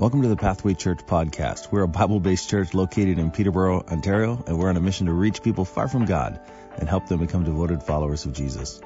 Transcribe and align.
Welcome 0.00 0.22
to 0.22 0.28
the 0.28 0.36
Pathway 0.36 0.72
Church 0.72 1.00
podcast. 1.00 1.70
We're 1.70 1.82
a 1.82 1.86
Bible 1.86 2.20
based 2.20 2.48
church 2.48 2.72
located 2.72 3.18
in 3.18 3.30
Peterborough, 3.30 3.84
Ontario, 3.86 4.42
and 4.46 4.58
we're 4.58 4.70
on 4.70 4.78
a 4.78 4.80
mission 4.80 5.08
to 5.08 5.12
reach 5.12 5.42
people 5.42 5.66
far 5.66 5.88
from 5.88 6.06
God 6.06 6.40
and 6.78 6.88
help 6.88 7.06
them 7.06 7.20
become 7.20 7.44
devoted 7.44 7.82
followers 7.82 8.24
of 8.24 8.32
Jesus. 8.32 8.80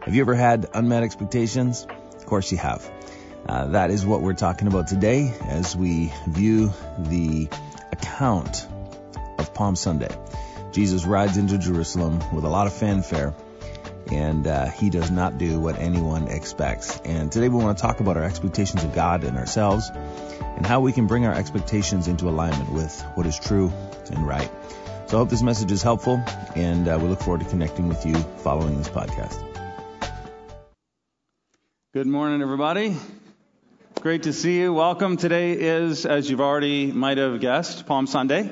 Have 0.00 0.16
you 0.16 0.22
ever 0.22 0.34
had 0.34 0.66
unmet 0.74 1.04
expectations? 1.04 1.86
Of 2.16 2.26
course 2.26 2.50
you 2.50 2.58
have. 2.58 2.90
Uh, 3.48 3.66
that 3.66 3.92
is 3.92 4.04
what 4.04 4.20
we're 4.20 4.32
talking 4.32 4.66
about 4.66 4.88
today 4.88 5.32
as 5.42 5.76
we 5.76 6.12
view 6.26 6.72
the 6.98 7.48
account 7.92 8.66
of 9.38 9.54
Palm 9.54 9.76
Sunday. 9.76 10.10
Jesus 10.72 11.04
rides 11.04 11.36
into 11.36 11.56
Jerusalem 11.56 12.18
with 12.34 12.44
a 12.44 12.48
lot 12.48 12.66
of 12.66 12.72
fanfare 12.72 13.32
and 14.12 14.46
uh, 14.46 14.66
he 14.66 14.90
does 14.90 15.10
not 15.10 15.38
do 15.38 15.58
what 15.58 15.78
anyone 15.78 16.28
expects. 16.28 17.00
And 17.00 17.30
today 17.30 17.48
we 17.48 17.62
want 17.62 17.76
to 17.76 17.82
talk 17.82 18.00
about 18.00 18.16
our 18.16 18.24
expectations 18.24 18.84
of 18.84 18.94
God 18.94 19.24
and 19.24 19.36
ourselves 19.36 19.90
and 19.90 20.64
how 20.64 20.80
we 20.80 20.92
can 20.92 21.06
bring 21.06 21.26
our 21.26 21.34
expectations 21.34 22.08
into 22.08 22.28
alignment 22.28 22.72
with 22.72 23.00
what 23.14 23.26
is 23.26 23.38
true 23.38 23.72
and 24.10 24.26
right. 24.26 24.50
So 25.08 25.16
I 25.16 25.20
hope 25.20 25.28
this 25.28 25.42
message 25.42 25.70
is 25.70 25.82
helpful, 25.82 26.20
and 26.56 26.88
uh, 26.88 26.98
we 27.00 27.08
look 27.08 27.20
forward 27.20 27.42
to 27.42 27.48
connecting 27.48 27.86
with 27.86 28.04
you 28.04 28.14
following 28.38 28.76
this 28.76 28.88
podcast. 28.88 29.40
Good 31.94 32.08
morning, 32.08 32.42
everybody. 32.42 32.96
Great 34.00 34.24
to 34.24 34.32
see 34.32 34.58
you. 34.58 34.72
Welcome. 34.72 35.16
Today 35.16 35.52
is, 35.52 36.06
as 36.06 36.28
you've 36.28 36.40
already 36.40 36.90
might 36.90 37.18
have 37.18 37.40
guessed, 37.40 37.86
Palm 37.86 38.06
Sunday. 38.06 38.50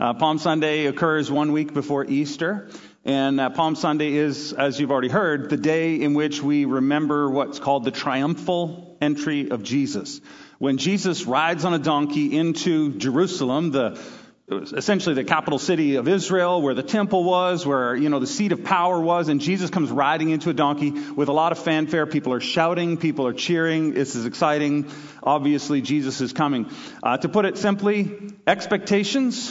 Uh, 0.00 0.14
Palm 0.14 0.38
Sunday 0.38 0.86
occurs 0.86 1.30
one 1.30 1.52
week 1.52 1.74
before 1.74 2.04
Easter. 2.04 2.70
And 3.04 3.40
uh, 3.40 3.50
Palm 3.50 3.74
Sunday 3.74 4.12
is, 4.12 4.52
as 4.52 4.78
you've 4.78 4.92
already 4.92 5.08
heard, 5.08 5.50
the 5.50 5.56
day 5.56 6.00
in 6.00 6.14
which 6.14 6.40
we 6.40 6.66
remember 6.66 7.28
what's 7.28 7.58
called 7.58 7.84
the 7.84 7.90
triumphal 7.90 8.96
entry 9.00 9.50
of 9.50 9.64
Jesus. 9.64 10.20
When 10.58 10.78
Jesus 10.78 11.26
rides 11.26 11.64
on 11.64 11.74
a 11.74 11.80
donkey 11.80 12.38
into 12.38 12.92
Jerusalem, 12.92 13.72
the 13.72 14.00
essentially 14.48 15.14
the 15.14 15.24
capital 15.24 15.58
city 15.58 15.96
of 15.96 16.06
Israel, 16.06 16.62
where 16.62 16.74
the 16.74 16.82
temple 16.82 17.24
was, 17.24 17.66
where 17.66 17.96
you 17.96 18.08
know 18.08 18.20
the 18.20 18.26
seat 18.26 18.52
of 18.52 18.62
power 18.62 19.00
was, 19.00 19.28
and 19.28 19.40
Jesus 19.40 19.70
comes 19.70 19.90
riding 19.90 20.30
into 20.30 20.50
a 20.50 20.54
donkey 20.54 20.90
with 20.90 21.28
a 21.28 21.32
lot 21.32 21.50
of 21.50 21.58
fanfare. 21.58 22.06
People 22.06 22.32
are 22.34 22.40
shouting, 22.40 22.98
people 22.98 23.26
are 23.26 23.32
cheering. 23.32 23.94
This 23.94 24.14
is 24.14 24.26
exciting. 24.26 24.90
Obviously, 25.24 25.80
Jesus 25.80 26.20
is 26.20 26.32
coming. 26.32 26.70
Uh, 27.02 27.16
to 27.16 27.28
put 27.28 27.46
it 27.46 27.58
simply, 27.58 28.30
expectations 28.46 29.50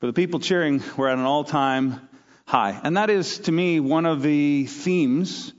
for 0.00 0.06
the 0.06 0.14
people 0.14 0.40
cheering 0.40 0.82
were 0.96 1.08
at 1.08 1.18
an 1.18 1.24
all-time 1.24 2.08
high. 2.46 2.80
And 2.82 2.96
that 2.96 3.10
is, 3.10 3.38
to 3.40 3.52
me, 3.52 3.80
one 3.80 4.06
of 4.06 4.22
the 4.22 4.66
themes 4.66 5.52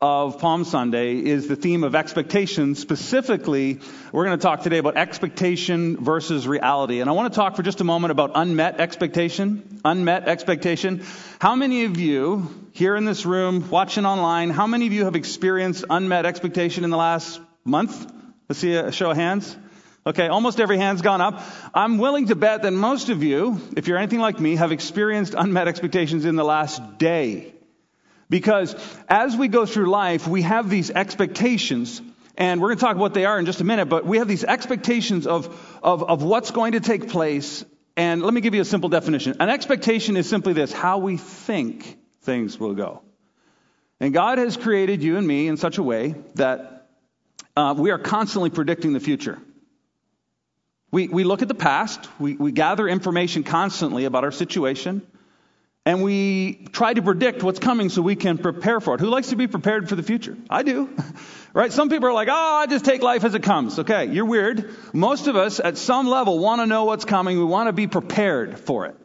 of 0.00 0.38
Palm 0.38 0.64
Sunday 0.64 1.16
is 1.16 1.48
the 1.48 1.56
theme 1.56 1.82
of 1.82 1.96
expectation. 1.96 2.76
Specifically, 2.76 3.80
we're 4.12 4.24
going 4.24 4.38
to 4.38 4.42
talk 4.42 4.62
today 4.62 4.78
about 4.78 4.96
expectation 4.96 5.96
versus 5.96 6.46
reality. 6.46 7.00
And 7.00 7.10
I 7.10 7.14
want 7.14 7.32
to 7.32 7.36
talk 7.36 7.56
for 7.56 7.64
just 7.64 7.80
a 7.80 7.84
moment 7.84 8.12
about 8.12 8.30
unmet 8.36 8.78
expectation. 8.78 9.80
Unmet 9.84 10.28
expectation. 10.28 11.02
How 11.40 11.56
many 11.56 11.84
of 11.84 11.98
you 11.98 12.48
here 12.72 12.94
in 12.94 13.04
this 13.04 13.26
room, 13.26 13.68
watching 13.70 14.06
online, 14.06 14.50
how 14.50 14.68
many 14.68 14.86
of 14.86 14.92
you 14.92 15.04
have 15.04 15.16
experienced 15.16 15.84
unmet 15.90 16.26
expectation 16.26 16.84
in 16.84 16.90
the 16.90 16.96
last 16.96 17.40
month? 17.64 18.12
Let's 18.48 18.60
see 18.60 18.74
a 18.74 18.92
show 18.92 19.10
of 19.10 19.16
hands. 19.16 19.56
Okay, 20.08 20.28
almost 20.28 20.58
every 20.58 20.78
hand's 20.78 21.02
gone 21.02 21.20
up. 21.20 21.42
I'm 21.74 21.98
willing 21.98 22.28
to 22.28 22.34
bet 22.34 22.62
that 22.62 22.72
most 22.72 23.10
of 23.10 23.22
you, 23.22 23.60
if 23.76 23.86
you're 23.86 23.98
anything 23.98 24.20
like 24.20 24.40
me, 24.40 24.56
have 24.56 24.72
experienced 24.72 25.34
unmet 25.36 25.68
expectations 25.68 26.24
in 26.24 26.34
the 26.34 26.44
last 26.44 26.96
day. 26.96 27.52
Because 28.30 28.74
as 29.06 29.36
we 29.36 29.48
go 29.48 29.66
through 29.66 29.90
life, 29.90 30.26
we 30.26 30.40
have 30.40 30.70
these 30.70 30.90
expectations, 30.90 32.00
and 32.38 32.58
we're 32.58 32.68
going 32.68 32.78
to 32.78 32.84
talk 32.86 32.92
about 32.92 33.02
what 33.02 33.12
they 33.12 33.26
are 33.26 33.38
in 33.38 33.44
just 33.44 33.60
a 33.60 33.64
minute, 33.64 33.90
but 33.90 34.06
we 34.06 34.16
have 34.16 34.28
these 34.28 34.44
expectations 34.44 35.26
of, 35.26 35.54
of, 35.82 36.02
of 36.02 36.22
what's 36.22 36.52
going 36.52 36.72
to 36.72 36.80
take 36.80 37.10
place. 37.10 37.62
And 37.94 38.22
let 38.22 38.32
me 38.32 38.40
give 38.40 38.54
you 38.54 38.62
a 38.62 38.64
simple 38.64 38.88
definition. 38.88 39.36
An 39.40 39.50
expectation 39.50 40.16
is 40.16 40.26
simply 40.26 40.54
this 40.54 40.72
how 40.72 40.96
we 40.96 41.18
think 41.18 41.98
things 42.22 42.58
will 42.58 42.74
go. 42.74 43.02
And 44.00 44.14
God 44.14 44.38
has 44.38 44.56
created 44.56 45.02
you 45.02 45.18
and 45.18 45.28
me 45.28 45.48
in 45.48 45.58
such 45.58 45.76
a 45.76 45.82
way 45.82 46.14
that 46.36 46.88
uh, 47.54 47.74
we 47.76 47.90
are 47.90 47.98
constantly 47.98 48.48
predicting 48.48 48.94
the 48.94 49.00
future. 49.00 49.38
We, 50.90 51.08
we 51.08 51.24
look 51.24 51.42
at 51.42 51.48
the 51.48 51.54
past, 51.54 52.08
we, 52.18 52.34
we 52.34 52.50
gather 52.52 52.88
information 52.88 53.42
constantly 53.42 54.06
about 54.06 54.24
our 54.24 54.32
situation, 54.32 55.02
and 55.84 56.02
we 56.02 56.66
try 56.72 56.92
to 56.92 57.02
predict 57.02 57.42
what's 57.42 57.58
coming 57.58 57.88
so 57.88 58.02
we 58.02 58.16
can 58.16 58.38
prepare 58.38 58.80
for 58.80 58.94
it. 58.94 59.00
Who 59.00 59.08
likes 59.08 59.28
to 59.28 59.36
be 59.36 59.46
prepared 59.46 59.88
for 59.88 59.96
the 59.96 60.02
future? 60.02 60.36
I 60.48 60.62
do. 60.62 60.90
right? 61.54 61.72
Some 61.72 61.88
people 61.88 62.08
are 62.08 62.12
like, 62.12 62.28
oh, 62.30 62.56
I 62.62 62.66
just 62.66 62.84
take 62.84 63.02
life 63.02 63.24
as 63.24 63.34
it 63.34 63.42
comes. 63.42 63.78
Okay, 63.78 64.06
you're 64.06 64.24
weird. 64.24 64.74
Most 64.92 65.28
of 65.28 65.36
us 65.36 65.60
at 65.60 65.76
some 65.76 66.06
level 66.06 66.38
want 66.38 66.60
to 66.60 66.66
know 66.66 66.84
what's 66.84 67.04
coming. 67.04 67.38
We 67.38 67.44
want 67.44 67.68
to 67.68 67.72
be 67.72 67.86
prepared 67.86 68.58
for 68.58 68.86
it. 68.86 68.96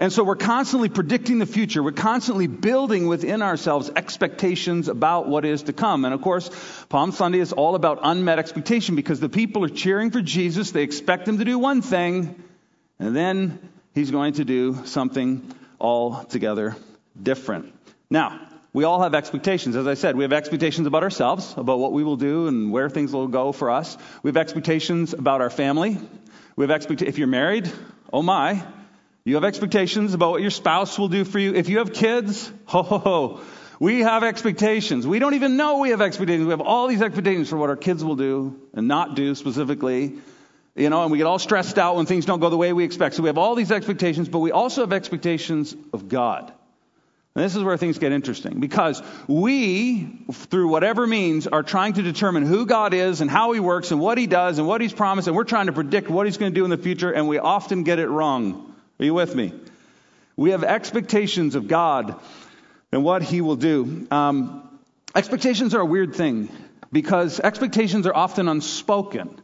And 0.00 0.10
so 0.10 0.24
we're 0.24 0.34
constantly 0.34 0.88
predicting 0.88 1.38
the 1.40 1.46
future. 1.46 1.82
We're 1.82 1.92
constantly 1.92 2.46
building 2.46 3.06
within 3.06 3.42
ourselves 3.42 3.90
expectations 3.94 4.88
about 4.88 5.28
what 5.28 5.44
is 5.44 5.64
to 5.64 5.74
come. 5.74 6.06
And 6.06 6.14
of 6.14 6.22
course, 6.22 6.50
Palm 6.88 7.12
Sunday 7.12 7.38
is 7.38 7.52
all 7.52 7.74
about 7.74 7.98
unmet 8.02 8.38
expectation 8.38 8.96
because 8.96 9.20
the 9.20 9.28
people 9.28 9.62
are 9.62 9.68
cheering 9.68 10.10
for 10.10 10.22
Jesus. 10.22 10.70
They 10.70 10.84
expect 10.84 11.28
him 11.28 11.36
to 11.36 11.44
do 11.44 11.58
one 11.58 11.82
thing, 11.82 12.42
and 12.98 13.14
then 13.14 13.58
he's 13.94 14.10
going 14.10 14.32
to 14.34 14.44
do 14.46 14.86
something 14.86 15.54
altogether 15.78 16.76
different. 17.22 17.74
Now, 18.08 18.40
we 18.72 18.84
all 18.84 19.02
have 19.02 19.14
expectations. 19.14 19.76
As 19.76 19.86
I 19.86 19.94
said, 19.94 20.16
we 20.16 20.24
have 20.24 20.32
expectations 20.32 20.86
about 20.86 21.02
ourselves, 21.02 21.52
about 21.58 21.78
what 21.78 21.92
we 21.92 22.04
will 22.04 22.16
do 22.16 22.46
and 22.46 22.72
where 22.72 22.88
things 22.88 23.12
will 23.12 23.28
go 23.28 23.52
for 23.52 23.70
us. 23.70 23.98
We 24.22 24.28
have 24.28 24.38
expectations 24.38 25.12
about 25.12 25.42
our 25.42 25.50
family. 25.50 25.98
We 26.56 26.64
have 26.64 26.70
expect- 26.70 27.02
if 27.02 27.18
you're 27.18 27.26
married, 27.26 27.70
oh 28.12 28.22
my, 28.22 28.64
you 29.24 29.34
have 29.34 29.44
expectations 29.44 30.14
about 30.14 30.32
what 30.32 30.40
your 30.40 30.50
spouse 30.50 30.98
will 30.98 31.08
do 31.08 31.24
for 31.24 31.38
you. 31.38 31.54
If 31.54 31.68
you 31.68 31.78
have 31.78 31.92
kids, 31.92 32.50
ho 32.66 32.82
ho 32.82 32.98
ho. 32.98 33.40
We 33.78 34.00
have 34.00 34.24
expectations. 34.24 35.06
We 35.06 35.18
don't 35.18 35.34
even 35.34 35.56
know 35.56 35.78
we 35.78 35.90
have 35.90 36.02
expectations. 36.02 36.44
We 36.46 36.50
have 36.50 36.60
all 36.60 36.86
these 36.86 37.00
expectations 37.00 37.48
for 37.48 37.56
what 37.56 37.70
our 37.70 37.76
kids 37.76 38.04
will 38.04 38.16
do 38.16 38.60
and 38.74 38.88
not 38.88 39.14
do 39.14 39.34
specifically. 39.34 40.18
You 40.76 40.90
know, 40.90 41.02
and 41.02 41.10
we 41.10 41.18
get 41.18 41.26
all 41.26 41.38
stressed 41.38 41.78
out 41.78 41.96
when 41.96 42.06
things 42.06 42.26
don't 42.26 42.40
go 42.40 42.50
the 42.50 42.56
way 42.56 42.72
we 42.72 42.84
expect. 42.84 43.14
So 43.14 43.22
we 43.22 43.28
have 43.28 43.38
all 43.38 43.54
these 43.54 43.72
expectations, 43.72 44.28
but 44.28 44.38
we 44.40 44.52
also 44.52 44.82
have 44.82 44.92
expectations 44.92 45.74
of 45.92 46.08
God. 46.08 46.52
And 47.34 47.44
this 47.44 47.54
is 47.56 47.62
where 47.62 47.76
things 47.76 47.98
get 47.98 48.12
interesting 48.12 48.60
because 48.60 49.02
we, 49.28 50.24
through 50.32 50.68
whatever 50.68 51.06
means, 51.06 51.46
are 51.46 51.62
trying 51.62 51.92
to 51.94 52.02
determine 52.02 52.44
who 52.44 52.66
God 52.66 52.92
is 52.92 53.20
and 53.20 53.30
how 53.30 53.52
He 53.52 53.60
works 53.60 53.92
and 53.92 54.00
what 54.00 54.18
He 54.18 54.26
does 54.26 54.58
and 54.58 54.66
what 54.66 54.80
He's 54.80 54.92
promised, 54.92 55.28
and 55.28 55.36
we're 55.36 55.44
trying 55.44 55.66
to 55.66 55.72
predict 55.72 56.10
what 56.10 56.26
He's 56.26 56.38
going 56.38 56.52
to 56.52 56.54
do 56.54 56.64
in 56.64 56.70
the 56.70 56.76
future, 56.76 57.12
and 57.12 57.28
we 57.28 57.38
often 57.38 57.84
get 57.84 57.98
it 57.98 58.08
wrong. 58.08 58.69
Are 59.00 59.04
you 59.04 59.14
with 59.14 59.34
me? 59.34 59.54
We 60.36 60.50
have 60.50 60.62
expectations 60.62 61.54
of 61.54 61.68
God 61.68 62.20
and 62.92 63.02
what 63.02 63.22
He 63.22 63.40
will 63.40 63.56
do. 63.56 64.06
Um, 64.10 64.78
expectations 65.14 65.74
are 65.74 65.80
a 65.80 65.86
weird 65.86 66.14
thing 66.14 66.50
because 66.92 67.40
expectations 67.40 68.06
are 68.06 68.14
often 68.14 68.46
unspoken. 68.46 69.40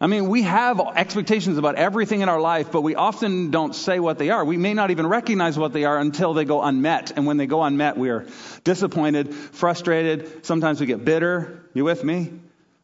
I 0.00 0.08
mean, 0.08 0.28
we 0.28 0.42
have 0.42 0.80
expectations 0.80 1.56
about 1.56 1.76
everything 1.76 2.22
in 2.22 2.28
our 2.28 2.40
life, 2.40 2.72
but 2.72 2.80
we 2.80 2.96
often 2.96 3.52
don't 3.52 3.76
say 3.76 4.00
what 4.00 4.18
they 4.18 4.30
are. 4.30 4.44
We 4.44 4.56
may 4.56 4.74
not 4.74 4.90
even 4.90 5.06
recognize 5.06 5.56
what 5.56 5.72
they 5.72 5.84
are 5.84 5.98
until 5.98 6.34
they 6.34 6.44
go 6.44 6.60
unmet. 6.60 7.12
And 7.14 7.26
when 7.26 7.36
they 7.36 7.46
go 7.46 7.62
unmet, 7.62 7.96
we 7.96 8.10
are 8.10 8.26
disappointed, 8.64 9.32
frustrated. 9.32 10.44
Sometimes 10.44 10.80
we 10.80 10.86
get 10.86 11.04
bitter. 11.04 11.62
You 11.74 11.84
with 11.84 12.02
me? 12.02 12.32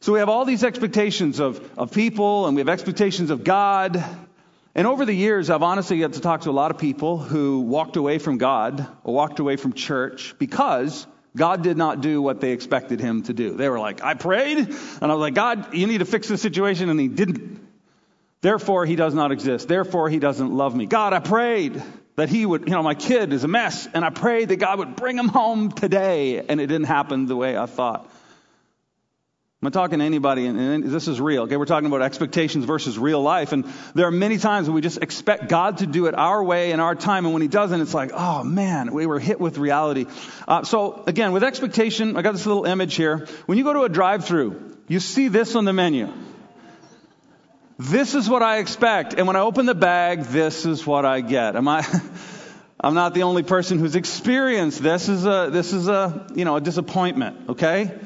So 0.03 0.13
we 0.13 0.21
have 0.21 0.29
all 0.29 0.45
these 0.45 0.63
expectations 0.63 1.41
of, 1.41 1.59
of 1.77 1.91
people, 1.91 2.47
and 2.47 2.55
we 2.55 2.61
have 2.61 2.69
expectations 2.69 3.31
of 3.31 3.43
God. 3.43 4.05
And 4.77 4.87
over 4.87 5.07
the 5.07 5.15
years, 5.15 5.49
I've 5.49 5.63
honestly 5.63 6.01
got 6.01 6.13
to 6.13 6.21
talk 6.21 6.43
to 6.43 6.51
a 6.51 6.53
lot 6.53 6.71
of 6.71 6.77
people 6.77 7.17
who 7.17 7.61
walked 7.61 7.97
away 7.97 8.19
from 8.19 8.37
God 8.37 8.87
or 9.05 9.15
walked 9.15 9.39
away 9.39 9.57
from 9.57 9.73
church 9.73 10.35
because 10.39 11.07
God 11.35 11.63
did 11.63 11.79
not 11.79 12.03
do 12.03 12.21
what 12.21 12.43
they 12.43 12.53
expected 12.53 13.01
him 13.01 13.23
to 13.23 13.33
do. 13.33 13.57
They 13.57 13.71
were 13.71 13.79
like, 13.79 14.05
I 14.05 14.13
prayed, 14.13 14.59
and 14.59 15.03
I 15.03 15.07
was 15.07 15.21
like, 15.21 15.33
God, 15.33 15.73
you 15.73 15.87
need 15.87 15.99
to 15.99 16.05
fix 16.05 16.29
the 16.29 16.37
situation, 16.37 16.91
and 16.91 17.01
he 17.01 17.09
didn't. 17.09 17.67
Therefore, 18.43 18.85
he 18.85 18.97
does 18.97 19.15
not 19.15 19.33
exist. 19.33 19.67
Therefore, 19.67 20.11
he 20.11 20.19
doesn't 20.19 20.53
love 20.53 20.77
me. 20.77 20.85
God, 20.85 21.15
I 21.15 21.21
prayed 21.21 21.83
that 22.17 22.29
he 22.29 22.45
would, 22.45 22.69
you 22.69 22.75
know, 22.75 22.83
my 22.83 22.95
kid 22.95 23.33
is 23.33 23.45
a 23.45 23.49
mess, 23.49 23.89
and 23.95 24.05
I 24.05 24.11
prayed 24.11 24.51
that 24.51 24.57
God 24.57 24.79
would 24.79 24.95
bring 24.95 25.17
him 25.17 25.29
home 25.29 25.73
today, 25.73 26.45
and 26.47 26.61
it 26.61 26.67
didn't 26.67 26.87
happen 26.87 27.25
the 27.25 27.37
way 27.37 27.57
I 27.57 27.65
thought. 27.65 28.11
I'm 29.63 29.69
not 29.69 29.73
talking 29.73 30.01
to 30.01 30.05
anybody, 30.05 30.45
and 30.45 30.85
this 30.85 31.09
is 31.09 31.19
real. 31.19 31.45
Okay, 31.45 31.57
we're 31.57 31.65
talking 31.65 31.87
about 31.87 32.03
expectations 32.03 32.67
versus 32.67 32.99
real 32.99 33.23
life, 33.23 33.53
and 33.53 33.65
there 33.95 34.07
are 34.07 34.11
many 34.11 34.37
times 34.37 34.69
when 34.69 34.75
we 34.75 34.83
just 34.83 34.99
expect 34.99 35.49
God 35.49 35.79
to 35.79 35.87
do 35.87 36.05
it 36.05 36.15
our 36.15 36.45
way 36.45 36.73
in 36.73 36.81
our 36.81 36.95
time, 36.95 37.25
and 37.25 37.33
when 37.33 37.41
He 37.41 37.49
doesn't, 37.49 37.81
it's 37.81 37.95
like, 37.95 38.11
oh 38.13 38.45
man, 38.45 38.93
we 38.93 39.07
were 39.07 39.19
hit 39.19 39.41
with 39.41 39.57
reality. 39.57 40.05
Uh, 40.47 40.65
so 40.65 41.03
again, 41.07 41.33
with 41.33 41.43
expectation, 41.43 42.19
I 42.19 42.23
got 42.23 42.33
this 42.33 42.45
little 42.45 42.67
image 42.67 42.97
here. 42.97 43.27
When 43.47 43.57
you 43.57 43.65
go 43.65 43.73
to 43.73 43.85
a 43.85 43.89
drive-through, 43.89 44.77
you 44.89 45.01
see 45.01 45.29
this 45.29 45.57
on 45.57 45.65
the 45.65 45.73
menu. 45.73 46.13
This 47.79 48.15
is 48.15 48.29
what 48.29 48.43
I 48.43 48.59
expect, 48.59 49.15
and 49.15 49.27
when 49.27 49.37
I 49.37 49.41
open 49.41 49.65
the 49.65 49.75
bag, 49.75 50.25
this 50.25 50.67
is 50.67 50.87
what 50.87 51.07
I 51.07 51.23
get. 51.23 51.57
Am 51.57 51.67
I? 51.67 51.83
I'm 52.81 52.93
not 52.93 53.15
the 53.15 53.23
only 53.23 53.43
person 53.43 53.79
who's 53.79 53.97
experienced 53.97 54.83
this. 54.83 55.09
Is 55.09 55.25
a 55.25 55.49
this 55.51 55.73
is 55.73 55.89
a 55.89 56.27
you 56.35 56.45
know 56.45 56.57
a 56.57 56.61
disappointment. 56.61 57.49
Okay. 57.49 57.99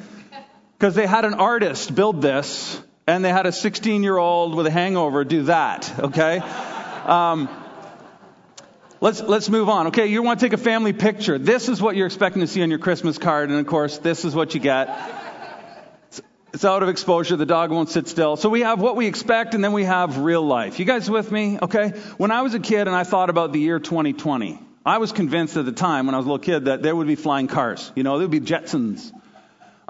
Because 0.80 0.94
they 0.94 1.06
had 1.06 1.26
an 1.26 1.34
artist 1.34 1.94
build 1.94 2.22
this, 2.22 2.80
and 3.06 3.22
they 3.22 3.28
had 3.28 3.44
a 3.44 3.52
16 3.52 4.02
year 4.02 4.16
old 4.16 4.54
with 4.54 4.66
a 4.66 4.70
hangover 4.70 5.24
do 5.24 5.42
that, 5.44 5.92
okay? 6.00 6.42
Um, 7.00 7.48
let's, 9.00 9.22
let's 9.22 9.48
move 9.48 9.70
on, 9.70 9.88
okay? 9.88 10.06
You 10.06 10.22
want 10.22 10.38
to 10.38 10.46
take 10.46 10.52
a 10.52 10.62
family 10.62 10.92
picture. 10.92 11.38
This 11.38 11.70
is 11.70 11.80
what 11.80 11.96
you're 11.96 12.06
expecting 12.06 12.40
to 12.40 12.46
see 12.46 12.62
on 12.62 12.68
your 12.68 12.78
Christmas 12.78 13.16
card, 13.16 13.48
and 13.48 13.58
of 13.58 13.66
course, 13.66 13.98
this 13.98 14.26
is 14.26 14.34
what 14.34 14.54
you 14.54 14.60
get. 14.60 14.90
It's, 16.52 16.64
out 16.64 16.82
of 16.82 16.90
exposure. 16.90 17.36
The 17.36 17.46
dog 17.46 17.70
won't 17.70 17.88
sit 17.88 18.06
still. 18.06 18.36
So 18.36 18.50
we 18.50 18.60
have 18.60 18.80
what 18.80 18.96
we 18.96 19.06
expect, 19.06 19.54
and 19.54 19.64
then 19.64 19.72
we 19.72 19.84
have 19.84 20.18
real 20.18 20.42
life. 20.42 20.78
You 20.78 20.84
guys 20.84 21.10
with 21.10 21.32
me? 21.32 21.58
Okay? 21.60 21.88
When 22.18 22.30
I 22.30 22.42
was 22.42 22.52
a 22.52 22.60
kid 22.60 22.86
and 22.86 22.94
I 22.94 23.04
thought 23.04 23.30
about 23.30 23.52
the 23.52 23.60
year 23.60 23.80
2020, 23.80 24.60
I 24.84 24.98
was 24.98 25.10
convinced 25.10 25.56
at 25.56 25.64
the 25.64 25.72
time 25.72 26.06
when 26.06 26.14
I 26.14 26.18
was 26.18 26.26
a 26.26 26.28
little 26.28 26.44
kid 26.44 26.66
that 26.66 26.82
there 26.82 26.94
would 26.94 27.08
be 27.08 27.16
flying 27.16 27.48
cars. 27.48 27.90
You 27.96 28.02
know, 28.02 28.18
there 28.18 28.28
would 28.28 28.44
be 28.44 28.46
Jetsons. 28.46 29.10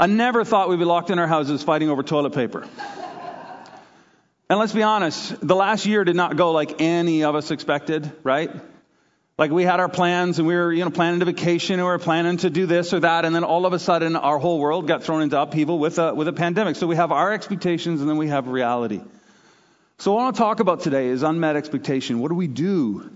I 0.00 0.06
never 0.06 0.44
thought 0.44 0.70
we'd 0.70 0.78
be 0.78 0.86
locked 0.86 1.10
in 1.10 1.18
our 1.18 1.26
houses 1.26 1.62
fighting 1.62 1.90
over 1.90 2.02
toilet 2.02 2.32
paper. 2.32 2.66
And 4.48 4.58
let's 4.58 4.72
be 4.72 4.82
honest, 4.82 5.46
the 5.46 5.54
last 5.54 5.84
year 5.84 6.04
did 6.04 6.16
not 6.16 6.38
go 6.38 6.52
like 6.52 6.80
any 6.80 7.22
of 7.22 7.34
us 7.34 7.50
expected, 7.50 8.10
right? 8.24 8.50
Like 9.36 9.50
we 9.50 9.62
had 9.62 9.78
our 9.78 9.90
plans 9.90 10.38
and 10.38 10.48
we 10.48 10.54
were, 10.54 10.72
you 10.72 10.86
know, 10.86 10.90
planning 10.90 11.20
a 11.20 11.26
vacation 11.26 11.74
and 11.74 11.82
we 11.82 11.90
were 11.90 11.98
planning 11.98 12.38
to 12.38 12.48
do 12.48 12.64
this 12.64 12.94
or 12.94 13.00
that, 13.00 13.26
and 13.26 13.34
then 13.34 13.44
all 13.44 13.66
of 13.66 13.74
a 13.74 13.78
sudden 13.78 14.16
our 14.16 14.38
whole 14.38 14.58
world 14.58 14.88
got 14.88 15.02
thrown 15.02 15.20
into 15.20 15.38
upheaval 15.38 15.78
with 15.78 15.98
a 15.98 16.14
with 16.14 16.28
a 16.28 16.32
pandemic. 16.32 16.76
So 16.76 16.86
we 16.86 16.96
have 16.96 17.12
our 17.12 17.34
expectations 17.34 18.00
and 18.00 18.08
then 18.08 18.16
we 18.16 18.28
have 18.28 18.48
reality. 18.48 19.02
So 19.98 20.12
what 20.12 20.20
I 20.20 20.24
want 20.24 20.36
to 20.36 20.40
talk 20.40 20.60
about 20.60 20.80
today 20.80 21.08
is 21.08 21.22
unmet 21.22 21.56
expectation. 21.56 22.20
What 22.20 22.28
do 22.30 22.36
we 22.36 22.48
do 22.48 23.10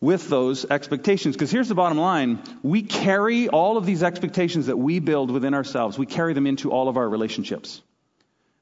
with 0.00 0.28
those 0.28 0.64
expectations? 0.64 1.36
Because 1.36 1.50
here's 1.50 1.68
the 1.68 1.74
bottom 1.74 1.98
line: 1.98 2.40
we 2.62 2.82
carry 2.82 3.48
all 3.48 3.76
of 3.76 3.86
these 3.86 4.02
expectations 4.02 4.66
that 4.66 4.76
we 4.76 4.98
build 4.98 5.30
within 5.30 5.54
ourselves. 5.54 5.98
We 5.98 6.06
carry 6.06 6.34
them 6.34 6.46
into 6.46 6.70
all 6.70 6.88
of 6.88 6.96
our 6.96 7.08
relationships. 7.08 7.82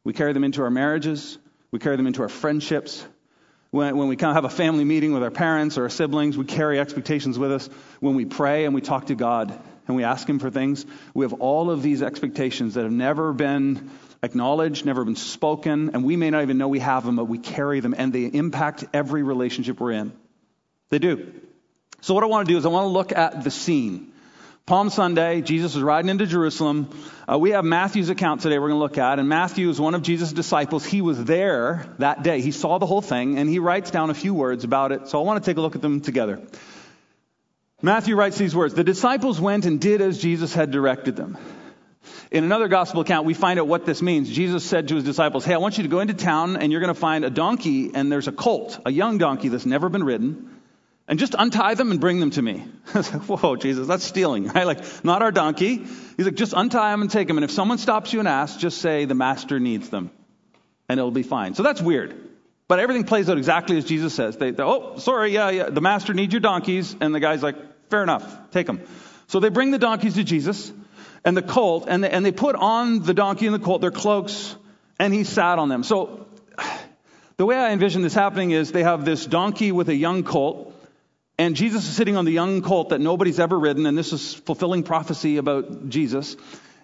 We 0.05 0.13
carry 0.13 0.33
them 0.33 0.45
into 0.45 0.63
our 0.63 0.71
marriages. 0.71 1.39
We 1.71 1.79
carry 1.79 1.97
them 1.97 2.07
into 2.07 2.23
our 2.23 2.29
friendships. 2.29 3.05
When, 3.71 3.99
when 3.99 4.09
we 4.09 4.17
kind 4.17 4.31
of 4.31 4.43
have 4.43 4.51
a 4.51 4.57
family 4.57 4.85
meeting 4.85 5.13
with 5.13 5.23
our 5.23 5.31
parents 5.31 5.77
or 5.77 5.83
our 5.83 5.91
siblings, 5.91 6.39
we 6.39 6.47
carry 6.47 6.81
expectations 6.81 7.39
with 7.39 7.53
us. 7.53 7.69
When 8.01 8.15
we 8.15 8.25
pray 8.25 8.65
and 8.65 8.75
we 8.75 8.81
talk 8.81 9.07
to 9.07 9.15
God 9.15 9.51
and 9.87 9.97
we 9.97 10.05
ask 10.05 10.27
Him 10.27 10.39
for 10.39 10.51
things, 10.51 10.87
we 11.13 11.27
have 11.27 11.35
all 11.35 11.71
of 11.71 11.83
these 11.83 12.03
expectations 12.03 12.75
that 12.75 12.85
have 12.85 12.93
never 12.93 13.35
been 13.35 13.91
acknowledged, 14.23 14.87
never 14.87 15.05
been 15.05 15.17
spoken, 15.17 15.91
and 15.93 16.05
we 16.05 16.17
may 16.17 16.31
not 16.31 16.43
even 16.43 16.57
know 16.57 16.69
we 16.69 16.79
have 16.79 17.05
them, 17.05 17.17
but 17.17 17.27
we 17.27 17.39
carry 17.39 17.81
them 17.81 17.95
and 17.97 18.13
they 18.13 18.25
impact 18.25 18.85
every 18.95 19.23
relationship 19.23 19.79
we're 19.79 19.93
in. 19.93 20.13
They 20.91 20.99
do. 20.99 21.33
So, 22.01 22.15
what 22.15 22.25
I 22.25 22.27
want 22.27 22.47
to 22.47 22.53
do 22.53 22.59
is 22.59 22.65
I 22.65 22.69
want 22.69 22.85
to 22.85 22.89
look 22.89 23.13
at 23.13 23.45
the 23.45 23.51
scene. 23.51 24.13
Palm 24.67 24.91
Sunday, 24.91 25.41
Jesus 25.41 25.75
is 25.75 25.83
riding 25.83 26.11
into 26.11 26.27
Jerusalem. 26.27 26.91
Uh, 27.27 27.39
we 27.39 27.51
have 27.51 27.65
Matthew's 27.65 28.11
account 28.11 28.43
today 28.43 28.59
we're 28.59 28.69
going 28.69 28.79
to 28.79 28.83
look 28.83 28.99
at, 28.99 29.19
and 29.19 29.27
Matthew 29.27 29.71
is 29.71 29.81
one 29.81 29.95
of 29.95 30.03
Jesus' 30.03 30.31
disciples. 30.33 30.85
He 30.85 31.01
was 31.01 31.25
there 31.25 31.87
that 31.99 32.23
day. 32.23 32.43
He 32.43 32.53
saw 32.53 32.79
the 32.79 32.85
whole 32.85 33.01
thing, 33.01 33.39
and 33.39 33.49
he 33.49 33.61
writes 33.61 33.91
down 33.91 34.11
a 34.11 34.15
few 34.15 34.35
words 34.35 34.65
about 34.65 34.93
it. 34.93 35.09
So 35.09 35.19
I 35.19 35.25
want 35.25 35.43
to 35.43 35.51
take 35.51 35.57
a 35.57 35.63
look 35.63 35.75
at 35.75 35.81
them 35.81 36.03
together. 36.03 36.41
Matthew 37.81 38.15
writes 38.15 38.37
these 38.37 38.55
words 38.55 38.75
The 38.75 38.85
disciples 38.85 39.41
went 39.41 39.65
and 39.65 39.81
did 39.81 40.03
as 40.03 40.19
Jesus 40.19 40.53
had 40.53 40.71
directed 40.71 41.17
them. 41.17 41.39
In 42.31 42.45
another 42.45 42.69
gospel 42.69 43.01
account, 43.01 43.25
we 43.27 43.33
find 43.33 43.59
out 43.59 43.69
what 43.69 43.87
this 43.87 44.03
means. 44.03 44.29
Jesus 44.29 44.65
said 44.65 44.89
to 44.89 44.97
his 44.97 45.05
disciples, 45.05 45.47
Hey, 45.47 45.55
I 45.55 45.59
want 45.59 45.79
you 45.79 45.85
to 45.85 45.89
go 45.89 46.01
into 46.01 46.15
town, 46.15 46.59
and 46.59 46.71
you're 46.71 46.83
going 46.83 46.95
to 46.95 47.01
find 47.01 47.25
a 47.25 47.31
donkey, 47.31 47.91
and 47.95 48.13
there's 48.13 48.29
a 48.29 48.33
colt, 48.33 48.79
a 48.85 48.93
young 48.93 49.17
donkey 49.17 49.49
that's 49.49 49.67
never 49.67 49.89
been 49.89 50.05
ridden 50.05 50.58
and 51.09 51.19
just 51.19 51.35
untie 51.37 51.75
them 51.75 51.91
and 51.91 52.01
bring 52.01 52.21
them 52.21 52.31
to 52.31 52.43
me. 52.43 52.65
I 52.95 52.99
was 52.99 53.13
like, 53.13 53.23
whoa, 53.23 53.57
Jesus, 53.57 53.89
that's 53.89 54.05
stealing, 54.05 54.47
right? 54.49 54.67
Like, 54.67 55.05
not 55.05 55.23
our 55.23 55.33
donkey. 55.33 55.77
He's 56.17 56.27
like, 56.27 56.35
just 56.35 56.53
untie 56.55 56.91
them 56.91 57.01
and 57.01 57.11
take 57.11 57.27
them. 57.27 57.39
And 57.39 57.45
if 57.45 57.51
someone 57.51 57.79
stops 57.79 58.13
you 58.13 58.19
and 58.19 58.29
asks, 58.29 58.61
just 58.61 58.79
say, 58.79 59.07
the 59.07 59.15
master 59.15 59.59
needs 59.59 59.89
them. 59.89 60.11
And 60.89 60.99
it'll 60.99 61.11
be 61.11 61.23
fine. 61.23 61.55
So 61.55 61.63
that's 61.63 61.81
weird. 61.81 62.15
But 62.69 62.79
everything 62.79 63.05
plays 63.05 63.31
out 63.31 63.39
exactly 63.39 63.79
as 63.79 63.87
Jesus 63.87 64.15
says. 64.15 64.37
They, 64.37 64.53
oh, 64.59 64.99
sorry, 64.99 65.33
yeah, 65.33 65.49
yeah, 65.49 65.71
the 65.71 65.81
master 65.81 66.13
needs 66.13 66.35
your 66.35 66.41
donkeys. 66.41 66.95
And 67.01 67.15
the 67.15 67.21
guy's 67.21 67.43
like, 67.43 67.57
fair 67.89 68.03
enough, 68.03 68.51
take 68.51 68.67
them. 68.67 68.83
So 69.29 69.41
they 69.41 69.49
bring 69.49 69.71
the 69.71 69.79
donkeys 69.79 70.15
to 70.15 70.25
Jesus 70.25 70.71
and 71.25 71.37
the 71.37 71.43
colt, 71.43 71.87
and 71.89 72.05
they, 72.05 72.11
and 72.11 72.25
they 72.25 72.33
put 72.33 72.55
on 72.55 73.03
the 73.03 73.15
donkey 73.15 73.47
and 73.47 73.55
the 73.55 73.59
colt 73.59 73.81
their 73.81 73.91
cloaks, 73.91 74.55
and 74.99 75.13
he 75.13 75.25
sat 75.25 75.59
on 75.59 75.69
them. 75.69 75.83
So 75.83 76.27
the 77.39 77.47
way 77.47 77.57
I 77.57 77.73
envision 77.73 78.03
this 78.03 78.15
happening 78.15 78.51
is 78.51 78.73
they 78.73 78.83
have 78.83 79.05
this 79.05 79.25
donkey 79.25 79.73
with 79.73 79.89
a 79.89 79.95
young 79.95 80.23
colt 80.23 80.75
and 81.39 81.55
Jesus 81.55 81.89
is 81.89 81.95
sitting 81.95 82.17
on 82.17 82.25
the 82.25 82.33
young 82.33 82.63
colt 82.63 82.89
that 82.89 83.01
nobody's 83.01 83.39
ever 83.39 83.57
ridden, 83.57 83.87
and 83.87 83.97
this 83.97 84.13
is 84.13 84.35
fulfilling 84.35 84.83
prophecy 84.83 85.37
about 85.37 85.89
Jesus. 85.89 86.37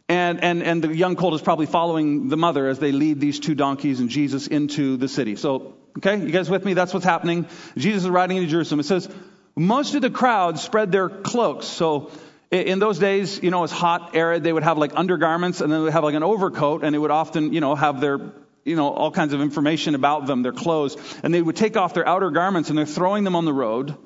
And, 0.08 0.44
and, 0.44 0.62
and 0.62 0.84
the 0.84 0.94
young 0.94 1.16
colt 1.16 1.34
is 1.34 1.42
probably 1.42 1.66
following 1.66 2.28
the 2.28 2.36
mother 2.36 2.68
as 2.68 2.78
they 2.78 2.92
lead 2.92 3.20
these 3.20 3.40
two 3.40 3.54
donkeys 3.54 4.00
and 4.00 4.10
Jesus 4.10 4.46
into 4.46 4.96
the 4.96 5.08
city. 5.08 5.34
So, 5.34 5.74
okay, 5.98 6.20
you 6.20 6.30
guys 6.30 6.48
with 6.48 6.64
me? 6.64 6.74
That's 6.74 6.94
what's 6.94 7.06
happening. 7.06 7.46
Jesus 7.76 8.04
is 8.04 8.10
riding 8.10 8.36
into 8.36 8.48
Jerusalem. 8.48 8.80
It 8.80 8.84
says, 8.84 9.08
most 9.56 9.94
of 9.94 10.02
the 10.02 10.10
crowd 10.10 10.58
spread 10.58 10.92
their 10.92 11.08
cloaks. 11.08 11.66
So, 11.66 12.10
in 12.50 12.78
those 12.78 13.00
days, 13.00 13.42
you 13.42 13.50
know, 13.50 13.64
it's 13.64 13.72
hot, 13.72 14.14
arid, 14.14 14.44
they 14.44 14.52
would 14.52 14.62
have 14.62 14.78
like 14.78 14.92
undergarments 14.94 15.60
and 15.60 15.72
then 15.72 15.80
they 15.80 15.84
would 15.84 15.92
have 15.92 16.04
like 16.04 16.14
an 16.14 16.22
overcoat 16.22 16.84
and 16.84 16.94
they 16.94 16.98
would 16.98 17.10
often, 17.10 17.52
you 17.52 17.60
know, 17.60 17.74
have 17.74 18.00
their, 18.00 18.20
you 18.64 18.76
know, 18.76 18.90
all 18.90 19.10
kinds 19.10 19.32
of 19.32 19.40
information 19.40 19.96
about 19.96 20.26
them, 20.26 20.42
their 20.42 20.52
clothes. 20.52 20.96
And 21.24 21.34
they 21.34 21.42
would 21.42 21.56
take 21.56 21.76
off 21.76 21.94
their 21.94 22.06
outer 22.06 22.30
garments 22.30 22.68
and 22.68 22.78
they're 22.78 22.86
throwing 22.86 23.24
them 23.24 23.34
on 23.34 23.46
the 23.46 23.52
road 23.52 23.96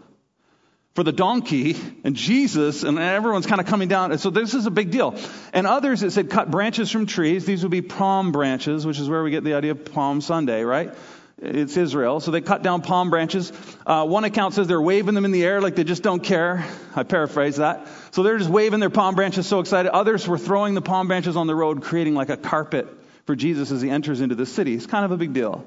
for 0.98 1.04
the 1.04 1.12
donkey 1.12 1.76
and 2.02 2.16
Jesus, 2.16 2.82
and 2.82 2.98
everyone's 2.98 3.46
kind 3.46 3.60
of 3.60 3.68
coming 3.68 3.86
down. 3.86 4.10
And 4.10 4.20
so 4.20 4.30
this 4.30 4.52
is 4.52 4.66
a 4.66 4.70
big 4.72 4.90
deal. 4.90 5.14
And 5.52 5.64
others, 5.64 6.02
it 6.02 6.10
said 6.10 6.28
cut 6.28 6.50
branches 6.50 6.90
from 6.90 7.06
trees. 7.06 7.44
These 7.44 7.62
would 7.62 7.70
be 7.70 7.82
palm 7.82 8.32
branches, 8.32 8.84
which 8.84 8.98
is 8.98 9.08
where 9.08 9.22
we 9.22 9.30
get 9.30 9.44
the 9.44 9.54
idea 9.54 9.70
of 9.70 9.84
Palm 9.92 10.20
Sunday, 10.20 10.64
right? 10.64 10.92
It's 11.40 11.76
Israel. 11.76 12.18
So 12.18 12.32
they 12.32 12.40
cut 12.40 12.64
down 12.64 12.82
palm 12.82 13.10
branches. 13.10 13.52
Uh, 13.86 14.06
one 14.06 14.24
account 14.24 14.54
says 14.54 14.66
they're 14.66 14.82
waving 14.82 15.14
them 15.14 15.24
in 15.24 15.30
the 15.30 15.44
air 15.44 15.60
like 15.60 15.76
they 15.76 15.84
just 15.84 16.02
don't 16.02 16.18
care. 16.18 16.66
I 16.96 17.04
paraphrase 17.04 17.58
that. 17.58 17.86
So 18.10 18.24
they're 18.24 18.38
just 18.38 18.50
waving 18.50 18.80
their 18.80 18.90
palm 18.90 19.14
branches 19.14 19.46
so 19.46 19.60
excited. 19.60 19.92
Others 19.92 20.26
were 20.26 20.36
throwing 20.36 20.74
the 20.74 20.82
palm 20.82 21.06
branches 21.06 21.36
on 21.36 21.46
the 21.46 21.54
road, 21.54 21.80
creating 21.80 22.16
like 22.16 22.30
a 22.30 22.36
carpet 22.36 22.88
for 23.24 23.36
Jesus 23.36 23.70
as 23.70 23.80
he 23.80 23.88
enters 23.88 24.20
into 24.20 24.34
the 24.34 24.46
city. 24.46 24.74
It's 24.74 24.86
kind 24.86 25.04
of 25.04 25.12
a 25.12 25.16
big 25.16 25.32
deal. 25.32 25.64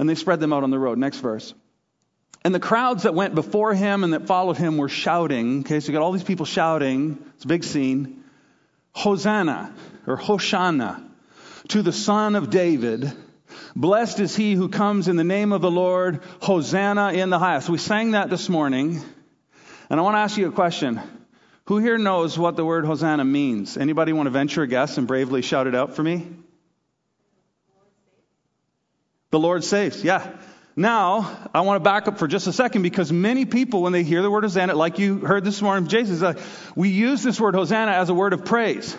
And 0.00 0.08
they 0.08 0.16
spread 0.16 0.40
them 0.40 0.52
out 0.52 0.64
on 0.64 0.72
the 0.72 0.80
road. 0.80 0.98
Next 0.98 1.18
verse. 1.18 1.54
And 2.44 2.54
the 2.54 2.60
crowds 2.60 3.02
that 3.02 3.14
went 3.14 3.34
before 3.34 3.74
him 3.74 4.04
and 4.04 4.12
that 4.12 4.26
followed 4.26 4.56
him 4.56 4.78
were 4.78 4.88
shouting. 4.88 5.60
Okay, 5.60 5.80
so 5.80 5.88
you 5.88 5.92
got 5.92 6.02
all 6.02 6.12
these 6.12 6.22
people 6.22 6.46
shouting. 6.46 7.18
It's 7.34 7.44
a 7.44 7.48
big 7.48 7.64
scene. 7.64 8.24
Hosanna 8.92 9.74
or 10.06 10.16
Hoshana 10.16 11.04
to 11.68 11.82
the 11.82 11.92
Son 11.92 12.36
of 12.36 12.50
David. 12.50 13.12
Blessed 13.74 14.20
is 14.20 14.34
he 14.34 14.54
who 14.54 14.68
comes 14.68 15.08
in 15.08 15.16
the 15.16 15.24
name 15.24 15.52
of 15.52 15.60
the 15.60 15.70
Lord. 15.70 16.20
Hosanna 16.40 17.12
in 17.12 17.30
the 17.30 17.38
highest. 17.38 17.68
We 17.68 17.78
sang 17.78 18.12
that 18.12 18.30
this 18.30 18.48
morning. 18.48 19.00
And 19.90 19.98
I 19.98 20.02
want 20.02 20.14
to 20.14 20.20
ask 20.20 20.36
you 20.36 20.48
a 20.48 20.52
question. 20.52 21.00
Who 21.66 21.78
here 21.78 21.98
knows 21.98 22.38
what 22.38 22.56
the 22.56 22.64
word 22.64 22.86
Hosanna 22.86 23.24
means? 23.24 23.76
Anybody 23.76 24.12
want 24.12 24.26
to 24.26 24.30
venture 24.30 24.62
a 24.62 24.66
guess 24.66 24.96
and 24.96 25.06
bravely 25.06 25.42
shout 25.42 25.66
it 25.66 25.74
out 25.74 25.94
for 25.94 26.02
me? 26.02 26.26
The 29.30 29.38
Lord 29.38 29.64
saves. 29.64 30.02
Yeah. 30.02 30.26
Now, 30.78 31.50
I 31.52 31.62
want 31.62 31.74
to 31.74 31.80
back 31.80 32.06
up 32.06 32.18
for 32.18 32.28
just 32.28 32.46
a 32.46 32.52
second 32.52 32.82
because 32.82 33.10
many 33.12 33.46
people, 33.46 33.82
when 33.82 33.92
they 33.92 34.04
hear 34.04 34.22
the 34.22 34.30
word 34.30 34.44
Hosanna, 34.44 34.76
like 34.76 35.00
you 35.00 35.18
heard 35.18 35.42
this 35.42 35.60
morning 35.60 35.88
Jason, 35.88 36.36
we 36.76 36.90
use 36.90 37.24
this 37.24 37.40
word 37.40 37.56
Hosanna 37.56 37.90
as 37.90 38.10
a 38.10 38.14
word 38.14 38.32
of 38.32 38.44
praise. 38.44 38.96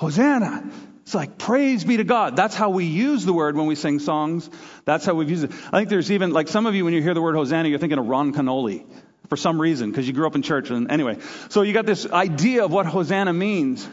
Hosanna. 0.00 0.64
It's 1.02 1.14
like, 1.14 1.36
praise 1.36 1.84
be 1.84 1.98
to 1.98 2.04
God. 2.04 2.36
That's 2.36 2.54
how 2.54 2.70
we 2.70 2.86
use 2.86 3.26
the 3.26 3.34
word 3.34 3.54
when 3.54 3.66
we 3.66 3.74
sing 3.74 3.98
songs. 3.98 4.48
That's 4.86 5.04
how 5.04 5.12
we've 5.12 5.28
used 5.28 5.44
it. 5.44 5.50
I 5.70 5.76
think 5.76 5.90
there's 5.90 6.10
even, 6.10 6.30
like 6.30 6.48
some 6.48 6.64
of 6.64 6.74
you, 6.74 6.86
when 6.86 6.94
you 6.94 7.02
hear 7.02 7.12
the 7.12 7.20
word 7.20 7.34
Hosanna, 7.34 7.68
you're 7.68 7.78
thinking 7.78 7.98
of 7.98 8.06
Ron 8.06 8.32
Kenoly 8.32 8.86
for 9.28 9.36
some 9.36 9.60
reason 9.60 9.90
because 9.90 10.06
you 10.06 10.14
grew 10.14 10.26
up 10.26 10.36
in 10.36 10.40
church. 10.40 10.70
And 10.70 10.90
anyway, 10.90 11.18
so 11.50 11.60
you 11.60 11.74
got 11.74 11.84
this 11.84 12.06
idea 12.10 12.64
of 12.64 12.72
what 12.72 12.86
Hosanna 12.86 13.34
means. 13.34 13.86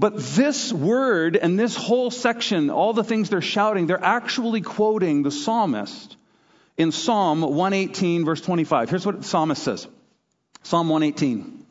But 0.00 0.16
this 0.16 0.72
word 0.72 1.36
and 1.36 1.60
this 1.60 1.76
whole 1.76 2.10
section, 2.10 2.70
all 2.70 2.94
the 2.94 3.04
things 3.04 3.28
they're 3.28 3.42
shouting, 3.42 3.86
they're 3.86 4.02
actually 4.02 4.62
quoting 4.62 5.22
the 5.22 5.30
psalmist 5.30 6.16
in 6.78 6.90
Psalm 6.90 7.42
118, 7.42 8.24
verse 8.24 8.40
25. 8.40 8.88
Here's 8.88 9.04
what 9.04 9.18
the 9.18 9.28
psalmist 9.28 9.62
says 9.62 9.86
Psalm 10.62 10.88
118. 10.88 11.66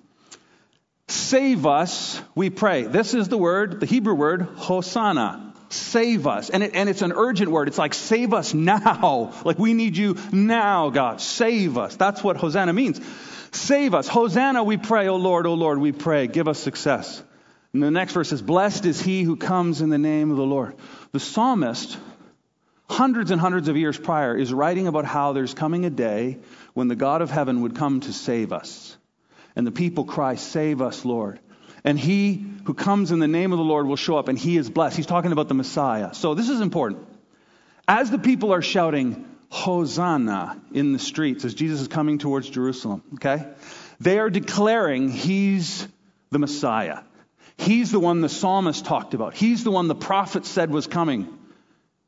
Save 1.07 1.65
us, 1.65 2.21
we 2.35 2.51
pray. 2.51 2.83
This 2.83 3.15
is 3.15 3.29
the 3.29 3.37
word, 3.37 3.79
the 3.79 3.87
Hebrew 3.87 4.13
word, 4.13 4.43
Hosanna. 4.43 5.51
Save 5.69 6.27
us. 6.27 6.51
And, 6.51 6.61
it, 6.61 6.75
and 6.75 6.87
it's 6.87 7.01
an 7.01 7.13
urgent 7.15 7.49
word. 7.49 7.67
It's 7.67 7.79
like, 7.79 7.95
save 7.95 8.35
us 8.35 8.53
now. 8.53 9.33
Like, 9.43 9.57
we 9.57 9.73
need 9.73 9.97
you 9.97 10.17
now, 10.31 10.91
God. 10.91 11.19
Save 11.19 11.79
us. 11.79 11.95
That's 11.95 12.23
what 12.23 12.37
Hosanna 12.37 12.73
means. 12.73 13.01
Save 13.51 13.95
us. 13.95 14.07
Hosanna, 14.07 14.63
we 14.63 14.77
pray. 14.77 15.07
O 15.07 15.15
Lord, 15.15 15.47
O 15.47 15.55
Lord, 15.55 15.79
we 15.79 15.91
pray. 15.93 16.27
Give 16.27 16.47
us 16.47 16.59
success. 16.59 17.23
And 17.73 17.83
the 17.83 17.91
next 17.91 18.13
verse 18.13 18.29
says, 18.29 18.41
Blessed 18.41 18.85
is 18.85 19.01
he 19.01 19.23
who 19.23 19.35
comes 19.35 19.81
in 19.81 19.89
the 19.89 19.97
name 19.97 20.31
of 20.31 20.37
the 20.37 20.45
Lord. 20.45 20.75
The 21.11 21.19
psalmist, 21.19 21.97
hundreds 22.89 23.31
and 23.31 23.39
hundreds 23.39 23.67
of 23.67 23.77
years 23.77 23.97
prior, 23.97 24.35
is 24.35 24.51
writing 24.51 24.87
about 24.87 25.05
how 25.05 25.33
there's 25.33 25.53
coming 25.53 25.85
a 25.85 25.89
day 25.89 26.37
when 26.73 26.87
the 26.87 26.95
God 26.95 27.21
of 27.21 27.29
heaven 27.29 27.61
would 27.61 27.75
come 27.75 27.99
to 28.01 28.13
save 28.13 28.51
us. 28.51 28.97
And 29.55 29.67
the 29.67 29.71
people 29.71 30.05
cry, 30.05 30.35
Save 30.35 30.81
us, 30.81 31.05
Lord. 31.05 31.39
And 31.83 31.97
he 31.97 32.45
who 32.65 32.73
comes 32.73 33.11
in 33.11 33.19
the 33.19 33.27
name 33.27 33.53
of 33.53 33.57
the 33.57 33.63
Lord 33.63 33.87
will 33.87 33.95
show 33.95 34.17
up, 34.17 34.27
and 34.27 34.37
he 34.37 34.57
is 34.57 34.69
blessed. 34.69 34.97
He's 34.97 35.05
talking 35.05 35.31
about 35.31 35.47
the 35.47 35.53
Messiah. 35.53 36.13
So 36.13 36.33
this 36.33 36.49
is 36.49 36.61
important. 36.61 37.05
as 37.87 38.11
the 38.11 38.19
people 38.19 38.53
are 38.53 38.61
shouting, 38.61 39.25
Hosanna 39.49 40.61
in 40.73 40.93
the 40.93 40.99
streets 40.99 41.43
as 41.43 41.55
Jesus 41.55 41.81
is 41.81 41.87
coming 41.87 42.19
towards 42.19 42.49
Jerusalem, 42.49 43.01
okay? 43.15 43.47
They 43.99 44.19
are 44.19 44.29
declaring 44.29 45.09
he's 45.09 45.87
the 46.29 46.37
Messiah. 46.37 46.99
He's 47.59 47.91
the 47.91 47.99
one 47.99 48.21
the 48.21 48.29
psalmist 48.29 48.85
talked 48.85 49.13
about. 49.13 49.33
He's 49.33 49.63
the 49.63 49.71
one 49.71 49.87
the 49.87 49.95
prophet 49.95 50.45
said 50.45 50.71
was 50.71 50.87
coming. 50.87 51.27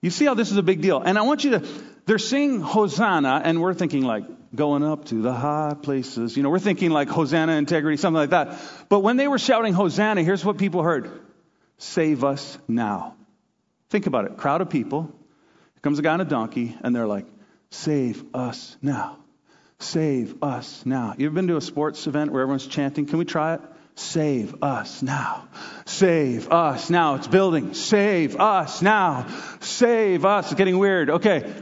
You 0.02 0.10
see 0.10 0.26
how 0.26 0.34
this 0.34 0.50
is 0.50 0.58
a 0.58 0.64
big 0.64 0.82
deal. 0.82 1.00
And 1.02 1.18
I 1.18 1.24
want 1.24 1.44
you 1.44 1.52
to, 1.52 1.68
they're 2.06 2.18
singing 2.18 2.62
Hosanna, 2.62 3.42
and 3.44 3.62
we're 3.62 3.74
thinking 3.74 4.04
like, 4.04 4.24
going 4.54 4.84
up 4.84 5.06
to 5.06 5.22
the 5.22 5.34
high 5.34 5.76
places. 5.82 6.36
You 6.36 6.44
know, 6.44 6.50
we're 6.50 6.60
thinking 6.60 6.92
like 6.92 7.10
Hosanna, 7.10 7.54
integrity, 7.54 7.98
something 7.98 8.20
like 8.20 8.32
that. 8.32 8.60
But 8.90 9.00
when 9.00 9.18
they 9.18 9.28
were 9.28 9.38
shouting 9.38 9.74
Hosanna, 9.74 10.24
here's 10.24 10.44
what 10.44 10.58
people 10.58 10.84
heard 10.84 11.10
Save 11.78 12.24
us 12.24 12.58
now. 12.68 13.16
Think 13.90 14.08
about 14.08 14.26
it. 14.26 14.38
Crowd 14.38 14.62
of 14.62 14.70
people. 14.70 15.04
Here 15.04 15.82
comes 15.82 16.00
a 16.00 16.02
guy 16.02 16.14
on 16.14 16.22
a 16.22 16.26
donkey, 16.26 16.78
and 16.84 16.96
they're 16.96 17.08
like, 17.08 17.26
Save 17.72 18.24
us 18.34 18.78
now. 18.82 19.18
Save 19.80 20.44
us 20.44 20.86
now. 20.86 21.16
You 21.18 21.26
ever 21.26 21.36
been 21.36 21.48
to 21.48 21.58
a 21.58 21.62
sports 21.62 22.06
event 22.06 22.32
where 22.32 22.42
everyone's 22.42 22.68
chanting? 22.68 23.06
Can 23.06 23.18
we 23.18 23.26
try 23.26 23.56
it? 23.56 23.62
Save 23.96 24.64
us 24.64 25.02
now. 25.02 25.48
Save 25.86 26.52
us 26.52 26.90
now. 26.90 27.16
It's 27.16 27.28
building. 27.28 27.74
Save 27.74 28.40
us 28.40 28.82
now. 28.82 29.28
Save 29.60 30.26
us. 30.26 30.46
It's 30.52 30.58
getting 30.58 30.80
weird. 30.80 31.10
Okay. 31.10 31.54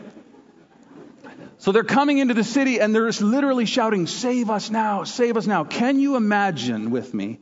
So 1.58 1.74
they're 1.74 1.84
coming 1.84 2.20
into 2.20 2.34
the 2.34 2.44
city 2.44 2.80
and 2.80 2.96
they're 2.96 3.12
literally 3.12 3.66
shouting, 3.66 4.08
Save 4.08 4.50
us 4.50 4.70
now. 4.70 5.04
Save 5.04 5.36
us 5.36 5.46
now. 5.46 5.66
Can 5.66 6.00
you 6.00 6.16
imagine 6.16 6.92
with 6.92 7.14
me 7.14 7.40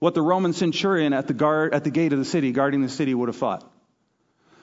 what 0.00 0.14
the 0.14 0.22
Roman 0.22 0.52
centurion 0.52 1.12
at 1.12 1.28
the, 1.28 1.34
guard, 1.34 1.72
at 1.72 1.84
the 1.84 1.90
gate 1.90 2.12
of 2.12 2.18
the 2.18 2.24
city, 2.24 2.50
guarding 2.50 2.82
the 2.82 2.88
city, 2.88 3.14
would 3.14 3.28
have 3.28 3.36
thought? 3.36 3.70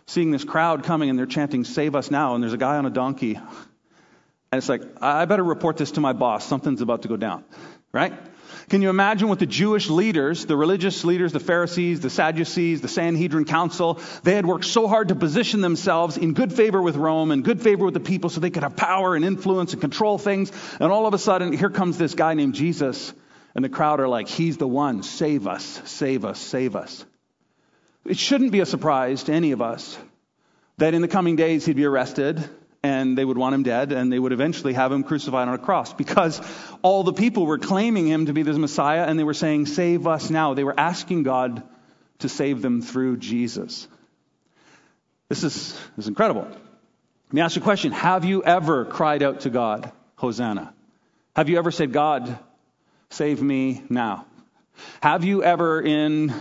Seeing 0.08 0.32
this 0.32 0.44
crowd 0.44 0.84
coming 0.84 1.10
and 1.10 1.18
they're 1.18 1.26
chanting, 1.26 1.64
Save 1.64 1.96
us 1.96 2.12
now. 2.12 2.36
And 2.36 2.44
there's 2.44 2.54
a 2.54 2.58
guy 2.58 2.78
on 2.78 2.86
a 2.86 2.90
donkey. 2.90 3.36
And 3.36 4.58
it's 4.58 4.68
like, 4.68 4.82
I 5.00 5.26
better 5.26 5.44
report 5.44 5.78
this 5.78 5.92
to 5.92 6.02
my 6.02 6.12
boss. 6.12 6.46
Something's 6.46 6.82
about 6.82 7.04
to 7.04 7.08
go 7.08 7.16
down. 7.16 7.46
Right? 7.94 8.14
Can 8.70 8.84
you 8.84 8.92
imagine 8.92 9.30
what 9.30 9.40
the 9.40 9.48
Jewish 9.48 9.90
leaders, 9.90 10.46
the 10.46 10.56
religious 10.56 11.04
leaders, 11.04 11.34
the 11.34 11.40
Pharisees, 11.40 12.02
the 12.02 12.10
Sadducees, 12.12 12.82
the 12.82 12.88
Sanhedrin 12.88 13.46
Council, 13.46 14.00
they 14.22 14.36
had 14.36 14.46
worked 14.46 14.66
so 14.66 14.88
hard 14.88 15.08
to 15.08 15.16
position 15.16 15.62
themselves 15.62 16.18
in 16.18 16.34
good 16.34 16.54
favor 16.54 16.80
with 16.80 16.96
Rome 16.96 17.32
and 17.32 17.44
good 17.44 17.64
favor 17.64 17.86
with 17.86 17.96
the 17.96 18.00
people 18.00 18.30
so 18.30 18.40
they 18.40 18.52
could 18.52 18.62
have 18.62 18.76
power 18.76 19.16
and 19.16 19.26
influence 19.26 19.74
and 19.74 19.82
control 19.82 20.20
things. 20.20 20.52
And 20.80 20.92
all 20.92 21.08
of 21.08 21.16
a 21.16 21.18
sudden, 21.18 21.52
here 21.52 21.72
comes 21.72 21.98
this 21.98 22.14
guy 22.14 22.36
named 22.36 22.54
Jesus, 22.54 23.12
and 23.56 23.66
the 23.66 23.70
crowd 23.70 24.00
are 24.00 24.08
like, 24.08 24.28
He's 24.28 24.58
the 24.58 24.68
one. 24.68 25.02
Save 25.02 25.48
us, 25.48 25.82
save 25.86 26.24
us, 26.24 26.40
save 26.40 26.76
us. 26.76 27.04
It 28.06 28.20
shouldn't 28.20 28.52
be 28.52 28.60
a 28.60 28.68
surprise 28.68 29.24
to 29.24 29.34
any 29.34 29.52
of 29.52 29.64
us 29.64 29.98
that 30.78 30.94
in 30.94 31.02
the 31.02 31.08
coming 31.08 31.36
days 31.36 31.66
he'd 31.66 31.76
be 31.76 31.86
arrested 31.86 32.48
and 32.82 33.18
they 33.18 33.26
would 33.26 33.38
want 33.38 33.56
him 33.56 33.64
dead, 33.64 33.92
and 33.92 34.12
they 34.12 34.20
would 34.20 34.32
eventually 34.32 34.74
have 34.74 34.92
him 34.92 35.04
crucified 35.04 35.48
on 35.48 35.54
a 35.54 35.58
cross 35.58 35.94
because 35.94 36.42
all 36.82 37.04
the 37.04 37.14
people 37.14 37.46
were 37.46 37.58
claiming 37.58 38.08
him 38.08 38.28
to 38.28 38.34
be 38.34 38.44
the 38.44 38.54
Messiah, 38.54 39.04
and 39.04 39.20
they 39.20 39.24
were 39.24 39.34
saying, 39.34 39.66
Save 39.66 40.08
us 40.08 40.30
now. 40.30 40.54
They 40.54 40.64
were 40.64 40.80
asking 40.80 41.24
God 41.24 41.64
to 42.20 42.30
save 42.30 42.62
them 42.62 42.82
through 42.82 43.18
Jesus. 43.18 43.88
This 45.28 45.44
is, 45.44 45.74
this 45.96 46.06
is 46.06 46.08
incredible. 46.08 46.44
Let 46.44 47.34
me 47.34 47.42
ask 47.42 47.56
you 47.56 47.62
a 47.62 47.64
question 47.64 47.92
Have 47.92 48.26
you 48.26 48.44
ever 48.44 48.86
cried 48.86 49.24
out 49.24 49.42
to 49.42 49.50
God, 49.50 49.92
Hosanna? 50.16 50.74
Have 51.36 51.50
you 51.50 51.58
ever 51.58 51.72
said, 51.72 51.92
God, 51.94 52.40
save 53.10 53.42
me 53.42 53.84
now? 53.90 54.26
Have 55.02 55.24
you 55.26 55.44
ever, 55.44 55.82
in 55.82 56.34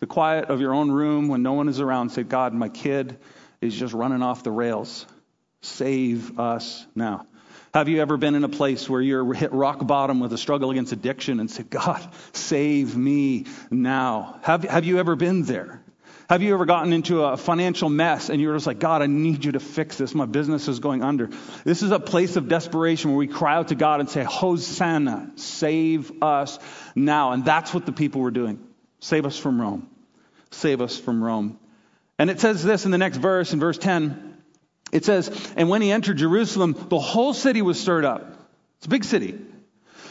the 0.00 0.06
quiet 0.06 0.46
of 0.46 0.60
your 0.60 0.74
own 0.74 0.90
room 0.90 1.28
when 1.28 1.42
no 1.42 1.52
one 1.52 1.68
is 1.68 1.80
around, 1.80 2.10
said, 2.10 2.28
God, 2.28 2.54
my 2.54 2.68
kid 2.68 3.18
is 3.60 3.74
just 3.74 3.94
running 3.94 4.22
off 4.22 4.42
the 4.42 4.50
rails? 4.50 5.06
Save 5.62 6.38
us 6.38 6.84
now. 6.94 7.26
Have 7.72 7.88
you 7.88 8.02
ever 8.02 8.18
been 8.18 8.34
in 8.34 8.44
a 8.44 8.50
place 8.50 8.88
where 8.88 9.00
you're 9.00 9.32
hit 9.32 9.52
rock 9.52 9.86
bottom 9.86 10.20
with 10.20 10.32
a 10.34 10.38
struggle 10.38 10.70
against 10.70 10.92
addiction 10.92 11.40
and 11.40 11.50
said, 11.50 11.70
God, 11.70 12.06
save 12.32 12.94
me 12.94 13.46
now? 13.70 14.38
Have, 14.42 14.64
have 14.64 14.84
you 14.84 14.98
ever 14.98 15.16
been 15.16 15.44
there? 15.44 15.82
Have 16.28 16.42
you 16.42 16.52
ever 16.54 16.66
gotten 16.66 16.92
into 16.92 17.22
a 17.24 17.36
financial 17.36 17.88
mess 17.88 18.28
and 18.28 18.40
you're 18.40 18.54
just 18.54 18.66
like, 18.66 18.78
God, 18.78 19.02
I 19.02 19.06
need 19.06 19.44
you 19.44 19.52
to 19.52 19.60
fix 19.60 19.96
this. 19.96 20.14
My 20.14 20.26
business 20.26 20.68
is 20.68 20.80
going 20.80 21.02
under. 21.02 21.30
This 21.64 21.82
is 21.82 21.90
a 21.90 22.00
place 22.00 22.36
of 22.36 22.48
desperation 22.48 23.10
where 23.10 23.18
we 23.18 23.26
cry 23.26 23.54
out 23.54 23.68
to 23.68 23.74
God 23.74 24.00
and 24.00 24.08
say, 24.08 24.24
Hosanna, 24.24 25.30
save 25.36 26.22
us 26.22 26.58
now. 26.94 27.32
And 27.32 27.44
that's 27.44 27.72
what 27.72 27.86
the 27.86 27.92
people 27.92 28.20
were 28.20 28.30
doing. 28.30 28.66
Save 29.00 29.26
us 29.26 29.38
from 29.38 29.60
Rome. 29.60 29.88
Save 30.50 30.80
us 30.80 30.98
from 30.98 31.22
Rome. 31.22 31.58
And 32.18 32.30
it 32.30 32.40
says 32.40 32.62
this 32.62 32.84
in 32.84 32.90
the 32.90 32.98
next 32.98 33.18
verse, 33.18 33.52
in 33.52 33.60
verse 33.60 33.78
10. 33.78 34.31
It 34.92 35.06
says, 35.06 35.52
and 35.56 35.70
when 35.70 35.80
he 35.80 35.90
entered 35.90 36.18
Jerusalem, 36.18 36.76
the 36.88 36.98
whole 36.98 37.32
city 37.32 37.62
was 37.62 37.80
stirred 37.80 38.04
up. 38.04 38.26
It's 38.76 38.86
a 38.86 38.90
big 38.90 39.04
city. 39.04 39.38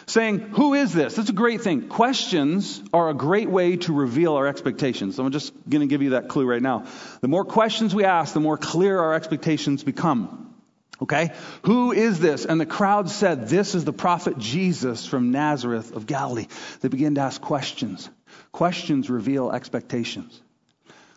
Saying, 0.07 0.39
who 0.39 0.73
is 0.73 0.91
this? 0.91 1.15
That's 1.15 1.29
a 1.29 1.33
great 1.33 1.61
thing. 1.61 1.87
Questions 1.87 2.81
are 2.91 3.09
a 3.09 3.13
great 3.13 3.49
way 3.49 3.77
to 3.77 3.93
reveal 3.93 4.33
our 4.33 4.47
expectations. 4.47 5.15
So 5.15 5.23
I'm 5.23 5.31
just 5.31 5.53
going 5.69 5.81
to 5.81 5.87
give 5.87 6.01
you 6.01 6.11
that 6.11 6.27
clue 6.27 6.45
right 6.45 6.61
now. 6.61 6.85
The 7.21 7.27
more 7.27 7.45
questions 7.45 7.93
we 7.93 8.03
ask, 8.03 8.33
the 8.33 8.39
more 8.39 8.57
clear 8.57 8.99
our 8.99 9.13
expectations 9.13 9.83
become. 9.83 10.55
Okay? 11.01 11.31
Who 11.63 11.91
is 11.91 12.19
this? 12.19 12.45
And 12.45 12.59
the 12.59 12.65
crowd 12.65 13.09
said, 13.09 13.47
This 13.47 13.75
is 13.75 13.85
the 13.85 13.93
prophet 13.93 14.37
Jesus 14.37 15.05
from 15.05 15.31
Nazareth 15.31 15.95
of 15.95 16.07
Galilee. 16.07 16.47
They 16.81 16.89
began 16.89 17.15
to 17.15 17.21
ask 17.21 17.39
questions. 17.39 18.09
Questions 18.51 19.09
reveal 19.09 19.51
expectations. 19.51 20.41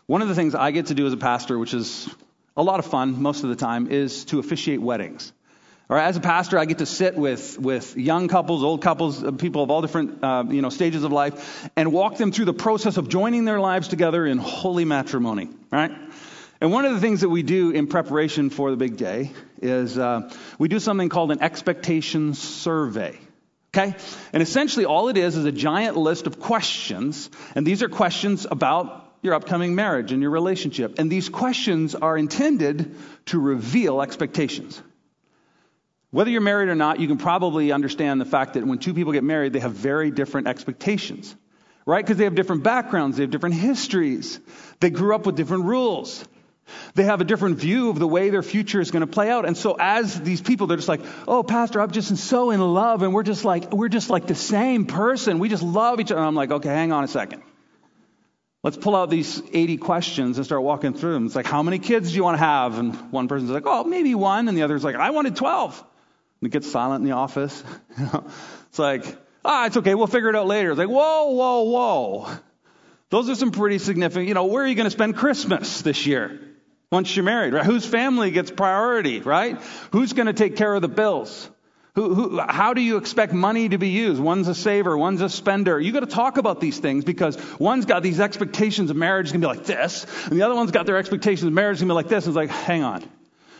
One 0.05 0.21
of 0.21 0.27
the 0.27 0.35
things 0.35 0.53
I 0.53 0.71
get 0.71 0.87
to 0.87 0.93
do 0.93 1.07
as 1.07 1.13
a 1.13 1.17
pastor, 1.17 1.57
which 1.57 1.73
is 1.73 2.07
a 2.57 2.63
lot 2.63 2.79
of 2.79 2.85
fun 2.85 3.21
most 3.21 3.43
of 3.43 3.49
the 3.49 3.55
time 3.55 3.87
is 3.91 4.25
to 4.25 4.39
officiate 4.39 4.81
weddings. 4.81 5.33
Or 5.87 5.99
as 5.99 6.17
a 6.17 6.19
pastor, 6.19 6.57
I 6.57 6.65
get 6.65 6.79
to 6.79 6.85
sit 6.85 7.15
with, 7.15 7.59
with 7.59 7.95
young 7.95 8.27
couples, 8.27 8.63
old 8.63 8.81
couples, 8.81 9.23
uh, 9.23 9.31
people 9.31 9.61
of 9.61 9.69
all 9.69 9.81
different 9.81 10.23
uh, 10.23 10.43
you 10.49 10.61
know 10.61 10.69
stages 10.69 11.03
of 11.03 11.11
life, 11.11 11.69
and 11.75 11.91
walk 11.93 12.17
them 12.17 12.31
through 12.31 12.45
the 12.45 12.53
process 12.53 12.97
of 12.97 13.07
joining 13.07 13.45
their 13.45 13.59
lives 13.59 13.87
together 13.87 14.25
in 14.25 14.39
holy 14.39 14.85
matrimony. 14.85 15.49
Right? 15.71 15.91
And 16.59 16.71
one 16.71 16.85
of 16.85 16.93
the 16.93 17.01
things 17.01 17.21
that 17.21 17.29
we 17.29 17.43
do 17.43 17.69
in 17.71 17.85
preparation 17.85 18.49
for 18.49 18.71
the 18.71 18.77
big 18.77 18.97
day 18.97 19.31
is 19.61 19.97
uh, 19.97 20.31
we 20.57 20.69
do 20.69 20.79
something 20.79 21.09
called 21.09 21.31
an 21.31 21.43
expectation 21.43 22.33
survey. 22.33 23.19
Okay? 23.75 23.93
And 24.33 24.41
essentially, 24.41 24.85
all 24.85 25.09
it 25.09 25.17
is 25.17 25.35
is 25.35 25.45
a 25.45 25.51
giant 25.51 25.97
list 25.97 26.25
of 26.25 26.39
questions, 26.39 27.29
and 27.53 27.67
these 27.67 27.83
are 27.83 27.89
questions 27.89 28.47
about 28.49 29.04
your 29.25 29.33
upcoming 29.33 29.75
marriage 29.75 30.13
and 30.13 30.21
your 30.21 30.31
relationship. 30.31 30.99
And 30.99 31.11
these 31.11 31.27
questions 31.27 31.95
are 31.95 32.17
intended 32.17 32.95
to 33.25 33.39
reveal 33.39 34.01
expectations. 34.01 34.81
Whether 36.11 36.29
you're 36.31 36.39
married 36.39 36.69
or 36.69 36.75
not, 36.75 37.01
you 37.01 37.07
can 37.07 37.17
probably 37.17 37.73
understand 37.73 38.21
the 38.21 38.25
fact 38.25 38.53
that 38.53 38.65
when 38.65 38.77
two 38.77 38.93
people 38.93 39.11
get 39.11 39.25
married, 39.25 39.51
they 39.51 39.59
have 39.59 39.73
very 39.73 40.11
different 40.11 40.47
expectations, 40.47 41.35
right? 41.85 42.05
Because 42.05 42.15
they 42.17 42.23
have 42.23 42.35
different 42.35 42.63
backgrounds, 42.63 43.17
they 43.17 43.23
have 43.23 43.31
different 43.31 43.55
histories, 43.55 44.39
they 44.79 44.89
grew 44.89 45.13
up 45.13 45.25
with 45.25 45.35
different 45.35 45.65
rules. 45.65 46.23
They 46.95 47.03
have 47.03 47.21
a 47.21 47.23
different 47.23 47.57
view 47.57 47.89
of 47.89 47.99
the 47.99 48.07
way 48.07 48.31
their 48.31 48.41
future 48.41 48.81
is 48.81 48.89
going 48.89 49.01
to 49.01 49.07
play 49.07 49.29
out. 49.29 49.45
And 49.45 49.55
so 49.55 49.75
as 49.79 50.19
these 50.19 50.41
people, 50.41 50.65
they're 50.65 50.77
just 50.77 50.89
like, 50.89 51.01
oh, 51.27 51.43
pastor, 51.43 51.79
I'm 51.79 51.91
just 51.91 52.17
so 52.17 52.49
in 52.49 52.59
love. 52.59 53.03
And 53.03 53.13
we're 53.13 53.21
just 53.21 53.45
like, 53.45 53.71
we're 53.71 53.89
just 53.89 54.09
like 54.09 54.25
the 54.25 54.33
same 54.33 54.85
person. 54.85 55.37
We 55.37 55.47
just 55.47 55.61
love 55.61 55.99
each 55.99 56.11
other. 56.11 56.19
And 56.19 56.27
I'm 56.27 56.33
like, 56.33 56.49
okay, 56.49 56.69
hang 56.69 56.91
on 56.91 57.03
a 57.03 57.07
second. 57.07 57.43
Let's 58.65 58.77
pull 58.77 58.95
out 58.95 59.11
these 59.11 59.43
80 59.53 59.77
questions 59.77 60.37
and 60.37 60.45
start 60.45 60.63
walking 60.63 60.95
through 60.95 61.13
them. 61.13 61.27
It's 61.27 61.35
like, 61.35 61.45
how 61.45 61.61
many 61.61 61.77
kids 61.77 62.09
do 62.09 62.15
you 62.15 62.23
want 62.23 62.33
to 62.33 62.43
have? 62.43 62.79
And 62.79 62.95
one 63.11 63.27
person's 63.27 63.51
like, 63.51 63.67
oh, 63.67 63.83
maybe 63.83 64.15
one. 64.15 64.47
And 64.47 64.57
the 64.57 64.63
other's 64.63 64.83
like, 64.83 64.95
I 64.95 65.11
wanted 65.11 65.35
12. 65.35 65.83
And 66.41 66.47
it 66.47 66.51
gets 66.51 66.71
silent 66.71 67.03
in 67.03 67.07
the 67.07 67.15
office. 67.15 67.63
it's 68.69 68.79
like, 68.79 69.05
ah, 69.45 69.67
it's 69.67 69.77
okay. 69.77 69.93
We'll 69.93 70.07
figure 70.07 70.29
it 70.29 70.35
out 70.35 70.47
later. 70.47 70.71
It's 70.71 70.79
like, 70.79 70.89
whoa, 70.89 71.29
whoa, 71.29 71.61
whoa. 71.61 72.37
Those 73.11 73.29
are 73.29 73.35
some 73.35 73.51
pretty 73.51 73.77
significant, 73.77 74.29
you 74.29 74.33
know, 74.33 74.45
where 74.45 74.63
are 74.63 74.67
you 74.67 74.73
going 74.73 74.85
to 74.85 74.89
spend 74.89 75.15
Christmas 75.15 75.83
this 75.83 76.07
year? 76.07 76.39
Once 76.91 77.15
you're 77.15 77.23
married, 77.23 77.53
right? 77.53 77.65
Whose 77.65 77.85
family 77.85 78.31
gets 78.31 78.49
priority, 78.49 79.19
right? 79.19 79.61
Who's 79.91 80.13
going 80.13 80.25
to 80.25 80.33
take 80.33 80.55
care 80.55 80.73
of 80.73 80.81
the 80.81 80.87
bills? 80.87 81.51
Who, 81.95 82.13
who, 82.13 82.39
how 82.39 82.73
do 82.73 82.81
you 82.81 82.97
expect 82.97 83.31
money 83.31 83.69
to 83.69 83.77
be 83.77 83.89
used? 83.89 84.21
One's 84.21 84.49
a 84.49 84.55
saver, 84.55 84.97
one's 84.97 85.21
a 85.21 85.29
spender. 85.29 85.79
You 85.79 85.93
got 85.93 86.01
to 86.01 86.07
talk 86.07 86.37
about 86.37 86.59
these 86.59 86.77
things 86.77 87.05
because 87.05 87.37
one's 87.57 87.85
got 87.85 88.03
these 88.03 88.19
expectations 88.19 88.91
of 88.91 88.97
marriage 88.97 89.27
is 89.27 89.31
going 89.31 89.41
to 89.41 89.47
be 89.47 89.55
like 89.55 89.65
this, 89.65 90.05
and 90.25 90.37
the 90.37 90.43
other 90.43 90.55
one's 90.55 90.71
got 90.71 90.85
their 90.85 90.97
expectations 90.97 91.47
of 91.47 91.53
marriage 91.53 91.77
is 91.77 91.81
going 91.81 91.87
to 91.87 91.93
be 91.93 91.95
like 91.95 92.09
this. 92.09 92.25
And 92.25 92.35
it's 92.35 92.35
like, 92.35 92.49
hang 92.49 92.83
on. 92.83 93.09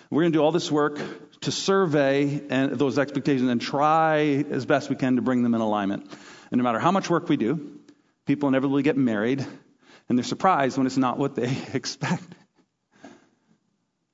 We're 0.10 0.24
going 0.24 0.34
to 0.34 0.38
do 0.38 0.44
all 0.44 0.52
this 0.52 0.70
work 0.70 1.00
to 1.42 1.52
survey 1.52 2.42
and 2.50 2.74
those 2.74 3.00
expectations 3.00 3.50
and 3.50 3.62
try 3.62 4.44
as 4.50 4.66
best 4.66 4.90
we 4.90 4.96
can 4.96 5.16
to 5.16 5.22
bring 5.22 5.42
them 5.42 5.56
in 5.56 5.62
alignment. 5.62 6.12
And 6.52 6.60
no 6.60 6.64
matter 6.64 6.80
how 6.80 6.92
much 6.92 7.10
work 7.10 7.30
we 7.30 7.38
do, 7.38 7.80
people 8.26 8.50
inevitably 8.50 8.84
get 8.84 8.98
married 8.98 9.46
and 10.08 10.18
they're 10.18 10.24
surprised 10.24 10.78
when 10.78 10.88
it's 10.88 10.98
not 10.98 11.18
what 11.18 11.36
they 11.36 11.58
expect. 11.74 12.24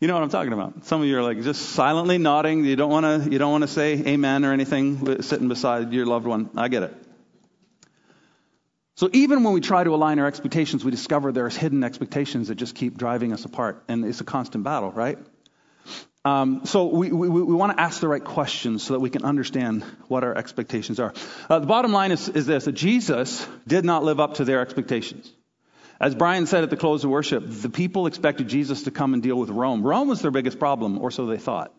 You 0.01 0.07
know 0.07 0.15
what 0.15 0.23
I'm 0.23 0.29
talking 0.29 0.51
about. 0.51 0.85
Some 0.85 1.01
of 1.01 1.07
you 1.07 1.15
are 1.19 1.21
like 1.21 1.43
just 1.43 1.61
silently 1.61 2.17
nodding. 2.17 2.65
You 2.65 2.75
don't 2.75 2.89
want 2.89 3.05
to. 3.05 3.31
You 3.31 3.37
don't 3.37 3.51
want 3.51 3.61
to 3.61 3.67
say 3.67 3.93
amen 3.93 4.43
or 4.43 4.51
anything 4.51 5.21
sitting 5.21 5.47
beside 5.47 5.93
your 5.93 6.07
loved 6.07 6.25
one. 6.25 6.49
I 6.57 6.69
get 6.69 6.81
it. 6.81 6.95
So 8.95 9.11
even 9.13 9.43
when 9.43 9.53
we 9.53 9.61
try 9.61 9.83
to 9.83 9.93
align 9.93 10.17
our 10.17 10.25
expectations, 10.25 10.83
we 10.83 10.89
discover 10.89 11.31
there's 11.31 11.55
hidden 11.55 11.83
expectations 11.83 12.47
that 12.47 12.55
just 12.55 12.73
keep 12.73 12.97
driving 12.97 13.31
us 13.31 13.45
apart, 13.45 13.83
and 13.87 14.03
it's 14.03 14.21
a 14.21 14.23
constant 14.23 14.63
battle, 14.63 14.91
right? 14.91 15.19
Um, 16.25 16.65
so 16.65 16.85
we, 16.85 17.11
we, 17.11 17.29
we 17.29 17.53
want 17.53 17.77
to 17.77 17.81
ask 17.81 18.01
the 18.01 18.07
right 18.07 18.23
questions 18.23 18.81
so 18.81 18.93
that 18.93 18.99
we 18.99 19.11
can 19.11 19.23
understand 19.23 19.83
what 20.07 20.23
our 20.23 20.35
expectations 20.35 20.99
are. 20.99 21.13
Uh, 21.47 21.59
the 21.59 21.67
bottom 21.67 21.91
line 21.91 22.11
is, 22.11 22.27
is 22.27 22.47
this, 22.47 22.65
that 22.65 22.73
Jesus 22.73 23.47
did 23.67 23.85
not 23.85 24.03
live 24.03 24.19
up 24.19 24.35
to 24.35 24.45
their 24.45 24.61
expectations. 24.61 25.31
As 26.01 26.15
Brian 26.15 26.47
said 26.47 26.63
at 26.63 26.71
the 26.71 26.77
close 26.77 27.03
of 27.03 27.11
worship, 27.11 27.43
the 27.47 27.69
people 27.69 28.07
expected 28.07 28.47
Jesus 28.47 28.83
to 28.83 28.91
come 28.91 29.13
and 29.13 29.21
deal 29.21 29.35
with 29.35 29.51
Rome. 29.51 29.83
Rome 29.83 30.07
was 30.07 30.19
their 30.19 30.31
biggest 30.31 30.57
problem, 30.57 30.97
or 30.97 31.11
so 31.11 31.27
they 31.27 31.37
thought. 31.37 31.71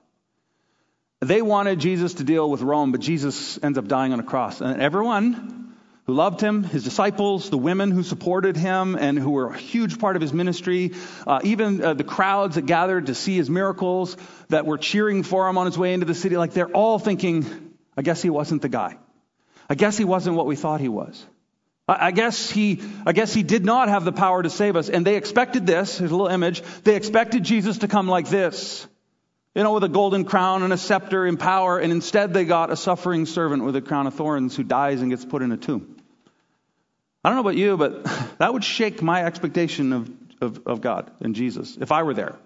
They 1.18 1.42
wanted 1.42 1.80
Jesus 1.80 2.14
to 2.14 2.24
deal 2.24 2.48
with 2.48 2.62
Rome, 2.62 2.92
but 2.92 3.00
Jesus 3.00 3.58
ends 3.64 3.78
up 3.78 3.88
dying 3.88 4.12
on 4.12 4.20
a 4.20 4.22
cross. 4.22 4.60
And 4.60 4.80
everyone 4.80 5.74
who 6.06 6.14
loved 6.14 6.40
him, 6.40 6.62
his 6.62 6.84
disciples, 6.84 7.50
the 7.50 7.58
women 7.58 7.90
who 7.90 8.04
supported 8.04 8.56
him 8.56 8.94
and 8.94 9.18
who 9.18 9.30
were 9.30 9.48
a 9.48 9.58
huge 9.58 9.98
part 9.98 10.14
of 10.14 10.22
his 10.22 10.32
ministry, 10.32 10.92
uh, 11.26 11.40
even 11.42 11.82
uh, 11.82 11.94
the 11.94 12.04
crowds 12.04 12.54
that 12.54 12.66
gathered 12.66 13.06
to 13.06 13.16
see 13.16 13.34
his 13.34 13.50
miracles, 13.50 14.16
that 14.50 14.66
were 14.66 14.78
cheering 14.78 15.24
for 15.24 15.48
him 15.48 15.58
on 15.58 15.66
his 15.66 15.76
way 15.76 15.94
into 15.94 16.06
the 16.06 16.14
city, 16.14 16.36
like 16.36 16.52
they're 16.52 16.70
all 16.70 17.00
thinking, 17.00 17.74
I 17.96 18.02
guess 18.02 18.22
he 18.22 18.30
wasn't 18.30 18.62
the 18.62 18.68
guy. 18.68 18.98
I 19.68 19.74
guess 19.74 19.98
he 19.98 20.04
wasn't 20.04 20.36
what 20.36 20.46
we 20.46 20.54
thought 20.54 20.80
he 20.80 20.88
was. 20.88 21.26
I 22.00 22.10
guess 22.10 22.50
he, 22.50 22.80
I 23.06 23.12
guess 23.12 23.32
he 23.34 23.42
did 23.42 23.64
not 23.64 23.88
have 23.88 24.04
the 24.04 24.12
power 24.12 24.42
to 24.42 24.50
save 24.50 24.76
us. 24.76 24.88
And 24.88 25.06
they 25.06 25.16
expected 25.16 25.66
this. 25.66 25.98
Here's 25.98 26.10
a 26.10 26.14
little 26.14 26.32
image. 26.32 26.62
They 26.84 26.96
expected 26.96 27.44
Jesus 27.44 27.78
to 27.78 27.88
come 27.88 28.08
like 28.08 28.28
this 28.28 28.86
you 29.54 29.62
know, 29.62 29.74
with 29.74 29.84
a 29.84 29.88
golden 29.88 30.24
crown 30.24 30.62
and 30.62 30.72
a 30.72 30.78
scepter 30.78 31.26
in 31.26 31.36
power, 31.36 31.78
and 31.78 31.92
instead 31.92 32.32
they 32.32 32.44
got 32.44 32.70
a 32.70 32.76
suffering 32.76 33.26
servant 33.26 33.64
with 33.64 33.76
a 33.76 33.82
crown 33.82 34.06
of 34.06 34.14
thorns 34.14 34.56
who 34.56 34.62
dies 34.62 35.02
and 35.02 35.10
gets 35.10 35.24
put 35.24 35.42
in 35.42 35.52
a 35.52 35.56
tomb. 35.58 35.96
I 37.22 37.28
don't 37.28 37.36
know 37.36 37.42
about 37.42 37.56
you, 37.56 37.76
but 37.76 38.04
that 38.38 38.52
would 38.52 38.64
shake 38.64 39.02
my 39.02 39.24
expectation 39.24 39.92
of, 39.92 40.10
of, 40.40 40.66
of 40.66 40.80
God 40.80 41.10
and 41.20 41.34
Jesus 41.34 41.76
if 41.80 41.92
I 41.92 42.02
were 42.02 42.14
there. 42.14 42.36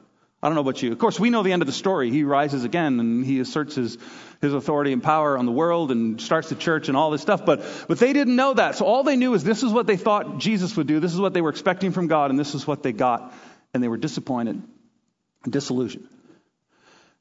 I 0.43 0.49
don't 0.49 0.55
know 0.55 0.61
about 0.61 0.83
you. 0.83 0.93
Of 0.93 0.99
course, 0.99 1.19
we 1.19 1.31
know 1.31 1.43
the 1.43 1.52
end 1.52 1.62
of 1.62 1.66
the 1.66 1.73
story. 1.73 2.11
He 2.11 2.23
rises 2.23 2.64
again 2.64 3.00
and 3.00 3.25
he 3.25 3.40
asserts 3.40 3.75
his, 3.75 3.97
his 4.43 4.52
authority 4.52 4.93
and 4.93 5.02
power 5.02 5.38
on 5.38 5.47
the 5.47 5.52
world 5.52 5.90
and 5.90 6.21
starts 6.21 6.50
the 6.50 6.55
church 6.55 6.88
and 6.88 6.97
all 6.97 7.11
this 7.11 7.23
stuff. 7.23 7.47
But, 7.47 7.64
but 7.88 7.99
they 7.99 8.12
didn't 8.12 8.37
know 8.37 8.52
that. 8.52 8.75
So 8.76 8.85
all 8.85 9.02
they 9.02 9.16
knew 9.16 9.33
is 9.33 9.45
this 9.45 9.62
is 9.62 9.73
what 9.73 9.87
they 9.87 9.97
thought 9.97 10.38
Jesus 10.38 10.76
would 10.76 10.87
do. 10.87 11.00
This 11.00 11.14
is 11.14 11.21
what 11.21 11.33
they 11.33 11.40
were 11.40 11.49
expecting 11.49 11.90
from 11.90 12.07
God, 12.07 12.31
and 12.31 12.38
this 12.38 12.55
is 12.55 12.66
what 12.66 12.83
they 12.83 12.93
got. 12.93 13.33
And 13.73 13.83
they 13.83 13.88
were 13.88 13.97
disappointed 13.97 14.62
and 15.45 15.52
disillusioned. 15.52 16.07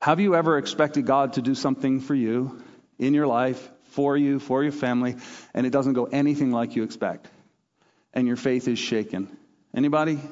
Have 0.02 0.20
you 0.20 0.36
ever 0.36 0.58
expected 0.58 1.06
God 1.06 1.34
to 1.34 1.42
do 1.42 1.56
something 1.56 2.02
for 2.02 2.14
you 2.14 2.62
in 3.00 3.14
your 3.14 3.28
life, 3.28 3.72
for 3.92 4.18
you, 4.18 4.40
for 4.40 4.62
your 4.62 4.74
family, 4.74 5.16
and 5.54 5.66
it 5.66 5.70
doesn't 5.70 5.94
go 5.94 6.06
anything 6.06 6.52
like 6.52 6.76
you 6.76 6.84
expect? 6.84 7.28
And 8.14 8.28
your 8.28 8.36
faith 8.36 8.68
is 8.68 8.78
shaken. 8.78 9.36
Anybody? 9.74 10.20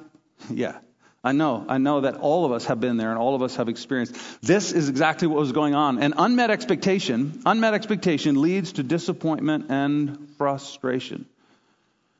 Yeah. 0.49 0.79
I 1.25 1.31
know, 1.31 1.65
I 1.69 1.77
know 1.77 2.01
that 2.01 2.17
all 2.17 2.43
of 2.43 2.51
us 2.51 2.65
have 2.65 2.81
been 2.81 2.97
there 2.97 3.09
and 3.09 3.17
all 3.17 3.33
of 3.33 3.41
us 3.41 3.55
have 3.55 3.69
experienced. 3.69 4.15
This 4.41 4.73
is 4.73 4.89
exactly 4.89 5.27
what 5.27 5.39
was 5.39 5.53
going 5.53 5.73
on. 5.73 5.99
And 6.03 6.13
unmet 6.17 6.51
expectation, 6.51 7.41
unmet 7.45 7.73
expectation 7.73 8.41
leads 8.41 8.73
to 8.73 8.83
disappointment 8.83 9.67
and 9.69 10.27
frustration. 10.37 11.25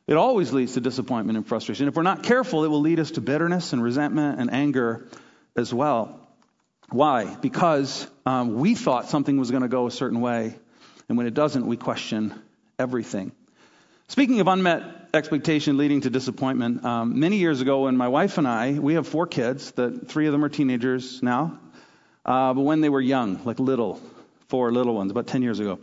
It 0.08 0.16
always 0.16 0.54
leads 0.54 0.74
to 0.74 0.82
disappointment 0.82 1.38
and 1.38 1.46
frustration. 1.46 1.90
If 1.90 1.96
we're 1.96 2.04
not 2.04 2.24
careful, 2.24 2.64
it 2.64 2.70
will 2.70 2.82
lead 2.82 3.00
us 3.00 3.12
to 3.12 3.22
bitterness 3.22 3.74
and 3.74 3.84
resentment 3.84 4.40
and 4.40 4.52
anger 4.54 5.06
as 5.56 5.74
well. 5.74 6.20
Why? 6.90 7.36
Because 7.36 8.08
um, 8.26 8.56
we 8.56 8.76
thought 8.76 9.10
something 9.10 9.38
was 9.38 9.52
going 9.52 9.64
to 9.64 9.70
go 9.70 9.88
a 9.88 9.92
certain 9.92 10.22
way, 10.22 10.56
and 11.10 11.18
when 11.18 11.28
it 11.28 11.34
doesn't, 11.34 11.66
we 11.66 11.76
question 11.76 12.34
everything. 12.78 13.32
Speaking 14.08 14.40
of 14.42 14.48
unmet 14.48 15.03
expectation 15.14 15.78
leading 15.78 16.02
to 16.02 16.10
disappointment, 16.10 16.84
um, 16.84 17.20
many 17.20 17.38
years 17.38 17.62
ago, 17.62 17.84
when 17.84 17.96
my 17.96 18.08
wife 18.08 18.40
and 18.40 18.48
I, 18.48 18.74
we 18.74 18.96
have 18.96 19.08
four 19.08 19.28
kids, 19.28 19.72
that 19.74 20.10
three 20.10 20.26
of 20.26 20.32
them 20.32 20.44
are 20.44 20.50
teenagers 20.50 21.22
now, 21.22 21.60
uh, 22.26 22.54
but 22.54 22.62
when 22.62 22.82
they 22.82 22.90
were 22.90 23.02
young, 23.02 23.40
like 23.46 23.60
little, 23.60 24.02
four 24.48 24.72
little 24.72 24.96
ones, 24.96 25.12
about 25.12 25.28
10 25.28 25.44
years 25.44 25.60
ago. 25.60 25.80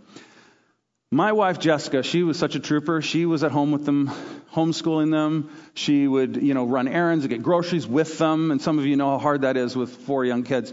My 1.12 1.30
wife 1.32 1.60
Jessica, 1.60 2.02
she 2.02 2.24
was 2.24 2.38
such 2.38 2.56
a 2.56 2.60
trooper. 2.60 3.02
She 3.02 3.24
was 3.24 3.44
at 3.44 3.52
home 3.52 3.70
with 3.70 3.84
them, 3.84 4.10
homeschooling 4.52 5.12
them. 5.12 5.50
She 5.74 6.08
would, 6.08 6.36
you 6.36 6.54
know, 6.54 6.64
run 6.64 6.88
errands 6.88 7.24
and 7.24 7.30
get 7.30 7.42
groceries 7.42 7.86
with 7.86 8.18
them. 8.18 8.50
And 8.50 8.60
some 8.60 8.78
of 8.78 8.86
you 8.86 8.96
know 8.96 9.10
how 9.10 9.18
hard 9.18 9.42
that 9.42 9.56
is 9.56 9.76
with 9.76 9.90
four 9.90 10.24
young 10.24 10.42
kids. 10.44 10.72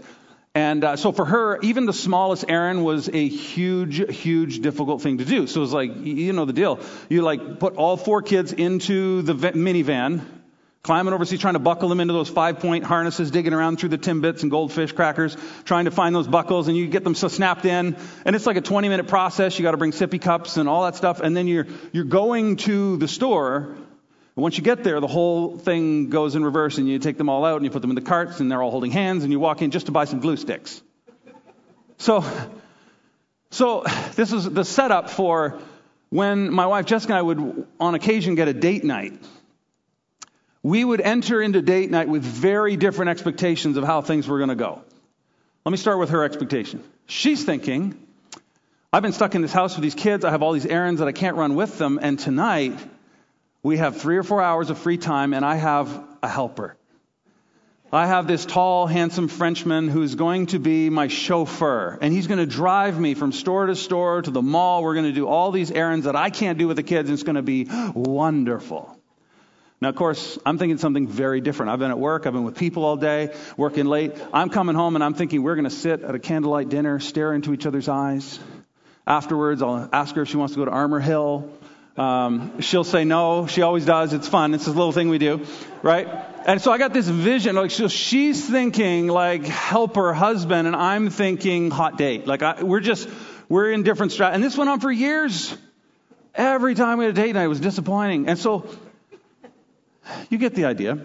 And 0.58 0.82
uh, 0.82 0.96
so 0.96 1.12
for 1.12 1.24
her, 1.24 1.60
even 1.60 1.86
the 1.86 1.92
smallest 1.92 2.44
errand 2.48 2.84
was 2.84 3.08
a 3.08 3.28
huge, 3.28 3.98
huge, 4.12 4.58
difficult 4.58 5.02
thing 5.02 5.18
to 5.18 5.24
do. 5.24 5.46
So 5.46 5.60
it 5.60 5.62
was 5.62 5.72
like, 5.72 5.92
you 6.04 6.32
know 6.32 6.46
the 6.46 6.52
deal. 6.52 6.80
You 7.08 7.22
like 7.22 7.60
put 7.60 7.76
all 7.76 7.96
four 7.96 8.22
kids 8.22 8.52
into 8.52 9.22
the 9.22 9.34
minivan, 9.34 10.24
climbing 10.82 11.12
over, 11.12 11.22
overseas, 11.22 11.38
trying 11.38 11.54
to 11.54 11.60
buckle 11.60 11.88
them 11.88 12.00
into 12.00 12.12
those 12.12 12.28
five 12.28 12.58
point 12.58 12.82
harnesses, 12.82 13.30
digging 13.30 13.52
around 13.52 13.78
through 13.78 13.90
the 13.90 13.98
Timbits 13.98 14.42
and 14.42 14.50
goldfish 14.50 14.90
crackers, 14.90 15.36
trying 15.64 15.84
to 15.84 15.92
find 15.92 16.12
those 16.12 16.26
buckles, 16.26 16.66
and 16.66 16.76
you 16.76 16.88
get 16.88 17.04
them 17.04 17.14
so 17.14 17.28
snapped 17.28 17.64
in. 17.64 17.96
And 18.24 18.34
it's 18.34 18.44
like 18.44 18.56
a 18.56 18.60
20 18.60 18.88
minute 18.88 19.06
process. 19.06 19.60
You 19.60 19.62
got 19.62 19.70
to 19.70 19.76
bring 19.76 19.92
sippy 19.92 20.20
cups 20.20 20.56
and 20.56 20.68
all 20.68 20.86
that 20.86 20.96
stuff. 20.96 21.20
And 21.20 21.36
then 21.36 21.46
you're, 21.46 21.68
you're 21.92 22.02
going 22.02 22.56
to 22.56 22.96
the 22.96 23.06
store 23.06 23.76
once 24.40 24.56
you 24.56 24.62
get 24.62 24.84
there, 24.84 25.00
the 25.00 25.06
whole 25.08 25.58
thing 25.58 26.10
goes 26.10 26.36
in 26.36 26.44
reverse, 26.44 26.78
and 26.78 26.88
you 26.88 26.98
take 26.98 27.18
them 27.18 27.28
all 27.28 27.44
out 27.44 27.56
and 27.56 27.64
you 27.64 27.70
put 27.70 27.82
them 27.82 27.90
in 27.90 27.96
the 27.96 28.02
carts, 28.02 28.40
and 28.40 28.50
they're 28.50 28.62
all 28.62 28.70
holding 28.70 28.92
hands, 28.92 29.24
and 29.24 29.32
you 29.32 29.40
walk 29.40 29.62
in 29.62 29.70
just 29.70 29.86
to 29.86 29.92
buy 29.92 30.04
some 30.04 30.20
glue 30.20 30.36
sticks. 30.36 30.80
So, 31.98 32.24
so 33.50 33.84
this 34.14 34.32
is 34.32 34.48
the 34.48 34.64
setup 34.64 35.10
for 35.10 35.58
when 36.10 36.52
my 36.52 36.66
wife 36.66 36.86
Jessica 36.86 37.14
and 37.14 37.18
I 37.18 37.22
would, 37.22 37.66
on 37.80 37.94
occasion, 37.94 38.34
get 38.36 38.48
a 38.48 38.54
date 38.54 38.84
night. 38.84 39.14
We 40.62 40.84
would 40.84 41.00
enter 41.00 41.42
into 41.42 41.62
date 41.62 41.90
night 41.90 42.08
with 42.08 42.22
very 42.22 42.76
different 42.76 43.10
expectations 43.10 43.76
of 43.76 43.84
how 43.84 44.02
things 44.02 44.28
were 44.28 44.38
going 44.38 44.50
to 44.50 44.54
go. 44.54 44.82
Let 45.64 45.72
me 45.72 45.78
start 45.78 45.98
with 45.98 46.10
her 46.10 46.24
expectation. 46.24 46.82
She's 47.06 47.44
thinking, 47.44 48.06
I've 48.92 49.02
been 49.02 49.12
stuck 49.12 49.34
in 49.34 49.42
this 49.42 49.52
house 49.52 49.74
with 49.74 49.82
these 49.82 49.94
kids. 49.94 50.24
I 50.24 50.30
have 50.30 50.42
all 50.42 50.52
these 50.52 50.66
errands 50.66 51.00
that 51.00 51.08
I 51.08 51.12
can't 51.12 51.36
run 51.36 51.56
with 51.56 51.78
them, 51.78 51.98
and 52.00 52.18
tonight 52.18 52.78
we 53.68 53.76
have 53.76 54.00
three 54.00 54.16
or 54.16 54.22
four 54.22 54.40
hours 54.40 54.70
of 54.70 54.78
free 54.78 54.96
time, 54.96 55.34
and 55.34 55.44
I 55.44 55.56
have 55.56 56.02
a 56.22 56.28
helper. 56.28 56.74
I 57.92 58.06
have 58.06 58.26
this 58.26 58.46
tall, 58.46 58.86
handsome 58.86 59.28
Frenchman 59.28 59.88
who's 59.88 60.14
going 60.14 60.46
to 60.46 60.58
be 60.58 60.88
my 60.88 61.08
chauffeur, 61.08 61.98
and 62.00 62.10
he's 62.10 62.26
going 62.26 62.38
to 62.38 62.46
drive 62.46 62.98
me 62.98 63.12
from 63.12 63.30
store 63.30 63.66
to 63.66 63.76
store 63.76 64.22
to 64.22 64.30
the 64.30 64.40
mall. 64.40 64.82
We're 64.82 64.94
going 64.94 65.04
to 65.04 65.12
do 65.12 65.28
all 65.28 65.50
these 65.50 65.70
errands 65.70 66.06
that 66.06 66.16
I 66.16 66.30
can't 66.30 66.58
do 66.58 66.66
with 66.66 66.78
the 66.78 66.82
kids, 66.82 67.10
and 67.10 67.14
it's 67.14 67.24
going 67.24 67.36
to 67.36 67.42
be 67.42 67.68
wonderful. 67.94 68.98
Now, 69.82 69.90
of 69.90 69.96
course, 69.96 70.38
I'm 70.46 70.56
thinking 70.56 70.78
something 70.78 71.06
very 71.06 71.42
different. 71.42 71.70
I've 71.70 71.78
been 71.78 71.90
at 71.90 71.98
work, 71.98 72.26
I've 72.26 72.32
been 72.32 72.44
with 72.44 72.56
people 72.56 72.86
all 72.86 72.96
day, 72.96 73.34
working 73.58 73.84
late. 73.84 74.12
I'm 74.32 74.48
coming 74.48 74.76
home 74.76 74.94
and 74.94 75.04
I'm 75.04 75.12
thinking 75.12 75.42
we're 75.42 75.56
going 75.56 75.64
to 75.64 75.70
sit 75.70 76.02
at 76.02 76.14
a 76.14 76.18
candlelight 76.18 76.70
dinner, 76.70 77.00
stare 77.00 77.34
into 77.34 77.52
each 77.52 77.66
other's 77.66 77.88
eyes. 77.88 78.40
Afterwards, 79.06 79.62
I'll 79.62 79.88
ask 79.92 80.14
her 80.16 80.22
if 80.22 80.28
she 80.28 80.36
wants 80.38 80.54
to 80.54 80.58
go 80.58 80.64
to 80.64 80.70
Armour 80.70 81.00
Hill. 81.00 81.50
Um, 81.98 82.60
she'll 82.60 82.84
say 82.84 83.04
no. 83.04 83.46
She 83.46 83.62
always 83.62 83.84
does. 83.84 84.12
It's 84.12 84.28
fun. 84.28 84.54
It's 84.54 84.66
this 84.66 84.74
little 84.74 84.92
thing 84.92 85.08
we 85.08 85.18
do, 85.18 85.44
right? 85.82 86.06
And 86.46 86.62
so 86.62 86.70
I 86.70 86.78
got 86.78 86.92
this 86.92 87.08
vision. 87.08 87.56
Like 87.56 87.72
so 87.72 87.88
she's 87.88 88.48
thinking 88.48 89.08
like 89.08 89.44
help 89.44 89.96
her 89.96 90.12
husband, 90.12 90.68
and 90.68 90.76
I'm 90.76 91.10
thinking 91.10 91.70
hot 91.70 91.98
date. 91.98 92.26
Like 92.26 92.42
I, 92.42 92.62
we're 92.62 92.80
just 92.80 93.08
we're 93.48 93.72
in 93.72 93.82
different 93.82 94.12
strat. 94.12 94.32
And 94.32 94.44
this 94.44 94.56
went 94.56 94.70
on 94.70 94.80
for 94.80 94.92
years. 94.92 95.56
Every 96.34 96.76
time 96.76 96.98
we 96.98 97.04
had 97.06 97.18
a 97.18 97.20
date 97.20 97.34
night, 97.34 97.44
it 97.44 97.48
was 97.48 97.60
disappointing. 97.60 98.28
And 98.28 98.38
so 98.38 98.68
you 100.30 100.38
get 100.38 100.54
the 100.54 100.66
idea. 100.66 100.98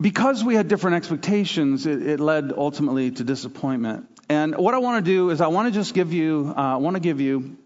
Because 0.00 0.42
we 0.42 0.54
had 0.54 0.68
different 0.68 0.96
expectations, 0.96 1.86
it, 1.86 2.06
it 2.06 2.20
led 2.20 2.52
ultimately 2.56 3.10
to 3.12 3.24
disappointment. 3.24 4.08
And 4.28 4.56
what 4.56 4.74
I 4.74 4.78
want 4.78 5.04
to 5.04 5.10
do 5.10 5.30
is 5.30 5.40
I 5.40 5.48
want 5.48 5.72
to 5.72 5.78
just 5.78 5.94
give 5.94 6.12
you, 6.12 6.52
uh, 6.56 6.60
I 6.60 6.76
want 6.76 6.96
to 6.96 7.00
give 7.00 7.20
you 7.20 7.56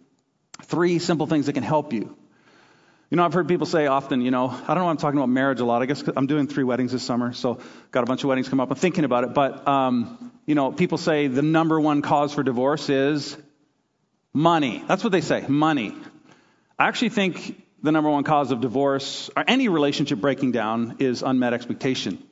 Three 0.63 0.99
simple 0.99 1.27
things 1.27 1.47
that 1.47 1.53
can 1.53 1.63
help 1.63 1.93
you. 1.93 2.17
You 3.11 3.17
know, 3.17 3.25
I've 3.25 3.33
heard 3.33 3.49
people 3.49 3.67
say 3.67 3.87
often, 3.87 4.21
you 4.21 4.31
know, 4.31 4.49
I 4.51 4.67
don't 4.67 4.79
know 4.79 4.85
why 4.85 4.91
I'm 4.91 4.99
talking 4.99 5.19
about 5.19 5.31
marriage 5.31 5.61
a 5.61 5.65
lot. 5.65 5.81
I 5.81 5.87
guess 5.87 6.05
I'm 6.15 6.27
doing 6.27 6.47
three 6.47 6.65
weddings 6.65 6.93
this 6.93 7.03
summer, 7.03 7.33
so 7.33 7.59
got 7.91 8.03
a 8.03 8.07
bunch 8.07 8.23
of 8.23 8.29
weddings 8.29 8.51
come 8.51 8.61
up. 8.61 8.71
I'm 8.71 8.77
thinking 8.77 9.05
about 9.05 9.25
it. 9.25 9.33
But, 9.33 9.67
um, 9.67 10.31
you 10.45 10.55
know, 10.55 10.73
people 10.73 10.99
say 10.99 11.27
the 11.27 11.41
number 11.41 11.81
one 11.81 12.03
cause 12.03 12.35
for 12.35 12.43
divorce 12.43 12.91
is 12.91 13.35
money. 14.35 14.85
That's 14.87 15.03
what 15.03 15.11
they 15.11 15.23
say, 15.23 15.47
money. 15.49 15.95
I 16.79 16.87
actually 16.89 17.11
think 17.11 17.63
the 17.83 17.93
number 17.93 18.11
one 18.11 18.25
cause 18.25 18.51
of 18.51 18.61
divorce 18.61 19.31
or 19.35 19.43
any 19.49 19.69
relationship 19.69 20.21
breaking 20.21 20.53
down 20.53 20.97
is 20.99 21.23
unmet 21.23 21.55
expectation 21.55 22.23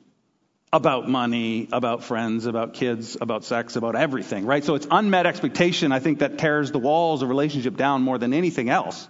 about 0.77 1.09
money, 1.09 1.67
about 1.71 2.03
friends, 2.03 2.45
about 2.45 2.75
kids, 2.75 3.17
about 3.19 3.43
sex, 3.43 3.75
about 3.75 3.95
everything, 3.95 4.45
right? 4.45 4.63
So 4.63 4.75
it's 4.75 4.87
unmet 4.89 5.25
expectation, 5.25 5.91
I 5.91 5.99
think, 5.99 6.19
that 6.19 6.37
tears 6.37 6.71
the 6.71 6.77
walls 6.77 7.23
of 7.23 7.29
relationship 7.29 7.75
down 7.75 8.03
more 8.03 8.19
than 8.19 8.31
anything 8.31 8.69
else. 8.69 9.07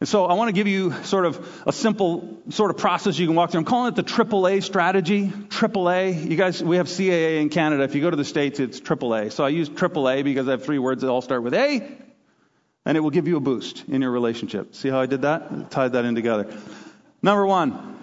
And 0.00 0.08
so 0.08 0.24
I 0.24 0.32
want 0.32 0.48
to 0.48 0.52
give 0.52 0.66
you 0.66 0.92
sort 1.04 1.26
of 1.26 1.62
a 1.66 1.72
simple 1.72 2.38
sort 2.48 2.70
of 2.70 2.78
process 2.78 3.18
you 3.18 3.26
can 3.26 3.36
walk 3.36 3.50
through. 3.50 3.60
I'm 3.60 3.66
calling 3.66 3.92
it 3.92 3.94
the 3.94 4.02
AAA 4.02 4.62
strategy. 4.62 5.28
AAA. 5.28 6.28
You 6.28 6.36
guys, 6.36 6.62
we 6.62 6.78
have 6.78 6.86
CAA 6.86 7.40
in 7.40 7.50
Canada. 7.50 7.82
If 7.82 7.94
you 7.94 8.00
go 8.00 8.10
to 8.10 8.16
the 8.16 8.24
States, 8.24 8.58
it's 8.58 8.80
AAA. 8.80 9.32
So 9.32 9.44
I 9.44 9.50
use 9.50 9.68
AAA 9.68 10.24
because 10.24 10.48
I 10.48 10.52
have 10.52 10.64
three 10.64 10.78
words 10.78 11.02
that 11.02 11.08
all 11.08 11.20
start 11.20 11.42
with 11.42 11.52
A, 11.54 11.86
and 12.86 12.96
it 12.96 13.00
will 13.00 13.10
give 13.10 13.28
you 13.28 13.36
a 13.36 13.40
boost 13.40 13.84
in 13.86 14.00
your 14.00 14.10
relationship. 14.10 14.74
See 14.74 14.88
how 14.88 14.98
I 14.98 15.06
did 15.06 15.22
that? 15.22 15.52
I 15.52 15.62
tied 15.64 15.92
that 15.92 16.06
in 16.06 16.14
together. 16.14 16.52
Number 17.22 17.46
one, 17.46 18.02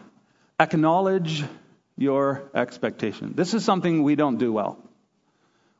acknowledge 0.59 1.43
your 1.99 2.49
expectation. 2.55 3.33
This 3.35 3.53
is 3.53 3.65
something 3.65 4.03
we 4.03 4.15
don't 4.15 4.37
do 4.37 4.53
well. 4.53 4.79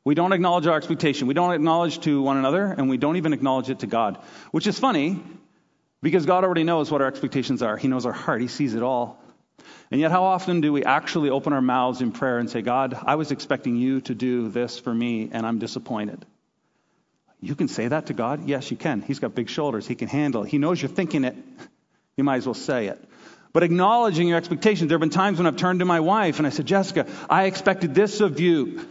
We 0.03 0.15
don't 0.15 0.34
acknowledge 0.34 0.67
our 0.67 0.75
expectation. 0.75 1.27
We 1.27 1.34
don't 1.34 1.53
acknowledge 1.53 1.99
to 2.01 2.21
one 2.21 2.36
another, 2.38 2.65
and 2.65 2.89
we 2.89 2.97
don't 2.97 3.15
even 3.15 3.32
acknowledge 3.32 3.69
it 3.69 3.79
to 3.79 3.88
God, 3.88 4.17
which 4.51 4.67
is 4.67 4.77
funny 4.77 5.21
because 6.01 6.25
God 6.25 6.43
already 6.43 6.65
knows 6.65 6.91
what 6.91 7.01
our 7.01 7.08
expectations 7.08 7.62
are. 7.62 7.77
He 7.77 7.88
knows 7.88 8.05
our 8.05 8.12
heart, 8.12 8.41
He 8.41 8.49
sees 8.49 8.75
it 8.75 8.84
all. 8.84 9.17
And 9.91 10.01
yet, 10.01 10.12
how 10.12 10.23
often 10.23 10.60
do 10.62 10.73
we 10.73 10.84
actually 10.84 11.29
open 11.29 11.53
our 11.53 11.62
mouths 11.62 12.01
in 12.01 12.12
prayer 12.12 12.38
and 12.38 12.49
say, 12.49 12.62
God, 12.62 12.97
I 13.01 13.15
was 13.15 13.32
expecting 13.32 13.77
you 13.77 14.01
to 14.01 14.13
do 14.13 14.49
this 14.49 14.77
for 14.77 14.93
me, 14.93 15.29
and 15.32 15.45
I'm 15.45 15.58
disappointed? 15.58 16.25
You 17.39 17.55
can 17.55 17.69
say 17.69 17.88
that 17.88 18.08
to 18.08 18.13
God? 18.13 18.45
Yes, 18.45 18.69
you 18.71 18.77
can. 18.77 19.01
He's 19.01 19.19
got 19.19 19.36
big 19.36 19.49
shoulders. 19.49 19.88
He 19.88 19.95
can 19.95 20.10
handle 20.10 20.43
it. 20.43 20.49
He 20.49 20.58
knows 20.58 20.82
you're 20.82 20.89
thinking 20.89 21.23
it. 21.23 21.36
You 22.17 22.25
might 22.25 22.38
as 22.38 22.45
well 22.45 22.53
say 22.53 22.88
it. 22.88 23.01
But 23.51 23.63
acknowledging 23.63 24.27
your 24.27 24.38
expectations. 24.38 24.89
There 24.89 24.95
have 24.95 25.01
been 25.01 25.09
times 25.09 25.39
when 25.39 25.47
I've 25.47 25.55
turned 25.55 25.79
to 25.79 25.85
my 25.85 25.99
wife 25.99 26.38
and 26.38 26.45
I 26.45 26.51
said, 26.51 26.67
Jessica, 26.67 27.07
I 27.29 27.45
expected 27.45 27.95
this 27.95 28.21
of 28.21 28.39
you. 28.39 28.85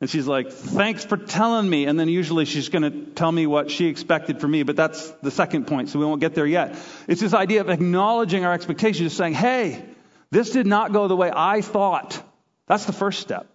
And 0.00 0.08
she's 0.08 0.26
like, 0.26 0.52
thanks 0.52 1.04
for 1.04 1.16
telling 1.16 1.68
me. 1.68 1.86
And 1.86 1.98
then 1.98 2.08
usually 2.08 2.44
she's 2.44 2.68
going 2.68 2.82
to 2.82 2.90
tell 3.14 3.32
me 3.32 3.46
what 3.46 3.70
she 3.70 3.86
expected 3.86 4.40
from 4.40 4.52
me, 4.52 4.62
but 4.62 4.76
that's 4.76 5.10
the 5.22 5.30
second 5.30 5.66
point, 5.66 5.88
so 5.88 5.98
we 5.98 6.04
won't 6.04 6.20
get 6.20 6.34
there 6.34 6.46
yet. 6.46 6.76
It's 7.08 7.20
this 7.20 7.34
idea 7.34 7.60
of 7.62 7.68
acknowledging 7.68 8.44
our 8.44 8.52
expectations, 8.52 9.00
just 9.00 9.16
saying, 9.16 9.34
hey, 9.34 9.84
this 10.30 10.50
did 10.50 10.66
not 10.66 10.92
go 10.92 11.08
the 11.08 11.16
way 11.16 11.32
I 11.34 11.62
thought. 11.62 12.22
That's 12.66 12.84
the 12.84 12.92
first 12.92 13.20
step. 13.20 13.48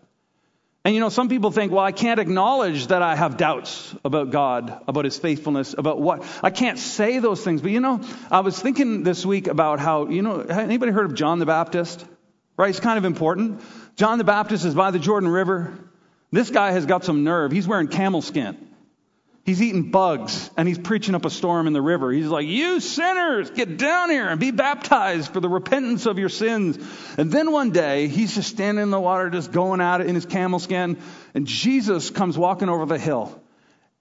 And 0.86 0.94
you 0.94 1.00
know, 1.00 1.10
some 1.10 1.30
people 1.30 1.50
think, 1.52 1.72
well, 1.72 1.84
I 1.84 1.94
can't 1.94 2.20
acknowledge 2.20 2.88
that 2.88 3.02
I 3.02 3.16
have 3.16 3.38
doubts 3.38 3.96
about 4.04 4.32
God, 4.32 4.82
about 4.86 5.06
His 5.06 5.18
faithfulness, 5.18 5.74
about 5.78 6.02
what. 6.02 6.26
I 6.44 6.50
can't 6.50 6.78
say 6.78 7.20
those 7.20 7.42
things. 7.42 7.62
But 7.62 7.72
you 7.72 7.80
know, 7.80 8.02
I 8.30 8.42
was 8.42 8.60
thinking 8.60 9.04
this 9.04 9.26
week 9.26 9.48
about 9.48 9.80
how, 9.80 10.10
you 10.10 10.22
know, 10.22 10.42
anybody 10.42 10.92
heard 10.92 11.06
of 11.06 11.16
John 11.16 11.40
the 11.40 11.46
Baptist? 11.46 12.06
Right? 12.58 12.70
It's 12.70 12.82
kind 12.82 12.98
of 12.98 13.06
important. 13.06 13.62
John 13.96 14.18
the 14.18 14.24
Baptist 14.26 14.66
is 14.66 14.76
by 14.76 14.92
the 14.92 15.00
Jordan 15.00 15.30
River. 15.30 15.74
This 16.32 16.50
guy 16.50 16.72
has 16.72 16.86
got 16.86 17.06
some 17.06 17.24
nerve. 17.24 17.52
He's 17.52 17.68
wearing 17.68 17.88
camel 17.88 18.22
skin. 18.22 18.73
He's 19.46 19.62
eating 19.62 19.92
bugs 19.92 20.50
and 20.56 20.70
he's 20.70 20.80
preaching 20.80 21.16
up 21.16 21.26
a 21.26 21.30
storm 21.30 21.68
in 21.68 21.74
the 21.74 21.82
river. 21.82 22.12
He's 22.12 22.28
like, 22.28 22.48
You 22.48 22.80
sinners, 22.80 23.50
get 23.50 23.78
down 23.78 24.10
here 24.10 24.30
and 24.30 24.40
be 24.40 24.52
baptized 24.52 25.34
for 25.34 25.42
the 25.42 25.50
repentance 25.50 26.06
of 26.06 26.18
your 26.18 26.30
sins. 26.30 26.78
And 27.18 27.30
then 27.30 27.52
one 27.52 27.72
day, 27.72 28.08
he's 28.08 28.34
just 28.34 28.50
standing 28.50 28.82
in 28.82 28.90
the 28.90 29.02
water, 29.02 29.30
just 29.30 29.52
going 29.52 29.82
out 29.82 30.00
in 30.00 30.16
his 30.16 30.26
camel 30.26 30.60
skin. 30.60 30.98
And 31.34 31.46
Jesus 31.46 32.10
comes 32.10 32.38
walking 32.38 32.70
over 32.70 32.86
the 32.86 32.98
hill. 32.98 33.38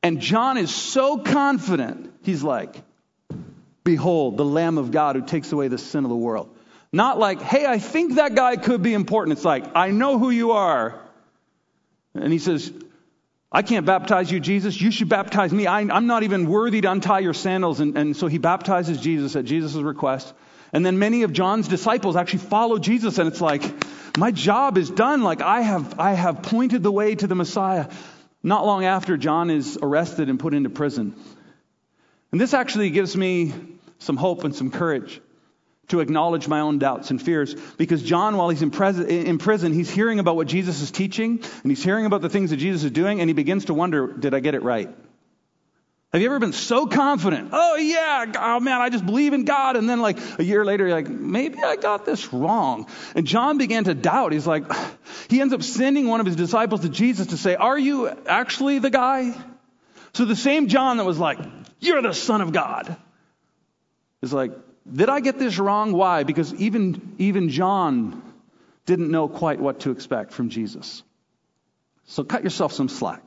And 0.00 0.20
John 0.20 0.58
is 0.58 0.72
so 0.72 1.18
confident, 1.18 2.12
he's 2.22 2.44
like, 2.44 2.80
Behold, 3.82 4.36
the 4.36 4.44
Lamb 4.44 4.78
of 4.78 4.92
God 4.92 5.16
who 5.16 5.22
takes 5.22 5.50
away 5.50 5.66
the 5.66 5.78
sin 5.78 6.04
of 6.04 6.10
the 6.10 6.16
world. 6.16 6.56
Not 6.92 7.18
like, 7.18 7.42
Hey, 7.42 7.66
I 7.66 7.80
think 7.80 8.14
that 8.14 8.36
guy 8.36 8.56
could 8.56 8.80
be 8.80 8.94
important. 8.94 9.38
It's 9.38 9.44
like, 9.44 9.74
I 9.74 9.90
know 9.90 10.20
who 10.20 10.30
you 10.30 10.52
are. 10.52 11.00
And 12.14 12.32
he 12.32 12.38
says, 12.38 12.72
I 13.52 13.62
can't 13.62 13.84
baptize 13.84 14.30
you, 14.30 14.40
Jesus. 14.40 14.80
You 14.80 14.90
should 14.90 15.10
baptize 15.10 15.52
me. 15.52 15.66
I, 15.66 15.82
am 15.82 16.06
not 16.06 16.22
even 16.22 16.46
worthy 16.46 16.80
to 16.80 16.90
untie 16.90 17.18
your 17.18 17.34
sandals. 17.34 17.80
And, 17.80 17.98
and 17.98 18.16
so 18.16 18.26
he 18.26 18.38
baptizes 18.38 18.98
Jesus 18.98 19.36
at 19.36 19.44
Jesus' 19.44 19.74
request. 19.74 20.32
And 20.72 20.86
then 20.86 20.98
many 20.98 21.22
of 21.22 21.34
John's 21.34 21.68
disciples 21.68 22.16
actually 22.16 22.38
follow 22.38 22.78
Jesus. 22.78 23.18
And 23.18 23.28
it's 23.28 23.42
like, 23.42 23.62
my 24.16 24.30
job 24.30 24.78
is 24.78 24.88
done. 24.88 25.22
Like, 25.22 25.42
I 25.42 25.60
have, 25.60 26.00
I 26.00 26.14
have 26.14 26.42
pointed 26.42 26.82
the 26.82 26.90
way 26.90 27.14
to 27.14 27.26
the 27.26 27.34
Messiah. 27.34 27.88
Not 28.42 28.64
long 28.64 28.86
after, 28.86 29.18
John 29.18 29.50
is 29.50 29.78
arrested 29.80 30.30
and 30.30 30.40
put 30.40 30.54
into 30.54 30.70
prison. 30.70 31.14
And 32.32 32.40
this 32.40 32.54
actually 32.54 32.88
gives 32.88 33.14
me 33.14 33.52
some 33.98 34.16
hope 34.16 34.44
and 34.44 34.56
some 34.56 34.70
courage 34.70 35.20
to 35.88 36.00
acknowledge 36.00 36.48
my 36.48 36.60
own 36.60 36.78
doubts 36.78 37.10
and 37.10 37.20
fears. 37.20 37.54
Because 37.76 38.02
John, 38.02 38.36
while 38.36 38.48
he's 38.48 38.62
in, 38.62 38.72
in, 38.72 39.38
prison, 39.38 39.72
he's 39.72 39.90
hearing 39.90 40.18
about 40.18 40.36
what 40.36 40.46
Jesus 40.46 40.80
is 40.80 40.90
teaching, 40.90 41.42
and 41.62 41.70
he's 41.70 41.82
hearing 41.82 42.06
about 42.06 42.22
the 42.22 42.28
things 42.28 42.50
that 42.50 42.56
Jesus 42.56 42.84
is 42.84 42.90
doing, 42.90 43.20
and 43.20 43.28
he 43.28 43.34
begins 43.34 43.66
to 43.66 43.74
wonder, 43.74 44.06
did 44.06 44.34
I 44.34 44.40
get 44.40 44.54
it 44.54 44.62
right? 44.62 44.94
Have 46.12 46.20
you 46.20 46.26
ever 46.26 46.38
been 46.38 46.52
so 46.52 46.86
confident? 46.86 47.50
Oh, 47.52 47.76
yeah, 47.76 48.30
oh 48.38 48.60
man, 48.60 48.82
I 48.82 48.90
just 48.90 49.06
believe 49.06 49.32
in 49.32 49.46
God. 49.46 49.76
And 49.76 49.88
then, 49.88 50.00
like, 50.00 50.18
a 50.38 50.44
year 50.44 50.62
later, 50.62 50.86
you're 50.86 50.94
like, 50.94 51.08
maybe 51.08 51.62
I 51.62 51.76
got 51.76 52.04
this 52.04 52.34
wrong. 52.34 52.86
And 53.14 53.26
John 53.26 53.56
began 53.56 53.84
to 53.84 53.94
doubt. 53.94 54.32
He's 54.32 54.46
like, 54.46 54.64
he 55.30 55.40
ends 55.40 55.54
up 55.54 55.62
sending 55.62 56.06
one 56.06 56.20
of 56.20 56.26
his 56.26 56.36
disciples 56.36 56.82
to 56.82 56.90
Jesus 56.90 57.28
to 57.28 57.38
say, 57.38 57.54
Are 57.54 57.78
you 57.78 58.08
actually 58.26 58.78
the 58.78 58.90
guy? 58.90 59.34
So 60.12 60.26
the 60.26 60.36
same 60.36 60.68
John 60.68 60.98
that 60.98 61.04
was 61.04 61.18
like, 61.18 61.38
You're 61.80 62.02
the 62.02 62.12
Son 62.12 62.42
of 62.42 62.52
God, 62.52 62.94
is 64.20 64.34
like, 64.34 64.52
did 64.90 65.08
I 65.08 65.20
get 65.20 65.38
this 65.38 65.58
wrong? 65.58 65.92
Why? 65.92 66.24
Because 66.24 66.54
even, 66.54 67.14
even 67.18 67.48
John 67.48 68.22
didn't 68.86 69.10
know 69.10 69.28
quite 69.28 69.60
what 69.60 69.80
to 69.80 69.90
expect 69.90 70.32
from 70.32 70.48
Jesus. 70.48 71.02
So 72.06 72.24
cut 72.24 72.42
yourself 72.42 72.72
some 72.72 72.88
slack. 72.88 73.22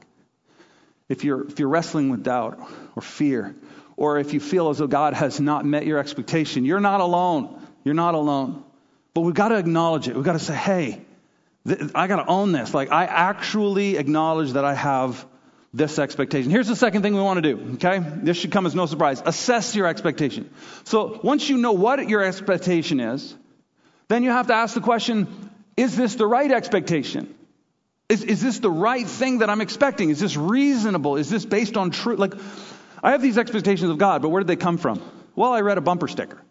If 1.08 1.24
you're, 1.24 1.48
if 1.48 1.60
you're 1.60 1.70
wrestling 1.70 2.10
with 2.10 2.24
doubt 2.24 2.60
or 2.96 3.02
fear, 3.02 3.56
or 3.96 4.20
if 4.20 4.34
you 4.34 4.40
feel 4.40 4.70
as 4.70 4.80
though 4.80 4.88
God 4.88 5.14
has 5.14 5.40
not 5.40 5.66
met 5.66 5.86
your 5.86 6.00
expectation, 6.00 6.66
you're 6.66 6.80
not 6.80 7.00
alone. 7.00 7.66
You're 7.84 7.94
not 7.94 8.16
alone. 8.16 8.64
But 9.14 9.22
we've 9.22 9.36
got 9.36 9.50
to 9.50 9.58
acknowledge 9.58 10.08
it. 10.10 10.16
We've 10.16 10.26
got 10.26 10.34
to 10.34 10.40
say, 10.40 10.56
hey, 10.56 11.02
th- 11.66 11.92
I 11.96 12.08
got 12.08 12.18
to 12.18 12.28
own 12.28 12.52
this. 12.52 12.74
Like, 12.74 12.92
I 12.92 13.06
actually 13.06 13.98
acknowledge 13.98 14.54
that 14.54 14.66
I 14.66 14.74
have 14.74 15.26
this 15.76 16.00
expectation. 16.00 16.50
Here's 16.50 16.68
the 16.68 16.76
second 16.76 17.02
thing 17.02 17.16
we 17.16 17.22
want 17.22 17.44
to 17.44 17.54
do, 17.54 17.74
okay? 17.74 18.00
This 18.00 18.38
should 18.38 18.52
come 18.52 18.66
as 18.66 18.74
no 18.74 18.86
surprise. 18.86 19.22
Assess 19.26 19.76
your 19.76 19.88
expectation. 19.88 20.50
So 20.86 21.20
once 21.22 21.50
you 21.50 21.58
know 21.58 21.74
what 21.74 22.08
your 22.08 22.24
expectation 22.24 23.02
is, 23.02 23.36
then 24.08 24.24
you 24.24 24.30
have 24.30 24.48
to 24.48 24.54
ask 24.54 24.74
the 24.74 24.82
question, 24.82 25.52
is 25.76 25.98
this 25.98 26.16
the 26.16 26.26
right 26.26 26.50
expectation? 26.50 27.36
Is, 28.08 28.24
is 28.24 28.42
this 28.42 28.60
the 28.60 28.72
right 28.72 29.06
thing 29.06 29.40
that 29.40 29.50
I'm 29.50 29.60
expecting? 29.60 30.10
Is 30.10 30.20
this 30.20 30.38
reasonable? 30.38 31.18
Is 31.18 31.30
this 31.30 31.44
based 31.44 31.76
on 31.76 31.92
truth? 31.92 32.20
Like, 32.20 32.36
I 33.04 33.12
have 33.12 33.22
these 33.22 33.38
expectations 33.38 33.90
of 33.92 33.98
God, 33.98 34.22
but 34.22 34.30
where 34.30 34.40
did 34.40 34.48
they 34.48 34.56
come 34.56 34.78
from? 34.78 35.02
Well, 35.36 35.52
I 35.52 35.60
read 35.60 35.78
a 35.78 35.82
bumper 35.82 36.08
sticker. 36.08 36.42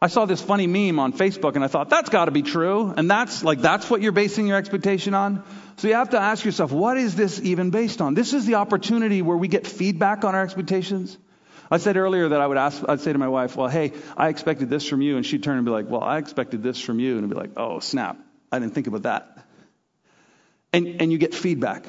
I 0.00 0.06
saw 0.06 0.26
this 0.26 0.40
funny 0.40 0.68
meme 0.68 1.00
on 1.00 1.12
Facebook 1.12 1.56
and 1.56 1.64
I 1.64 1.66
thought, 1.66 1.90
that's 1.90 2.08
got 2.08 2.26
to 2.26 2.30
be 2.30 2.42
true. 2.42 2.94
And 2.96 3.10
that's 3.10 3.42
like, 3.42 3.60
that's 3.60 3.90
what 3.90 4.00
you're 4.00 4.12
basing 4.12 4.46
your 4.46 4.56
expectation 4.56 5.12
on. 5.12 5.42
So 5.78 5.88
you 5.88 5.94
have 5.94 6.10
to 6.10 6.20
ask 6.20 6.44
yourself, 6.44 6.70
what 6.70 6.96
is 6.96 7.16
this 7.16 7.40
even 7.40 7.70
based 7.70 8.00
on? 8.00 8.14
This 8.14 8.32
is 8.32 8.46
the 8.46 8.54
opportunity 8.56 9.22
where 9.22 9.36
we 9.36 9.48
get 9.48 9.66
feedback 9.66 10.24
on 10.24 10.36
our 10.36 10.42
expectations. 10.42 11.18
I 11.70 11.78
said 11.78 11.96
earlier 11.96 12.28
that 12.28 12.40
I 12.40 12.46
would 12.46 12.56
ask, 12.56 12.82
I'd 12.88 13.00
say 13.00 13.12
to 13.12 13.18
my 13.18 13.28
wife, 13.28 13.56
well, 13.56 13.68
hey, 13.68 13.92
I 14.16 14.28
expected 14.28 14.70
this 14.70 14.88
from 14.88 15.02
you. 15.02 15.16
And 15.16 15.26
she'd 15.26 15.42
turn 15.42 15.56
and 15.56 15.64
be 15.64 15.72
like, 15.72 15.90
well, 15.90 16.02
I 16.02 16.18
expected 16.18 16.62
this 16.62 16.80
from 16.80 17.00
you. 17.00 17.16
And 17.16 17.24
I'd 17.24 17.30
be 17.30 17.36
like, 17.36 17.50
oh, 17.56 17.80
snap. 17.80 18.18
I 18.52 18.60
didn't 18.60 18.74
think 18.74 18.86
about 18.86 19.02
that. 19.02 19.46
And, 20.72 21.02
and 21.02 21.10
you 21.10 21.18
get 21.18 21.34
feedback. 21.34 21.84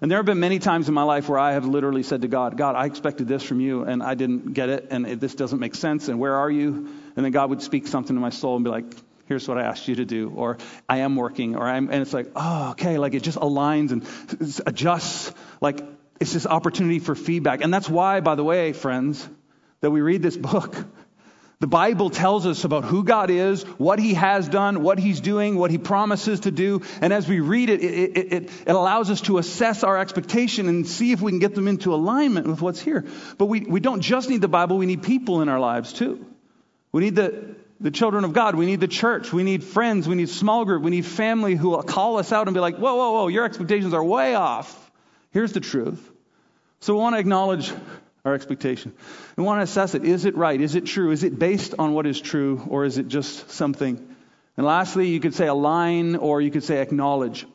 And 0.00 0.10
there 0.10 0.18
have 0.18 0.26
been 0.26 0.40
many 0.40 0.60
times 0.60 0.88
in 0.88 0.94
my 0.94 1.02
life 1.02 1.28
where 1.28 1.38
I 1.38 1.52
have 1.52 1.64
literally 1.64 2.02
said 2.02 2.22
to 2.22 2.28
God, 2.28 2.56
God, 2.56 2.76
I 2.76 2.86
expected 2.86 3.26
this 3.26 3.42
from 3.42 3.60
you 3.60 3.82
and 3.82 4.02
I 4.02 4.14
didn't 4.14 4.52
get 4.52 4.68
it 4.68 4.88
and 4.90 5.06
it, 5.06 5.20
this 5.20 5.34
doesn't 5.34 5.58
make 5.58 5.74
sense 5.74 6.08
and 6.08 6.18
where 6.18 6.36
are 6.36 6.50
you? 6.50 6.88
And 7.16 7.24
then 7.24 7.32
God 7.32 7.50
would 7.50 7.62
speak 7.62 7.86
something 7.86 8.16
to 8.16 8.20
my 8.20 8.30
soul 8.30 8.56
and 8.56 8.64
be 8.64 8.70
like, 8.70 8.84
here's 9.26 9.48
what 9.48 9.58
I 9.58 9.62
asked 9.62 9.88
you 9.88 9.96
to 9.96 10.04
do, 10.04 10.32
or 10.34 10.58
I 10.88 10.98
am 10.98 11.16
working, 11.16 11.56
or 11.56 11.66
I'm, 11.66 11.90
and 11.90 12.02
it's 12.02 12.12
like, 12.12 12.30
oh, 12.36 12.70
okay, 12.72 12.98
like 12.98 13.14
it 13.14 13.22
just 13.22 13.38
aligns 13.38 13.90
and 13.92 14.62
adjusts. 14.66 15.32
Like 15.60 15.80
it's 16.20 16.32
this 16.32 16.46
opportunity 16.46 16.98
for 16.98 17.14
feedback. 17.14 17.62
And 17.62 17.72
that's 17.72 17.88
why, 17.88 18.20
by 18.20 18.34
the 18.34 18.44
way, 18.44 18.72
friends, 18.72 19.28
that 19.80 19.90
we 19.90 20.00
read 20.00 20.22
this 20.22 20.36
book. 20.36 20.76
The 21.60 21.68
Bible 21.68 22.10
tells 22.10 22.44
us 22.44 22.64
about 22.64 22.82
who 22.82 23.04
God 23.04 23.30
is, 23.30 23.62
what 23.78 24.00
He 24.00 24.14
has 24.14 24.48
done, 24.48 24.82
what 24.82 24.98
He's 24.98 25.20
doing, 25.20 25.56
what 25.56 25.70
He 25.70 25.78
promises 25.78 26.40
to 26.40 26.50
do. 26.50 26.82
And 27.00 27.12
as 27.12 27.28
we 27.28 27.38
read 27.38 27.70
it, 27.70 27.80
it, 27.84 28.16
it, 28.16 28.32
it, 28.32 28.50
allows 28.66 29.10
us 29.10 29.20
to 29.22 29.38
assess 29.38 29.84
our 29.84 29.96
expectation 29.96 30.68
and 30.68 30.84
see 30.84 31.12
if 31.12 31.20
we 31.20 31.30
can 31.30 31.38
get 31.38 31.54
them 31.54 31.68
into 31.68 31.94
alignment 31.94 32.48
with 32.48 32.60
what's 32.60 32.80
here. 32.80 33.04
But 33.38 33.46
we, 33.46 33.60
we 33.60 33.78
don't 33.78 34.00
just 34.00 34.28
need 34.28 34.40
the 34.40 34.48
Bible, 34.48 34.76
we 34.76 34.86
need 34.86 35.04
people 35.04 35.40
in 35.40 35.48
our 35.48 35.60
lives 35.60 35.92
too. 35.92 36.26
We 36.92 37.02
need 37.02 37.16
the, 37.16 37.56
the 37.80 37.90
children 37.90 38.24
of 38.24 38.32
God. 38.32 38.54
We 38.54 38.66
need 38.66 38.80
the 38.80 38.88
church. 38.88 39.32
We 39.32 39.42
need 39.42 39.64
friends. 39.64 40.06
We 40.06 40.14
need 40.14 40.28
small 40.28 40.64
group. 40.64 40.82
We 40.82 40.90
need 40.90 41.06
family 41.06 41.56
who 41.56 41.70
will 41.70 41.82
call 41.82 42.18
us 42.18 42.32
out 42.32 42.46
and 42.46 42.54
be 42.54 42.60
like, 42.60 42.76
whoa, 42.76 42.94
whoa, 42.94 43.12
whoa, 43.12 43.28
your 43.28 43.44
expectations 43.44 43.94
are 43.94 44.04
way 44.04 44.34
off. 44.34 44.90
Here's 45.30 45.52
the 45.52 45.60
truth. 45.60 46.10
So 46.80 46.94
we 46.94 47.00
want 47.00 47.14
to 47.16 47.20
acknowledge 47.20 47.72
our 48.24 48.34
expectation. 48.34 48.92
We 49.36 49.44
want 49.44 49.58
to 49.58 49.62
assess 49.64 49.94
it. 49.94 50.04
Is 50.04 50.26
it 50.26 50.36
right? 50.36 50.60
Is 50.60 50.74
it 50.74 50.86
true? 50.86 51.10
Is 51.10 51.24
it 51.24 51.38
based 51.38 51.74
on 51.78 51.94
what 51.94 52.06
is 52.06 52.20
true, 52.20 52.62
or 52.68 52.84
is 52.84 52.98
it 52.98 53.08
just 53.08 53.50
something? 53.50 54.14
And 54.56 54.66
lastly, 54.66 55.08
you 55.08 55.18
could 55.18 55.34
say 55.34 55.46
align, 55.46 56.16
or 56.16 56.40
you 56.40 56.50
could 56.50 56.62
say 56.62 56.80
acknowledge. 56.80 57.46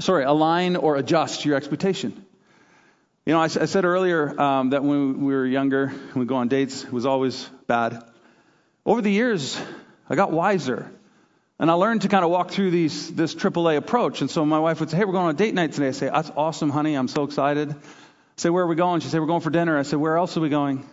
Sorry, 0.00 0.24
align 0.24 0.76
or 0.76 0.96
adjust 0.96 1.44
your 1.44 1.56
expectation. 1.56 2.26
You 3.24 3.32
know, 3.32 3.40
I, 3.40 3.44
I 3.44 3.48
said 3.48 3.84
earlier 3.84 4.38
um, 4.40 4.70
that 4.70 4.82
when 4.82 5.24
we 5.24 5.34
were 5.34 5.46
younger 5.46 5.84
and 5.84 6.14
we 6.14 6.26
go 6.26 6.36
on 6.36 6.48
dates, 6.48 6.84
it 6.84 6.92
was 6.92 7.06
always 7.06 7.48
bad. 7.66 8.02
Over 8.86 9.02
the 9.02 9.10
years, 9.10 9.60
I 10.08 10.14
got 10.14 10.30
wiser. 10.30 10.90
And 11.58 11.70
I 11.70 11.74
learned 11.74 12.02
to 12.02 12.08
kind 12.08 12.24
of 12.24 12.30
walk 12.30 12.52
through 12.52 12.70
these, 12.70 13.12
this 13.12 13.34
AAA 13.34 13.78
approach. 13.78 14.20
And 14.20 14.30
so 14.30 14.44
my 14.46 14.60
wife 14.60 14.78
would 14.78 14.90
say, 14.90 14.98
Hey, 14.98 15.04
we're 15.04 15.12
going 15.12 15.24
on 15.24 15.34
a 15.34 15.38
date 15.38 15.54
night 15.54 15.72
today. 15.72 15.88
I 15.88 15.90
say, 15.90 16.06
That's 16.06 16.30
awesome, 16.36 16.70
honey. 16.70 16.94
I'm 16.94 17.08
so 17.08 17.24
excited 17.24 17.70
I 17.70 17.74
say, 18.36 18.50
Where 18.50 18.62
are 18.62 18.68
we 18.68 18.76
going? 18.76 19.00
She 19.00 19.08
said, 19.08 19.20
We're 19.20 19.26
going 19.26 19.40
for 19.40 19.50
dinner. 19.50 19.76
I 19.76 19.82
said, 19.82 19.98
Where 19.98 20.16
else 20.16 20.36
are 20.36 20.40
we 20.40 20.50
going? 20.50 20.88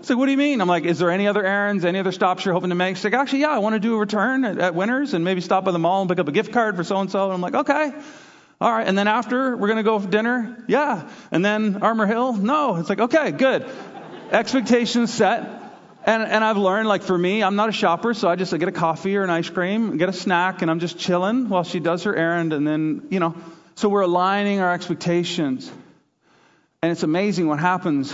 It's 0.00 0.08
like, 0.08 0.18
what 0.18 0.26
do 0.26 0.30
you 0.30 0.38
mean? 0.38 0.60
I'm 0.60 0.68
like, 0.68 0.84
is 0.84 1.00
there 1.00 1.10
any 1.10 1.26
other 1.26 1.44
errands, 1.44 1.84
any 1.84 1.98
other 1.98 2.12
stops 2.12 2.44
you're 2.44 2.54
hoping 2.54 2.68
to 2.68 2.76
make? 2.76 2.94
She's 2.94 3.04
like, 3.04 3.14
actually, 3.14 3.40
yeah, 3.40 3.48
I 3.48 3.58
want 3.58 3.74
to 3.74 3.80
do 3.80 3.96
a 3.96 3.98
return 3.98 4.44
at, 4.44 4.56
at 4.58 4.74
Winners 4.76 5.12
and 5.12 5.24
maybe 5.24 5.40
stop 5.40 5.64
by 5.64 5.72
the 5.72 5.78
mall 5.80 6.02
and 6.02 6.08
pick 6.08 6.20
up 6.20 6.28
a 6.28 6.32
gift 6.32 6.52
card 6.52 6.76
for 6.76 6.84
so 6.84 6.98
and 6.98 7.10
so. 7.10 7.24
And 7.24 7.32
I'm 7.32 7.40
like, 7.40 7.54
okay. 7.54 7.92
All 8.60 8.70
right. 8.70 8.86
And 8.86 8.96
then 8.96 9.08
after, 9.08 9.56
we're 9.56 9.66
going 9.66 9.78
to 9.78 9.82
go 9.82 9.98
for 9.98 10.06
dinner? 10.06 10.64
Yeah. 10.68 11.10
And 11.32 11.44
then 11.44 11.82
Armour 11.82 12.06
Hill? 12.06 12.34
No. 12.34 12.76
It's 12.76 12.88
like, 12.88 13.00
okay, 13.00 13.32
good. 13.32 13.68
Expectations 14.30 15.12
set. 15.12 15.67
And, 16.08 16.22
and 16.22 16.42
I've 16.42 16.56
learned, 16.56 16.88
like 16.88 17.02
for 17.02 17.18
me, 17.18 17.42
I'm 17.42 17.54
not 17.54 17.68
a 17.68 17.72
shopper, 17.72 18.14
so 18.14 18.30
I 18.30 18.36
just 18.36 18.54
I 18.54 18.56
get 18.56 18.68
a 18.68 18.72
coffee 18.72 19.14
or 19.18 19.24
an 19.24 19.28
ice 19.28 19.50
cream, 19.50 19.98
get 19.98 20.08
a 20.08 20.12
snack, 20.14 20.62
and 20.62 20.70
I'm 20.70 20.80
just 20.80 20.98
chilling 20.98 21.50
while 21.50 21.64
she 21.64 21.80
does 21.80 22.04
her 22.04 22.16
errand. 22.16 22.54
And 22.54 22.66
then, 22.66 23.08
you 23.10 23.20
know, 23.20 23.34
so 23.74 23.90
we're 23.90 24.00
aligning 24.00 24.60
our 24.60 24.72
expectations. 24.72 25.70
And 26.82 26.90
it's 26.90 27.02
amazing 27.02 27.46
what 27.46 27.58
happens 27.58 28.10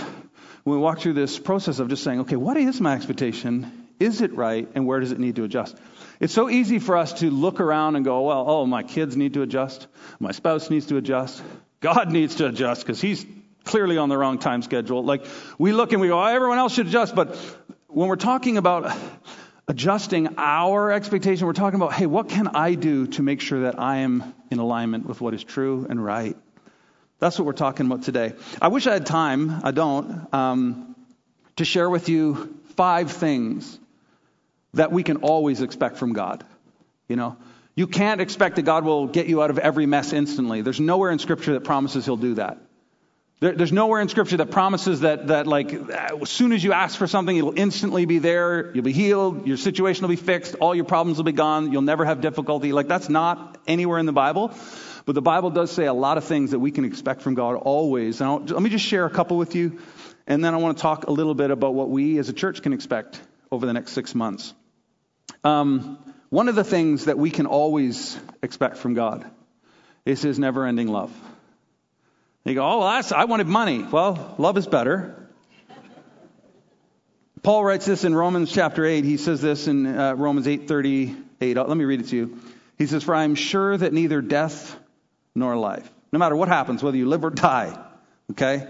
when 0.65 0.75
we 0.75 0.77
walk 0.77 0.99
through 0.99 1.13
this 1.13 1.39
process 1.39 1.79
of 1.79 1.87
just 1.87 2.03
saying, 2.03 2.19
okay, 2.21 2.35
what 2.35 2.57
is 2.57 2.81
my 2.81 2.95
expectation? 2.95 3.87
Is 3.97 4.19
it 4.19 4.33
right? 4.33 4.67
And 4.75 4.85
where 4.85 4.99
does 4.99 5.13
it 5.13 5.19
need 5.19 5.37
to 5.37 5.45
adjust? 5.45 5.77
It's 6.19 6.33
so 6.33 6.49
easy 6.49 6.79
for 6.79 6.97
us 6.97 7.13
to 7.21 7.31
look 7.31 7.61
around 7.61 7.95
and 7.95 8.03
go, 8.03 8.23
well, 8.23 8.43
oh, 8.45 8.65
my 8.65 8.83
kids 8.83 9.15
need 9.15 9.35
to 9.35 9.41
adjust. 9.41 9.87
My 10.19 10.33
spouse 10.33 10.69
needs 10.69 10.87
to 10.87 10.97
adjust. 10.97 11.41
God 11.79 12.11
needs 12.11 12.35
to 12.35 12.47
adjust 12.47 12.81
because 12.81 12.99
he's 12.99 13.25
clearly 13.63 13.97
on 13.97 14.09
the 14.09 14.17
wrong 14.17 14.37
time 14.37 14.61
schedule. 14.61 15.03
Like 15.03 15.25
we 15.57 15.73
look 15.73 15.91
and 15.91 16.01
we 16.01 16.07
go, 16.07 16.19
oh, 16.19 16.25
everyone 16.25 16.57
else 16.57 16.73
should 16.73 16.87
adjust. 16.87 17.15
But 17.15 17.37
when 17.95 18.09
we're 18.09 18.17
talking 18.17 18.57
about 18.57 18.93
adjusting 19.69 20.35
our 20.37 20.91
expectation, 20.91 21.47
we're 21.47 21.53
talking 21.53 21.79
about, 21.79 21.93
hey, 21.93 22.07
what 22.07 22.27
can 22.27 22.49
I 22.49 22.75
do 22.75 23.07
to 23.07 23.23
make 23.23 23.39
sure 23.39 23.61
that 23.61 23.79
I 23.79 23.99
am 23.99 24.33
in 24.51 24.59
alignment 24.59 25.05
with 25.05 25.21
what 25.21 25.33
is 25.33 25.41
true 25.41 25.87
and 25.89 26.03
right? 26.03 26.35
That's 27.19 27.39
what 27.39 27.45
we're 27.45 27.53
talking 27.53 27.85
about 27.85 28.03
today. 28.03 28.33
I 28.61 28.67
wish 28.67 28.85
I 28.85 28.91
had 28.91 29.05
time, 29.05 29.61
I 29.63 29.71
don't, 29.71 30.27
um, 30.33 30.93
to 31.55 31.63
share 31.63 31.89
with 31.89 32.09
you 32.09 32.59
five 32.75 33.11
things 33.11 33.79
that 34.73 34.91
we 34.91 35.01
can 35.01 35.17
always 35.17 35.61
expect 35.61 35.95
from 35.95 36.11
God. 36.11 36.43
You 37.07 37.15
know, 37.15 37.37
you 37.75 37.87
can't 37.87 38.19
expect 38.19 38.57
that 38.57 38.63
God 38.63 38.83
will 38.83 39.07
get 39.07 39.27
you 39.27 39.41
out 39.41 39.51
of 39.51 39.57
every 39.57 39.85
mess 39.85 40.11
instantly. 40.11 40.61
There's 40.61 40.81
nowhere 40.81 41.11
in 41.11 41.19
Scripture 41.19 41.53
that 41.53 41.63
promises 41.63 42.03
He'll 42.03 42.17
do 42.17 42.33
that. 42.33 42.57
There, 43.41 43.51
there's 43.51 43.73
nowhere 43.73 43.99
in 43.99 44.07
Scripture 44.07 44.37
that 44.37 44.51
promises 44.51 45.01
that, 45.01 45.27
that, 45.27 45.45
like, 45.45 45.73
as 45.73 46.29
soon 46.29 46.53
as 46.53 46.63
you 46.63 46.71
ask 46.71 46.97
for 46.97 47.05
something, 47.05 47.35
it'll 47.35 47.57
instantly 47.57 48.05
be 48.05 48.19
there. 48.19 48.71
You'll 48.73 48.85
be 48.85 48.93
healed. 48.93 49.45
Your 49.45 49.57
situation 49.57 50.03
will 50.03 50.09
be 50.09 50.15
fixed. 50.15 50.55
All 50.55 50.73
your 50.73 50.85
problems 50.85 51.17
will 51.17 51.25
be 51.25 51.33
gone. 51.33 51.73
You'll 51.73 51.81
never 51.81 52.05
have 52.05 52.21
difficulty. 52.21 52.71
Like, 52.71 52.87
that's 52.87 53.09
not 53.09 53.57
anywhere 53.67 53.99
in 53.99 54.05
the 54.05 54.13
Bible. 54.13 54.53
But 55.05 55.15
the 55.15 55.21
Bible 55.21 55.51
does 55.51 55.69
say 55.69 55.85
a 55.85 55.93
lot 55.93 56.17
of 56.17 56.23
things 56.23 56.51
that 56.51 56.59
we 56.59 56.71
can 56.71 56.85
expect 56.85 57.21
from 57.21 57.35
God 57.35 57.55
always. 57.55 58.21
And 58.21 58.49
let 58.49 58.61
me 58.61 58.69
just 58.69 58.85
share 58.85 59.05
a 59.05 59.09
couple 59.09 59.37
with 59.37 59.53
you. 59.53 59.79
And 60.25 60.43
then 60.43 60.53
I 60.53 60.57
want 60.57 60.77
to 60.77 60.81
talk 60.81 61.07
a 61.07 61.11
little 61.11 61.35
bit 61.35 61.51
about 61.51 61.73
what 61.73 61.89
we 61.89 62.17
as 62.17 62.29
a 62.29 62.33
church 62.33 62.61
can 62.61 62.73
expect 62.73 63.21
over 63.51 63.65
the 63.65 63.73
next 63.73 63.91
six 63.91 64.15
months. 64.15 64.53
Um, 65.43 65.99
one 66.29 66.49
of 66.49 66.55
the 66.55 66.63
things 66.63 67.05
that 67.05 67.19
we 67.19 67.29
can 67.29 67.45
always 67.45 68.17
expect 68.41 68.77
from 68.77 68.95
God 68.95 69.29
is 70.05 70.21
His 70.21 70.39
never 70.39 70.65
ending 70.65 70.87
love. 70.87 71.11
You 72.45 72.53
go, 72.53 72.63
oh, 72.63 72.79
well, 72.79 73.03
I 73.15 73.25
wanted 73.25 73.47
money. 73.47 73.81
Well, 73.81 74.35
love 74.37 74.55
is 74.57 74.67
better. 74.67 75.15
Paul 77.41 77.65
writes 77.65 77.87
this 77.87 78.03
in 78.03 78.13
Romans 78.13 78.51
chapter 78.51 78.85
8. 78.85 79.03
He 79.03 79.17
says 79.17 79.41
this 79.41 79.67
in 79.67 79.87
uh, 79.87 80.13
Romans 80.13 80.45
8:38. 80.45 81.67
Let 81.67 81.77
me 81.77 81.85
read 81.85 82.01
it 82.01 82.07
to 82.09 82.15
you. 82.15 82.39
He 82.77 82.85
says, 82.85 83.03
"For 83.03 83.15
I 83.15 83.23
am 83.23 83.33
sure 83.35 83.75
that 83.75 83.93
neither 83.93 84.21
death 84.21 84.77
nor 85.33 85.55
life, 85.55 85.89
no 86.11 86.19
matter 86.19 86.35
what 86.35 86.47
happens, 86.47 86.83
whether 86.83 86.97
you 86.97 87.07
live 87.07 87.23
or 87.23 87.29
die, 87.31 87.77
okay, 88.31 88.67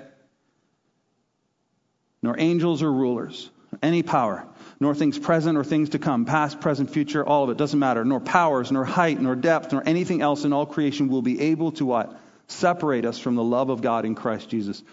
nor 2.21 2.39
angels 2.39 2.81
or 2.81 2.91
rulers, 2.91 3.49
any 3.81 4.03
power, 4.03 4.45
nor 4.79 4.95
things 4.95 5.19
present 5.19 5.57
or 5.57 5.63
things 5.63 5.89
to 5.89 5.99
come, 5.99 6.25
past, 6.25 6.59
present, 6.59 6.89
future, 6.89 7.25
all 7.25 7.45
of 7.45 7.49
it 7.49 7.57
doesn't 7.57 7.79
matter, 7.79 8.03
nor 8.03 8.19
powers, 8.19 8.71
nor 8.71 8.85
height, 8.85 9.21
nor 9.21 9.35
depth, 9.35 9.71
nor 9.71 9.83
anything 9.85 10.21
else 10.21 10.43
in 10.43 10.53
all 10.53 10.65
creation 10.65 11.07
will 11.07 11.21
be 11.21 11.39
able 11.41 11.71
to 11.73 11.85
what? 11.85 12.17
Separate 12.47 13.05
us 13.05 13.19
from 13.19 13.36
the 13.36 13.43
love 13.43 13.69
of 13.69 13.81
God 13.81 14.05
in 14.05 14.15
Christ 14.15 14.49
Jesus. 14.49 14.84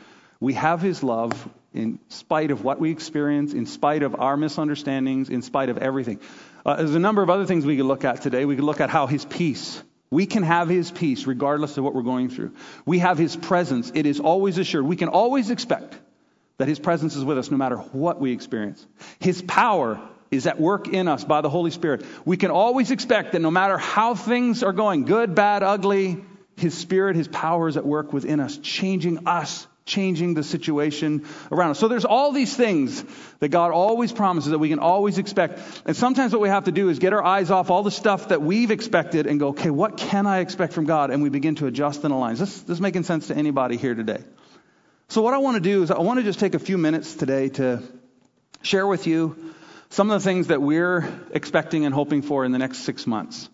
We 0.41 0.55
have 0.55 0.81
His 0.81 1.03
love 1.03 1.49
in 1.75 1.99
spite 2.09 2.51
of 2.51 2.65
what 2.65 2.81
we 2.81 2.91
experience, 2.91 3.55
in 3.55 3.67
spite 3.67 4.03
of 4.03 4.19
our 4.19 4.37
misunderstandings, 4.37 5.31
in 5.31 5.43
spite 5.43 5.69
of 5.69 5.79
everything. 5.79 6.21
Uh, 6.65 6.77
there's 6.77 6.95
a 6.95 7.01
number 7.01 7.23
of 7.23 7.31
other 7.31 7.47
things 7.47 7.65
we 7.65 7.77
could 7.77 7.87
look 7.87 8.05
at 8.05 8.23
today. 8.23 8.45
We 8.45 8.57
could 8.57 8.65
look 8.65 8.81
at 8.81 8.91
how 8.91 9.07
His 9.07 9.25
peace. 9.25 9.83
We 10.11 10.27
can 10.27 10.43
have 10.43 10.69
His 10.69 10.91
peace 10.91 11.27
regardless 11.27 11.79
of 11.79 11.85
what 11.85 11.95
we're 11.95 12.03
going 12.03 12.29
through. 12.29 12.53
We 12.85 12.99
have 12.99 13.19
His 13.19 13.37
presence. 13.37 13.93
It 13.95 14.07
is 14.07 14.21
always 14.21 14.59
assured. 14.59 14.85
We 14.85 14.97
can 14.97 15.09
always 15.09 15.51
expect 15.51 15.99
that 16.59 16.69
His 16.69 16.79
presence 16.79 17.17
is 17.17 17.25
with 17.25 17.38
us 17.38 17.51
no 17.51 17.57
matter 17.57 17.77
what 17.77 18.21
we 18.21 18.33
experience. 18.33 18.85
His 19.19 19.43
power 19.43 20.01
is 20.31 20.47
at 20.47 20.59
work 20.59 20.88
in 20.88 21.09
us 21.09 21.25
by 21.25 21.41
the 21.41 21.51
Holy 21.51 21.71
Spirit. 21.71 22.05
We 22.25 22.37
can 22.37 22.51
always 22.51 22.91
expect 22.91 23.33
that 23.33 23.41
no 23.41 23.51
matter 23.51 23.79
how 23.79 24.15
things 24.15 24.62
are 24.62 24.73
going, 24.73 25.05
good, 25.05 25.35
bad, 25.35 25.62
ugly, 25.62 26.25
his 26.57 26.77
Spirit, 26.77 27.17
His 27.17 27.29
power 27.29 27.69
is 27.69 27.77
at 27.77 27.87
work 27.87 28.12
within 28.12 28.41
us, 28.41 28.59
changing 28.59 29.27
us, 29.27 29.67
changing 29.85 30.35
the 30.35 30.43
situation 30.43 31.27
around 31.51 31.71
us. 31.71 31.79
So 31.79 31.88
there's 31.88 32.05
all 32.05 32.33
these 32.33 32.55
things 32.55 33.05
that 33.41 33.49
God 33.49 33.73
always 33.73 34.12
promises 34.12 34.51
that 34.51 34.59
we 34.59 34.69
can 34.69 34.79
always 34.79 35.19
expect. 35.19 35.61
And 35.87 35.97
sometimes 35.97 36.33
what 36.33 36.41
we 36.41 36.49
have 36.49 36.65
to 36.65 36.73
do 36.73 36.88
is 36.88 36.99
get 36.99 37.12
our 37.12 37.25
eyes 37.25 37.51
off 37.51 37.71
all 37.71 37.83
the 37.83 37.91
stuff 37.91 38.29
that 38.29 38.43
we've 38.43 38.71
expected 38.71 39.27
and 39.27 39.41
go, 39.41 39.49
okay, 39.49 39.71
what 39.71 39.97
can 39.97 40.27
I 40.27 40.38
expect 40.38 40.73
from 40.73 40.85
God? 40.85 41.11
And 41.11 41.23
we 41.23 41.31
begin 41.31 41.57
to 41.57 41.67
adjust 41.67 42.05
and 42.05 42.12
align. 42.12 42.35
Is 42.35 42.41
this, 42.41 42.62
this 42.62 42.81
making 42.81 43.03
sense 43.03 43.29
to 43.29 43.37
anybody 43.37 43.77
here 43.77 43.95
today? 43.95 44.23
So 45.09 45.21
what 45.21 45.35
I 45.35 45.38
want 45.38 45.57
to 45.57 45.61
do 45.61 45.83
is 45.83 45.91
I 45.91 45.99
want 45.99 46.21
to 46.21 46.25
just 46.25 46.38
take 46.38 46.55
a 46.55 46.61
few 46.61 46.79
minutes 46.79 47.15
today 47.15 47.49
to 47.51 47.83
share 48.62 48.87
with 48.87 49.07
you 49.07 49.55
some 49.91 50.11
of 50.11 50.23
the 50.23 50.25
things 50.25 50.47
that 50.47 50.62
we're 50.62 51.07
expecting 51.33 51.85
and 51.85 51.95
hoping 51.95 52.23
for 52.23 52.45
in 52.45 52.53
the 52.53 52.59
next 52.59 52.79
six 52.79 53.07
months. 53.07 53.51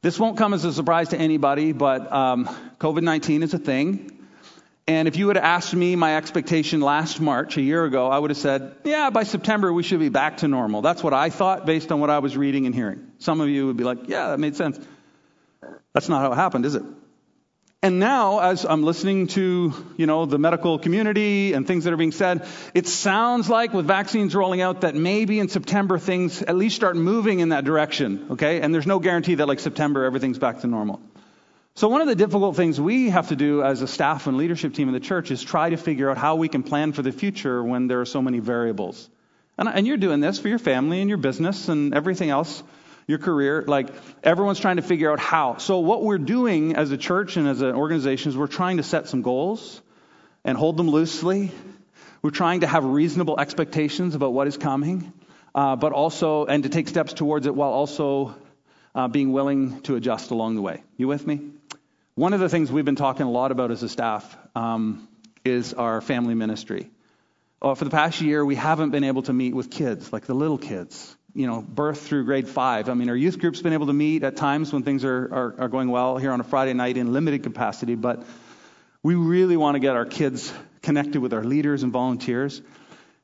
This 0.00 0.18
won't 0.18 0.38
come 0.38 0.54
as 0.54 0.64
a 0.64 0.72
surprise 0.72 1.08
to 1.08 1.18
anybody, 1.18 1.72
but 1.72 2.12
um, 2.12 2.46
COVID 2.78 3.02
19 3.02 3.42
is 3.42 3.52
a 3.52 3.58
thing. 3.58 4.14
And 4.86 5.08
if 5.08 5.16
you 5.16 5.28
have 5.28 5.36
asked 5.36 5.74
me 5.74 5.96
my 5.96 6.16
expectation 6.16 6.80
last 6.80 7.20
March, 7.20 7.56
a 7.56 7.60
year 7.60 7.84
ago, 7.84 8.06
I 8.06 8.18
would 8.18 8.30
have 8.30 8.38
said, 8.38 8.76
yeah, 8.84 9.10
by 9.10 9.24
September 9.24 9.72
we 9.72 9.82
should 9.82 9.98
be 9.98 10.08
back 10.08 10.38
to 10.38 10.48
normal. 10.48 10.82
That's 10.82 11.02
what 11.02 11.12
I 11.12 11.30
thought 11.30 11.66
based 11.66 11.90
on 11.90 11.98
what 11.98 12.10
I 12.10 12.20
was 12.20 12.36
reading 12.36 12.64
and 12.66 12.74
hearing. 12.74 13.10
Some 13.18 13.40
of 13.40 13.48
you 13.48 13.66
would 13.66 13.76
be 13.76 13.84
like, 13.84 14.08
yeah, 14.08 14.28
that 14.28 14.38
made 14.38 14.54
sense. 14.54 14.78
That's 15.92 16.08
not 16.08 16.22
how 16.22 16.32
it 16.32 16.36
happened, 16.36 16.64
is 16.64 16.76
it? 16.76 16.84
And 17.80 18.00
now, 18.00 18.40
as 18.40 18.64
I'm 18.64 18.82
listening 18.82 19.28
to, 19.28 19.72
you 19.96 20.06
know, 20.06 20.26
the 20.26 20.36
medical 20.36 20.80
community 20.80 21.52
and 21.52 21.64
things 21.64 21.84
that 21.84 21.92
are 21.92 21.96
being 21.96 22.10
said, 22.10 22.44
it 22.74 22.88
sounds 22.88 23.48
like 23.48 23.72
with 23.72 23.86
vaccines 23.86 24.34
rolling 24.34 24.60
out 24.60 24.80
that 24.80 24.96
maybe 24.96 25.38
in 25.38 25.48
September 25.48 25.96
things 25.96 26.42
at 26.42 26.56
least 26.56 26.74
start 26.74 26.96
moving 26.96 27.38
in 27.38 27.50
that 27.50 27.64
direction, 27.64 28.26
okay? 28.32 28.60
And 28.60 28.74
there's 28.74 28.88
no 28.88 28.98
guarantee 28.98 29.36
that 29.36 29.46
like 29.46 29.60
September 29.60 30.04
everything's 30.04 30.40
back 30.40 30.62
to 30.62 30.66
normal. 30.66 31.00
So 31.76 31.86
one 31.86 32.00
of 32.00 32.08
the 32.08 32.16
difficult 32.16 32.56
things 32.56 32.80
we 32.80 33.10
have 33.10 33.28
to 33.28 33.36
do 33.36 33.62
as 33.62 33.80
a 33.80 33.86
staff 33.86 34.26
and 34.26 34.36
leadership 34.36 34.74
team 34.74 34.88
in 34.88 34.94
the 34.94 34.98
church 34.98 35.30
is 35.30 35.40
try 35.40 35.70
to 35.70 35.76
figure 35.76 36.10
out 36.10 36.18
how 36.18 36.34
we 36.34 36.48
can 36.48 36.64
plan 36.64 36.92
for 36.92 37.02
the 37.02 37.12
future 37.12 37.62
when 37.62 37.86
there 37.86 38.00
are 38.00 38.06
so 38.06 38.20
many 38.20 38.40
variables. 38.40 39.08
And, 39.56 39.68
and 39.68 39.86
you're 39.86 39.98
doing 39.98 40.18
this 40.18 40.40
for 40.40 40.48
your 40.48 40.58
family 40.58 41.00
and 41.00 41.08
your 41.08 41.18
business 41.18 41.68
and 41.68 41.94
everything 41.94 42.30
else 42.30 42.60
your 43.08 43.18
career. 43.18 43.64
Like 43.66 43.88
everyone's 44.22 44.60
trying 44.60 44.76
to 44.76 44.82
figure 44.82 45.10
out 45.10 45.18
how. 45.18 45.56
So 45.56 45.80
what 45.80 46.04
we're 46.04 46.18
doing 46.18 46.76
as 46.76 46.92
a 46.92 46.96
church 46.96 47.36
and 47.36 47.48
as 47.48 47.60
an 47.62 47.74
organization 47.74 48.28
is 48.28 48.36
we're 48.36 48.46
trying 48.46 48.76
to 48.76 48.84
set 48.84 49.08
some 49.08 49.22
goals 49.22 49.80
and 50.44 50.56
hold 50.56 50.76
them 50.76 50.88
loosely. 50.88 51.50
We're 52.22 52.30
trying 52.30 52.60
to 52.60 52.66
have 52.68 52.84
reasonable 52.84 53.40
expectations 53.40 54.14
about 54.14 54.32
what 54.32 54.46
is 54.46 54.56
coming, 54.56 55.12
uh, 55.54 55.74
but 55.74 55.92
also 55.92 56.44
and 56.44 56.62
to 56.62 56.68
take 56.68 56.86
steps 56.86 57.14
towards 57.14 57.46
it 57.46 57.54
while 57.54 57.70
also 57.70 58.36
uh, 58.94 59.08
being 59.08 59.32
willing 59.32 59.80
to 59.82 59.96
adjust 59.96 60.30
along 60.30 60.54
the 60.54 60.62
way. 60.62 60.82
You 60.96 61.08
with 61.08 61.26
me? 61.26 61.40
One 62.14 62.34
of 62.34 62.40
the 62.40 62.48
things 62.48 62.70
we've 62.70 62.84
been 62.84 62.96
talking 62.96 63.26
a 63.26 63.30
lot 63.30 63.52
about 63.52 63.70
as 63.70 63.82
a 63.82 63.88
staff 63.88 64.36
um, 64.54 65.08
is 65.44 65.72
our 65.72 66.00
family 66.00 66.34
ministry. 66.34 66.90
Uh, 67.62 67.74
for 67.74 67.84
the 67.84 67.90
past 67.90 68.20
year, 68.20 68.44
we 68.44 68.54
haven't 68.54 68.90
been 68.90 69.04
able 69.04 69.22
to 69.22 69.32
meet 69.32 69.54
with 69.54 69.70
kids, 69.70 70.12
like 70.12 70.26
the 70.26 70.34
little 70.34 70.58
kids, 70.58 71.16
you 71.34 71.46
know, 71.46 71.62
birth 71.62 72.06
through 72.06 72.24
grade 72.24 72.48
five. 72.48 72.88
I 72.88 72.94
mean, 72.94 73.08
our 73.10 73.16
youth 73.16 73.38
group's 73.38 73.62
been 73.62 73.72
able 73.72 73.86
to 73.86 73.92
meet 73.92 74.24
at 74.24 74.36
times 74.36 74.72
when 74.72 74.82
things 74.82 75.04
are, 75.04 75.28
are, 75.32 75.54
are 75.58 75.68
going 75.68 75.90
well 75.90 76.16
here 76.16 76.32
on 76.32 76.40
a 76.40 76.44
Friday 76.44 76.72
night 76.72 76.96
in 76.96 77.12
limited 77.12 77.42
capacity, 77.42 77.94
but 77.94 78.24
we 79.02 79.14
really 79.14 79.56
want 79.56 79.74
to 79.74 79.78
get 79.78 79.94
our 79.94 80.06
kids 80.06 80.52
connected 80.82 81.20
with 81.20 81.32
our 81.32 81.44
leaders 81.44 81.82
and 81.82 81.92
volunteers. 81.92 82.60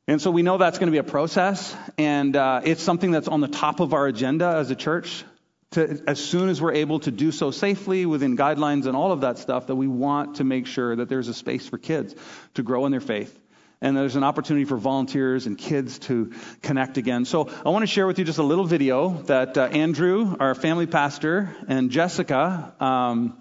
And 0.07 0.21
so 0.21 0.31
we 0.31 0.43
know 0.43 0.59
that's 0.59 0.79
going 0.79 0.89
to 0.89 0.93
be 0.93 0.99
a 0.99 1.03
process, 1.03 1.75
and 1.97 2.37
uh, 2.37 2.61
it's 2.63 2.83
something 2.83 3.11
that's 3.11 3.29
on 3.29 3.41
the 3.41 3.49
top 3.49 3.81
of 3.81 3.95
our 3.95 4.07
agenda 4.07 4.47
as 4.47 4.71
a 4.71 4.77
church. 4.77 5.25
To, 5.71 6.03
as 6.07 6.23
soon 6.23 6.51
as 6.51 6.63
we're 6.63 6.75
able 6.75 7.01
to 7.01 7.11
do 7.11 7.33
so 7.33 7.51
safely 7.51 8.07
within 8.07 8.37
guidelines 8.37 8.87
and 8.87 8.95
all 8.95 9.11
of 9.11 9.23
that 9.23 9.39
stuff, 9.39 9.67
that 9.69 9.75
we 9.75 9.89
want 9.89 10.37
to 10.37 10.45
make 10.45 10.67
sure 10.67 10.95
that 10.95 11.09
there's 11.09 11.29
a 11.29 11.35
space 11.35 11.67
for 11.67 11.79
kids 11.79 12.15
to 12.55 12.63
grow 12.63 12.87
in 12.87 12.93
their 12.93 13.01
faith 13.01 13.37
and 13.81 13.97
there's 13.97 14.17
an 14.17 14.25
opportunity 14.25 14.65
for 14.65 14.77
volunteers 14.77 15.47
and 15.47 15.59
kids 15.59 15.99
to 16.01 16.33
connect 16.63 16.99
again. 16.99 17.25
So 17.25 17.51
I 17.65 17.69
want 17.71 17.83
to 17.83 17.87
share 17.87 18.07
with 18.07 18.19
you 18.19 18.25
just 18.25 18.39
a 18.39 18.43
little 18.43 18.65
video 18.65 19.23
that 19.25 19.59
uh, 19.59 19.65
Andrew, 19.65 20.37
our 20.41 20.55
family 20.55 20.87
pastor, 20.87 21.55
and 21.69 21.91
Jessica, 21.91 22.75
um, 22.81 23.39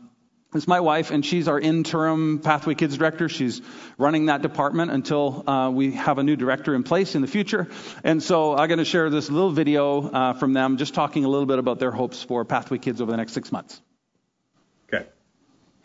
It's 0.55 0.67
my 0.67 0.81
wife, 0.81 1.09
and 1.09 1.25
she's 1.25 1.47
our 1.47 1.59
interim 1.59 2.39
Pathway 2.39 2.75
Kids 2.75 2.97
director. 2.97 3.27
She's 3.27 3.61
running 3.97 4.27
that 4.27 4.43
department 4.43 4.91
until 4.91 5.49
uh, 5.49 5.71
we 5.71 5.93
have 5.93 6.19
a 6.19 6.23
new 6.23 6.35
director 6.35 6.75
in 6.75 6.83
place 6.83 7.15
in 7.15 7.21
the 7.21 7.27
future. 7.27 7.67
And 8.03 8.21
so 8.21 8.55
I'm 8.55 8.67
going 8.67 8.77
to 8.77 8.85
share 8.85 9.09
this 9.09 9.31
little 9.31 9.49
video 9.51 10.07
uh, 10.07 10.33
from 10.33 10.53
them, 10.53 10.77
just 10.77 10.93
talking 10.93 11.25
a 11.25 11.27
little 11.27 11.47
bit 11.47 11.57
about 11.57 11.79
their 11.79 11.91
hopes 11.91 12.21
for 12.21 12.45
Pathway 12.45 12.77
Kids 12.77 13.01
over 13.01 13.09
the 13.09 13.17
next 13.17 13.33
six 13.33 13.51
months. 13.51 13.81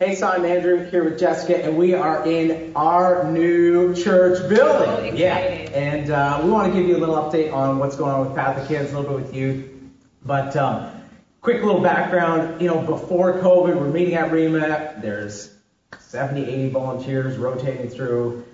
Hey, 0.01 0.15
so 0.15 0.29
I'm 0.29 0.45
Andrew 0.45 0.89
here 0.89 1.03
with 1.03 1.19
Jessica, 1.19 1.61
and 1.61 1.75
we 1.77 1.93
are 1.93 2.25
in 2.25 2.71
our 2.73 3.29
new 3.29 3.93
church 3.93 4.47
building. 4.47 5.11
So 5.11 5.17
yeah, 5.17 5.35
and 5.35 6.09
uh, 6.09 6.39
we 6.41 6.49
want 6.49 6.71
to 6.71 6.79
give 6.79 6.87
you 6.87 6.95
a 6.95 6.99
little 6.99 7.15
update 7.15 7.51
on 7.51 7.79
what's 7.79 7.97
going 7.97 8.13
on 8.13 8.25
with 8.25 8.33
Pathway 8.33 8.65
Kids, 8.65 8.93
a 8.93 8.97
little 8.97 9.17
bit 9.17 9.25
with 9.25 9.35
youth. 9.35 9.69
But 10.23 10.55
um, 10.55 10.89
quick 11.41 11.61
little 11.63 11.81
background, 11.81 12.61
you 12.61 12.69
know, 12.69 12.81
before 12.81 13.41
COVID, 13.41 13.75
we're 13.75 13.89
meeting 13.89 14.13
at 14.15 14.31
REMAP. 14.31 15.01
There's 15.01 15.53
70, 15.99 16.45
80 16.45 16.69
volunteers 16.69 17.37
rotating 17.37 17.89
through 17.89 18.45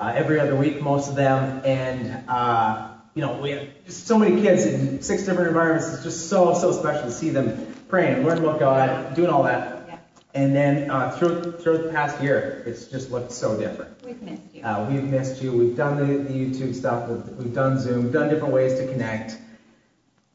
uh, 0.00 0.12
every 0.16 0.40
other 0.40 0.56
week, 0.56 0.82
most 0.82 1.08
of 1.08 1.14
them. 1.14 1.62
And, 1.64 2.28
uh, 2.28 2.88
you 3.14 3.22
know, 3.22 3.40
we 3.40 3.50
have 3.50 3.68
so 3.86 4.18
many 4.18 4.42
kids 4.42 4.66
in 4.66 5.00
six 5.00 5.26
different 5.26 5.46
environments. 5.46 5.94
It's 5.94 6.02
just 6.02 6.28
so, 6.28 6.54
so 6.54 6.72
special 6.72 7.04
to 7.04 7.12
see 7.12 7.30
them 7.30 7.72
praying, 7.88 8.26
learning 8.26 8.42
about 8.42 8.58
God, 8.58 9.14
doing 9.14 9.30
all 9.30 9.44
that. 9.44 9.77
And 10.38 10.54
then 10.54 10.88
uh, 10.88 11.10
through, 11.10 11.50
through 11.58 11.78
the 11.78 11.88
past 11.88 12.22
year, 12.22 12.62
it's 12.64 12.86
just 12.86 13.10
looked 13.10 13.32
so 13.32 13.58
different. 13.58 14.04
We've 14.04 14.22
missed 14.22 14.54
you. 14.54 14.62
Uh, 14.62 14.88
we've 14.88 15.02
missed 15.02 15.42
you. 15.42 15.50
We've 15.50 15.76
done 15.76 15.96
the, 15.96 16.22
the 16.22 16.32
YouTube 16.32 16.76
stuff. 16.76 17.08
We've, 17.08 17.26
we've 17.38 17.52
done 17.52 17.80
Zoom. 17.80 18.04
We've 18.04 18.12
done 18.12 18.28
different 18.28 18.54
ways 18.54 18.78
to 18.78 18.86
connect. 18.86 19.36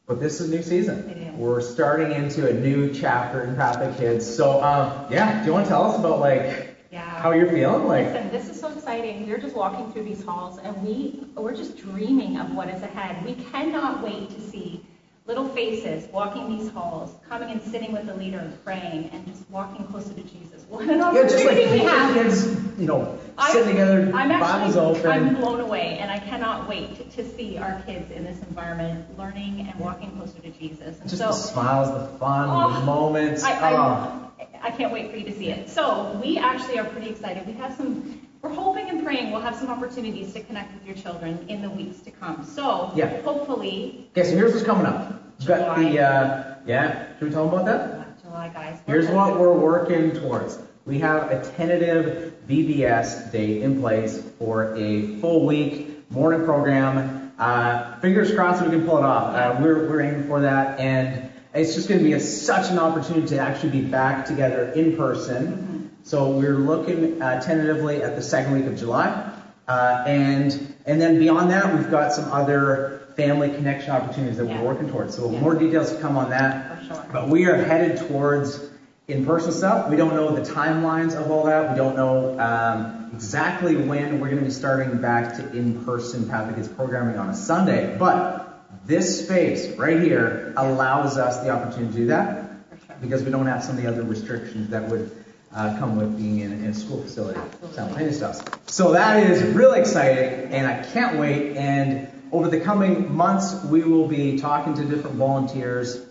But 0.06 0.20
this 0.20 0.42
is 0.42 0.52
a 0.52 0.54
new 0.54 0.62
season. 0.62 1.08
It 1.08 1.16
is. 1.16 1.34
We're 1.36 1.62
starting 1.62 2.12
into 2.12 2.46
a 2.46 2.52
new 2.52 2.92
chapter 2.92 3.44
in 3.44 3.56
Pathway 3.56 3.94
Kids. 3.96 4.26
So, 4.36 4.62
um, 4.62 5.06
yeah, 5.10 5.40
do 5.40 5.46
you 5.46 5.52
want 5.54 5.64
to 5.64 5.70
tell 5.70 5.90
us 5.90 5.98
about 5.98 6.20
like 6.20 6.76
Yeah. 6.92 7.00
how 7.00 7.30
you're 7.32 7.48
feeling? 7.48 7.86
Like, 7.88 8.08
Listen, 8.08 8.30
this 8.30 8.50
is 8.50 8.60
so 8.60 8.68
exciting. 8.70 9.26
We're 9.26 9.38
just 9.38 9.56
walking 9.56 9.90
through 9.90 10.04
these 10.04 10.22
halls 10.22 10.58
and 10.58 10.86
we, 10.86 11.24
we're 11.34 11.56
just 11.56 11.78
dreaming 11.78 12.36
of 12.36 12.54
what 12.54 12.68
is 12.68 12.82
ahead. 12.82 13.24
We 13.24 13.36
cannot 13.50 14.02
wait 14.02 14.28
to 14.28 14.40
see 14.42 14.84
little 15.26 15.48
faces 15.48 16.06
walking 16.12 16.58
these 16.58 16.70
halls, 16.70 17.14
coming 17.28 17.50
and 17.50 17.62
sitting 17.62 17.92
with 17.92 18.06
the 18.06 18.14
leader 18.14 18.38
and 18.38 18.64
praying 18.64 19.08
and 19.12 19.26
just 19.26 19.48
walking 19.50 19.86
closer 19.86 20.12
to 20.12 20.22
Jesus. 20.22 20.50
What 20.74 20.88
an 20.88 21.02
opportunity 21.02 21.44
yeah, 21.44 21.44
just 21.44 21.44
like 21.46 21.70
we 21.72 21.78
have. 21.78 22.14
kids, 22.14 22.80
you 22.80 22.86
know, 22.86 23.18
I'm- 23.38 23.52
sitting 23.52 23.68
together, 23.68 24.10
I'm 24.14 24.28
Bibles 24.28 24.76
actually, 24.76 24.98
open. 24.98 25.06
I'm 25.10 25.34
blown 25.36 25.60
away, 25.60 25.98
and 26.00 26.10
I 26.10 26.18
cannot 26.18 26.68
wait 26.68 27.10
to, 27.12 27.24
see 27.36 27.58
our 27.58 27.80
kids 27.82 28.10
in 28.10 28.24
this 28.24 28.38
environment, 28.40 29.16
learning 29.16 29.68
and 29.70 29.78
walking 29.78 30.10
closer 30.16 30.40
to 30.40 30.50
Jesus. 30.50 30.98
And 31.00 31.08
just 31.08 31.18
so, 31.18 31.28
the 31.28 31.32
smiles, 31.32 31.90
the 31.90 32.18
fun, 32.18 32.48
the 32.48 32.78
Oh, 32.78 32.82
moments. 32.82 33.44
I, 33.44 33.52
I, 33.52 33.72
oh. 33.74 34.30
I 34.62 34.70
can't 34.70 34.92
wait 34.92 35.10
for 35.12 35.16
you 35.16 35.24
to 35.26 35.32
see 35.36 35.50
it. 35.50 35.68
So 35.70 36.18
we 36.22 36.38
actually 36.38 36.78
are 36.78 36.84
pretty 36.84 37.10
excited. 37.10 37.46
We 37.46 37.52
have 37.54 37.76
some, 37.76 38.20
we're 38.44 38.52
hoping 38.52 38.90
and 38.90 39.02
praying 39.02 39.32
we'll 39.32 39.40
have 39.40 39.56
some 39.56 39.70
opportunities 39.70 40.34
to 40.34 40.40
connect 40.42 40.74
with 40.74 40.84
your 40.84 40.94
children 40.94 41.46
in 41.48 41.62
the 41.62 41.70
weeks 41.70 42.00
to 42.00 42.10
come. 42.10 42.44
So 42.44 42.92
Yeah. 42.94 43.22
hopefully, 43.22 44.06
Okay, 44.12 44.28
so 44.28 44.36
here's 44.36 44.52
what's 44.52 44.66
coming 44.66 44.84
up. 44.84 45.14
We've 45.38 45.48
got 45.48 45.76
the, 45.78 45.84
July. 45.92 45.98
uh, 45.98 46.54
yeah, 46.66 47.06
should 47.18 47.28
we 47.28 47.34
tell 47.34 47.46
them 47.48 47.54
about 47.54 47.64
that? 47.64 48.22
July, 48.22 48.50
guys. 48.52 48.78
Here's 48.86 49.08
what 49.08 49.40
we're 49.40 49.54
working 49.54 50.10
towards. 50.12 50.58
We 50.84 50.98
have 50.98 51.30
a 51.30 51.42
tentative 51.56 52.34
VBS 52.46 53.32
date 53.32 53.62
in 53.62 53.80
place 53.80 54.22
for 54.38 54.74
a 54.76 55.16
full 55.20 55.46
week 55.46 56.04
morning 56.10 56.44
program. 56.44 57.32
Uh, 57.38 57.96
fingers 58.00 58.34
crossed 58.34 58.62
we 58.62 58.68
can 58.68 58.84
pull 58.86 58.98
it 58.98 59.04
off. 59.04 59.34
Uh, 59.34 59.58
we're, 59.62 59.88
we're 59.88 60.02
aiming 60.02 60.24
for 60.24 60.42
that, 60.42 60.78
and 60.78 61.30
it's 61.54 61.74
just 61.74 61.88
going 61.88 61.98
to 61.98 62.04
be 62.04 62.12
a, 62.12 62.20
such 62.20 62.70
an 62.70 62.78
opportunity 62.78 63.26
to 63.28 63.38
actually 63.38 63.70
be 63.70 63.80
back 63.80 64.26
together 64.26 64.70
in 64.72 64.96
person. 64.98 65.73
So 66.04 66.32
we're 66.32 66.58
looking 66.58 67.22
uh, 67.22 67.40
tentatively 67.40 68.02
at 68.02 68.14
the 68.14 68.20
second 68.20 68.52
week 68.52 68.66
of 68.66 68.76
July, 68.78 69.32
uh, 69.66 70.04
and 70.06 70.74
and 70.84 71.00
then 71.00 71.18
beyond 71.18 71.50
that, 71.50 71.74
we've 71.74 71.90
got 71.90 72.12
some 72.12 72.30
other 72.30 73.08
family 73.16 73.48
connection 73.48 73.90
opportunities 73.90 74.36
that 74.36 74.46
Yeah. 74.46 74.60
we're 74.60 74.68
working 74.68 74.90
towards. 74.90 75.16
So 75.16 75.30
Yeah. 75.30 75.40
more 75.40 75.54
details 75.54 75.92
to 75.92 75.98
come 76.02 76.18
on 76.18 76.28
that. 76.28 76.76
Sure. 76.86 76.98
But 77.10 77.30
we 77.30 77.46
are 77.46 77.56
headed 77.56 77.96
towards 78.06 78.60
in-person 79.08 79.52
stuff. 79.52 79.88
We 79.88 79.96
don't 79.96 80.14
know 80.14 80.34
the 80.36 80.42
timelines 80.42 81.14
of 81.18 81.30
all 81.30 81.44
that. 81.46 81.70
We 81.70 81.76
don't 81.76 81.96
know 81.96 82.38
um, 82.38 83.08
exactly 83.14 83.74
when 83.74 84.20
we're 84.20 84.26
going 84.28 84.40
to 84.40 84.44
be 84.44 84.50
starting 84.50 84.98
back 84.98 85.36
to 85.36 85.56
in-person 85.56 86.28
Pathway 86.28 86.56
Kids 86.56 86.68
programming 86.68 87.16
on 87.16 87.30
a 87.30 87.34
Sunday. 87.34 87.96
But 87.98 88.62
this 88.84 89.24
space 89.24 89.74
right 89.78 90.00
here 90.00 90.52
allows 90.58 91.16
us 91.16 91.38
the 91.38 91.48
opportunity 91.48 91.92
to 91.92 91.98
do 91.98 92.06
that 92.08 92.44
sure. 92.86 92.96
because 93.00 93.22
we 93.22 93.30
don't 93.30 93.46
have 93.46 93.64
some 93.64 93.78
of 93.78 93.82
the 93.82 93.88
other 93.88 94.02
restrictions 94.02 94.68
that 94.68 94.90
would 94.90 95.10
uh, 95.54 95.78
come 95.78 95.96
with 95.96 96.16
being 96.16 96.40
in, 96.40 96.52
in 96.52 96.64
a 96.66 96.74
school 96.74 97.02
facility, 97.02 97.40
simultaneous 97.72 98.16
stuff. 98.16 98.68
So 98.68 98.92
that 98.92 99.30
is 99.30 99.42
really 99.54 99.80
exciting, 99.80 100.52
and 100.52 100.66
I 100.66 100.82
can't 100.82 101.18
wait. 101.18 101.56
And 101.56 102.08
over 102.32 102.48
the 102.48 102.60
coming 102.60 103.14
months, 103.14 103.62
we 103.64 103.82
will 103.84 104.08
be 104.08 104.38
talking 104.38 104.74
to 104.74 104.84
different 104.84 105.16
volunteers, 105.16 106.04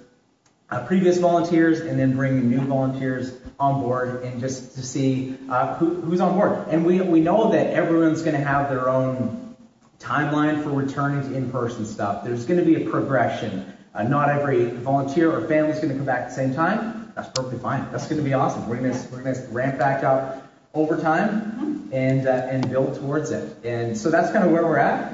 uh, 0.70 0.86
previous 0.86 1.18
volunteers, 1.18 1.82
and 1.82 2.00
then 2.00 2.16
bringing 2.16 2.50
new 2.50 2.62
volunteers 2.62 3.34
on 3.60 3.82
board, 3.82 4.24
and 4.24 4.40
just 4.40 4.76
to 4.76 4.82
see 4.82 5.38
uh, 5.50 5.76
who, 5.76 6.02
who's 6.02 6.22
on 6.22 6.36
board. 6.36 6.68
And 6.70 6.86
we 6.86 7.02
we 7.02 7.20
know 7.20 7.52
that 7.52 7.68
everyone's 7.68 8.22
going 8.22 8.36
to 8.36 8.44
have 8.44 8.70
their 8.70 8.90
own 8.90 9.56
timeline 10.00 10.64
for 10.64 10.70
returning 10.70 11.30
to 11.30 11.36
in-person 11.36 11.86
stuff. 11.86 12.24
There's 12.24 12.46
going 12.46 12.60
to 12.60 12.66
be 12.66 12.84
a 12.84 12.90
progression. 12.90 13.74
Uh, 13.94 14.04
not 14.04 14.30
every 14.30 14.66
volunteer 14.66 15.32
or 15.32 15.48
family 15.48 15.72
is 15.72 15.78
going 15.78 15.90
to 15.90 15.96
come 15.96 16.06
back 16.06 16.24
at 16.24 16.30
the 16.30 16.36
same 16.36 16.56
time. 16.56 17.03
That's 17.16 17.30
perfectly 17.30 17.60
fine. 17.60 17.88
That's 17.92 18.08
going 18.08 18.18
to 18.18 18.24
be 18.24 18.34
awesome. 18.34 18.68
We're 18.68 18.78
going 18.78 18.94
to 18.94 19.08
we're 19.12 19.22
going 19.22 19.36
to 19.36 19.42
ramp 19.52 19.78
back 19.78 20.04
up 20.04 20.52
over 20.74 21.00
time 21.00 21.90
and 21.94 22.28
uh, 22.28 22.32
and 22.50 22.70
build 22.70 22.96
towards 22.96 23.32
it. 23.32 23.56
And 23.64 23.96
so 23.98 24.10
that's 24.10 24.32
kind 24.32 24.44
of 24.46 24.52
where 24.52 24.66
we're 24.66 24.78
at. 24.80 25.12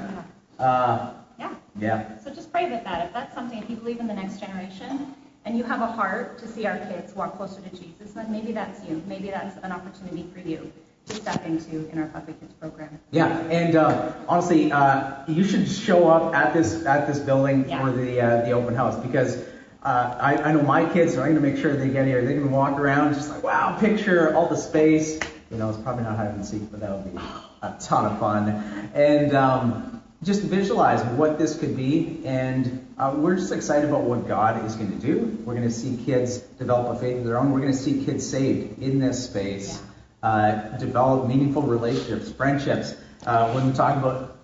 Yeah. 0.58 0.64
Uh, 0.64 1.12
Yeah. 1.38 1.54
yeah. 1.78 2.18
So 2.18 2.30
just 2.32 2.50
pray 2.52 2.70
with 2.70 2.84
that. 2.84 3.06
If 3.06 3.12
that's 3.12 3.34
something, 3.34 3.62
if 3.62 3.68
you 3.68 3.76
believe 3.76 4.00
in 4.00 4.06
the 4.06 4.14
next 4.14 4.40
generation 4.40 5.14
and 5.44 5.56
you 5.56 5.64
have 5.64 5.80
a 5.82 5.86
heart 5.86 6.38
to 6.38 6.48
see 6.48 6.66
our 6.66 6.78
kids 6.78 7.14
walk 7.14 7.36
closer 7.36 7.60
to 7.60 7.70
Jesus, 7.70 8.12
then 8.14 8.30
maybe 8.32 8.52
that's 8.52 8.86
you. 8.88 9.02
Maybe 9.06 9.30
that's 9.30 9.56
an 9.62 9.72
opportunity 9.72 10.26
for 10.32 10.40
you 10.40 10.72
to 11.06 11.14
step 11.14 11.44
into 11.46 11.88
in 11.90 11.98
our 11.98 12.06
Pathway 12.08 12.34
Kids 12.34 12.52
program. 12.60 12.98
Yeah, 13.10 13.28
and 13.48 13.74
uh, 13.76 14.12
honestly, 14.28 14.70
uh, 14.72 15.24
you 15.28 15.44
should 15.44 15.66
show 15.68 16.08
up 16.08 16.34
at 16.34 16.52
this 16.54 16.84
at 16.86 17.06
this 17.06 17.18
building 17.18 17.68
Yeah. 17.68 17.84
for 17.84 17.92
the 17.92 18.20
uh, 18.20 18.44
the 18.46 18.52
open 18.52 18.74
house 18.74 18.96
because 18.96 19.42
uh, 19.82 20.16
I, 20.20 20.36
I 20.36 20.52
know 20.52 20.62
my 20.62 20.90
kids, 20.92 21.14
so 21.14 21.22
I'm 21.22 21.34
going 21.34 21.42
to 21.42 21.48
make 21.48 21.60
sure 21.60 21.74
they 21.74 21.88
get 21.88 22.06
here. 22.06 22.24
They 22.24 22.34
can 22.34 22.50
walk 22.50 22.78
around 22.78 23.14
just 23.14 23.30
like 23.30 23.42
wow, 23.42 23.78
picture 23.78 24.34
all 24.34 24.48
the 24.48 24.56
space. 24.56 25.18
You 25.50 25.56
know, 25.56 25.70
it's 25.70 25.78
probably 25.78 26.04
not 26.04 26.16
hide 26.16 26.34
and 26.34 26.44
seek, 26.44 26.70
but 26.70 26.80
that 26.80 26.90
would 26.90 27.12
be 27.12 27.20
a 27.62 27.76
ton 27.80 28.12
of 28.12 28.18
fun. 28.20 28.90
And 28.94 29.34
um, 29.34 30.02
just 30.22 30.42
visualize 30.42 31.02
what 31.16 31.38
this 31.38 31.58
could 31.58 31.76
be, 31.76 32.20
and 32.24 32.94
uh, 32.98 33.14
we're 33.16 33.36
just 33.36 33.52
excited 33.52 33.88
about 33.88 34.02
what 34.02 34.28
God 34.28 34.64
is 34.66 34.76
going 34.76 34.92
to 34.92 35.06
do. 35.06 35.38
We're 35.46 35.54
going 35.54 35.66
to 35.66 35.74
see 35.74 35.96
kids 36.04 36.38
develop 36.38 36.96
a 36.96 37.00
faith 37.00 37.18
of 37.18 37.24
their 37.24 37.38
own. 37.38 37.52
We're 37.52 37.60
going 37.60 37.72
to 37.72 37.78
see 37.78 38.04
kids 38.04 38.28
saved 38.28 38.82
in 38.82 38.98
this 38.98 39.24
space 39.24 39.82
uh, 40.22 40.76
develop 40.76 41.26
meaningful 41.26 41.62
relationships, 41.62 42.30
friendships. 42.30 42.94
Uh, 43.24 43.52
when 43.52 43.66
we 43.66 43.72
talk 43.72 43.96
about 43.96 44.36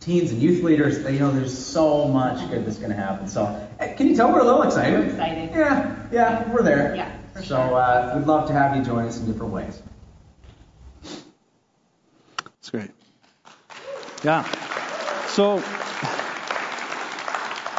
teens 0.00 0.30
and 0.30 0.40
youth 0.40 0.62
leaders, 0.62 0.98
you 0.98 1.18
know, 1.18 1.30
there's 1.30 1.56
so 1.56 2.08
much 2.08 2.48
good 2.50 2.64
that's 2.64 2.78
going 2.78 2.90
to 2.90 2.96
happen. 2.96 3.28
So, 3.28 3.68
eh, 3.80 3.94
can 3.94 4.06
you 4.06 4.16
tell 4.16 4.32
we're 4.32 4.40
a 4.40 4.44
little 4.44 4.62
excited? 4.62 4.98
We're 5.00 5.10
excited. 5.10 5.50
Yeah, 5.50 5.96
yeah, 6.12 6.52
we're 6.52 6.62
there. 6.62 6.94
Yeah, 6.94 7.12
for 7.34 7.40
so, 7.40 7.46
sure. 7.46 7.74
uh, 7.74 8.16
we'd 8.18 8.26
love 8.26 8.46
to 8.48 8.52
have 8.52 8.76
you 8.76 8.82
join 8.84 9.06
us 9.06 9.18
in 9.18 9.26
different 9.26 9.52
ways. 9.52 9.82
That's 11.02 12.70
great. 12.70 12.90
Yeah. 14.22 14.44
So, 15.26 15.62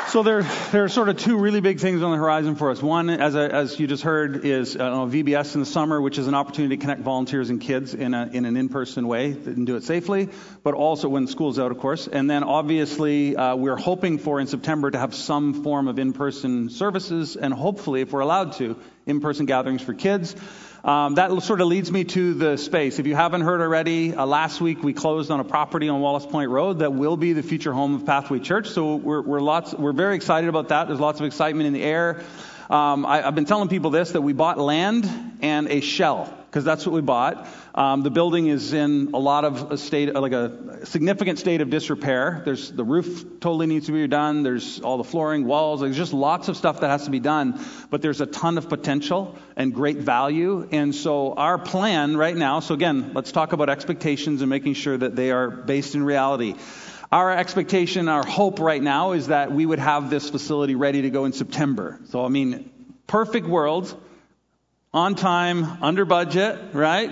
so 0.10 0.24
there, 0.24 0.42
there 0.72 0.84
are 0.84 0.90
sort 0.90 1.10
of 1.10 1.18
two 1.18 1.38
really 1.38 1.62
big 1.62 1.80
things 1.80 2.02
on 2.02 2.10
the 2.10 2.18
horizon 2.18 2.56
for 2.56 2.72
us. 2.72 2.82
One, 2.82 3.12
as, 3.12 3.36
as 3.36 3.80
you 3.80 3.86
just 3.86 4.02
heard, 4.02 4.44
is 4.44 4.76
uh, 4.76 4.80
VBS 4.80 5.54
in 5.54 5.60
the 5.60 5.68
summer, 5.68 6.02
which 6.02 6.18
is 6.18 6.26
an 6.26 6.34
opportunity 6.34 6.78
to 6.78 6.82
connect 6.82 7.02
volunteers 7.02 7.52
and 7.52 7.62
kids 7.62 7.94
in, 7.94 8.16
a, 8.16 8.28
in 8.34 8.46
an 8.46 8.58
in-person 8.58 9.08
way 9.08 9.28
and 9.32 9.68
do 9.68 9.76
it 9.76 9.84
safely, 9.84 10.30
but 10.64 10.74
also 10.74 11.10
when 11.10 11.28
school's 11.28 11.60
out, 11.60 11.72
of 11.72 11.78
course. 11.78 12.08
And 12.08 12.28
then 12.28 12.44
obviously, 12.44 13.36
uh, 13.36 13.56
we're 13.56 13.78
hoping 13.78 14.18
for 14.18 14.40
in 14.40 14.48
September 14.48 14.90
to 14.90 14.98
have 14.98 15.14
some 15.14 15.64
form 15.64 15.88
of 15.88 16.00
in-person 16.00 16.72
services 16.72 17.36
and 17.36 17.54
hopefully, 17.54 18.02
if 18.02 18.12
we're 18.12 18.22
allowed 18.22 18.54
to, 18.54 18.78
in-person 19.06 19.46
gatherings 19.46 19.84
for 19.84 19.94
kids. 19.94 20.36
Um, 20.84 21.16
that 21.16 21.30
sort 21.44 21.60
of 21.60 21.68
leads 21.68 21.92
me 21.92 22.06
to 22.06 22.34
the 22.34 22.58
space. 22.58 23.00
If 23.00 23.06
you 23.06 23.14
haven't 23.14 23.42
heard 23.42 23.60
already, 23.60 24.16
uh, 24.16 24.26
last 24.26 24.62
week 24.62 24.82
we 24.82 24.94
closed 24.94 25.30
on 25.30 25.42
a 25.42 25.44
property 25.44 25.90
on 25.90 26.00
Wallace 26.00 26.26
Point 26.26 26.50
Road 26.52 26.80
that 26.80 26.94
will 26.94 27.18
be 27.18 27.34
the 27.34 27.44
future 27.44 27.74
home 27.74 27.96
of 27.96 28.06
Pathway 28.06 28.40
Church. 28.40 28.70
So 28.70 28.96
we're, 28.96 29.22
we're 29.22 29.42
lots, 29.42 29.74
we're 29.74 29.92
very 29.92 30.16
excited 30.16 30.48
about 30.48 30.70
that. 30.70 30.88
There's 30.88 31.00
lots 31.00 31.20
of 31.20 31.26
excitement 31.26 31.68
in 31.68 31.74
the 31.74 31.84
air. 31.84 32.24
Um, 32.70 33.06
I, 33.06 33.28
I've 33.28 33.36
been 33.36 33.46
telling 33.46 33.68
people 33.68 33.90
this 33.90 34.12
that 34.12 34.22
we 34.22 34.32
bought 34.32 34.58
land 34.58 35.10
and 35.42 35.68
a 35.68 35.82
shell. 35.82 36.34
Because 36.50 36.64
that's 36.64 36.84
what 36.84 36.94
we 36.94 37.02
bought. 37.02 37.48
Um, 37.76 38.02
the 38.02 38.10
building 38.10 38.48
is 38.48 38.74
in 38.74 39.12
a 39.14 39.20
lot 39.20 39.46
of 39.46 39.72
a 39.72 39.78
state, 39.78 40.16
like 40.16 40.32
a 40.32 40.84
significant 40.86 41.38
state 41.38 41.62
of 41.62 41.70
disrepair. 41.70 42.42
There's 42.44 42.72
the 42.72 42.84
roof 42.84 43.40
totally 43.40 43.68
needs 43.68 43.86
to 43.86 43.92
be 43.92 44.08
redone. 44.08 44.44
There's 44.44 44.80
all 44.80 44.98
the 44.98 45.04
flooring, 45.04 45.46
walls. 45.46 45.82
There's 45.82 45.96
just 45.96 46.12
lots 46.12 46.48
of 46.48 46.58
stuff 46.58 46.80
that 46.80 46.90
has 46.90 47.06
to 47.06 47.12
be 47.12 47.20
done. 47.20 47.64
But 47.92 48.02
there's 48.02 48.20
a 48.20 48.26
ton 48.26 48.58
of 48.58 48.68
potential 48.68 49.38
and 49.56 49.76
great 49.76 49.98
value. 49.98 50.68
And 50.72 50.96
so 50.96 51.34
our 51.34 51.60
plan 51.60 52.18
right 52.18 52.36
now. 52.36 52.62
So 52.62 52.74
again, 52.74 53.12
let's 53.14 53.32
talk 53.32 53.54
about 53.54 53.70
expectations 53.70 54.42
and 54.42 54.50
making 54.50 54.74
sure 54.74 54.98
that 54.98 55.16
they 55.16 55.30
are 55.30 55.52
based 55.52 55.94
in 55.94 56.04
reality. 56.04 56.56
Our 57.12 57.32
expectation, 57.32 58.08
our 58.08 58.26
hope 58.26 58.60
right 58.60 58.82
now 58.82 59.12
is 59.12 59.28
that 59.28 59.52
we 59.52 59.66
would 59.66 59.80
have 59.80 60.10
this 60.10 60.30
facility 60.30 60.74
ready 60.74 61.04
to 61.04 61.12
go 61.12 61.26
in 61.26 61.34
September. 61.34 62.00
So, 62.10 62.26
I 62.26 62.30
mean, 62.30 62.72
perfect 63.08 63.48
world, 63.48 64.00
on 64.94 65.14
time, 65.14 65.84
under 65.84 66.04
budget, 66.04 66.60
right? 66.74 67.12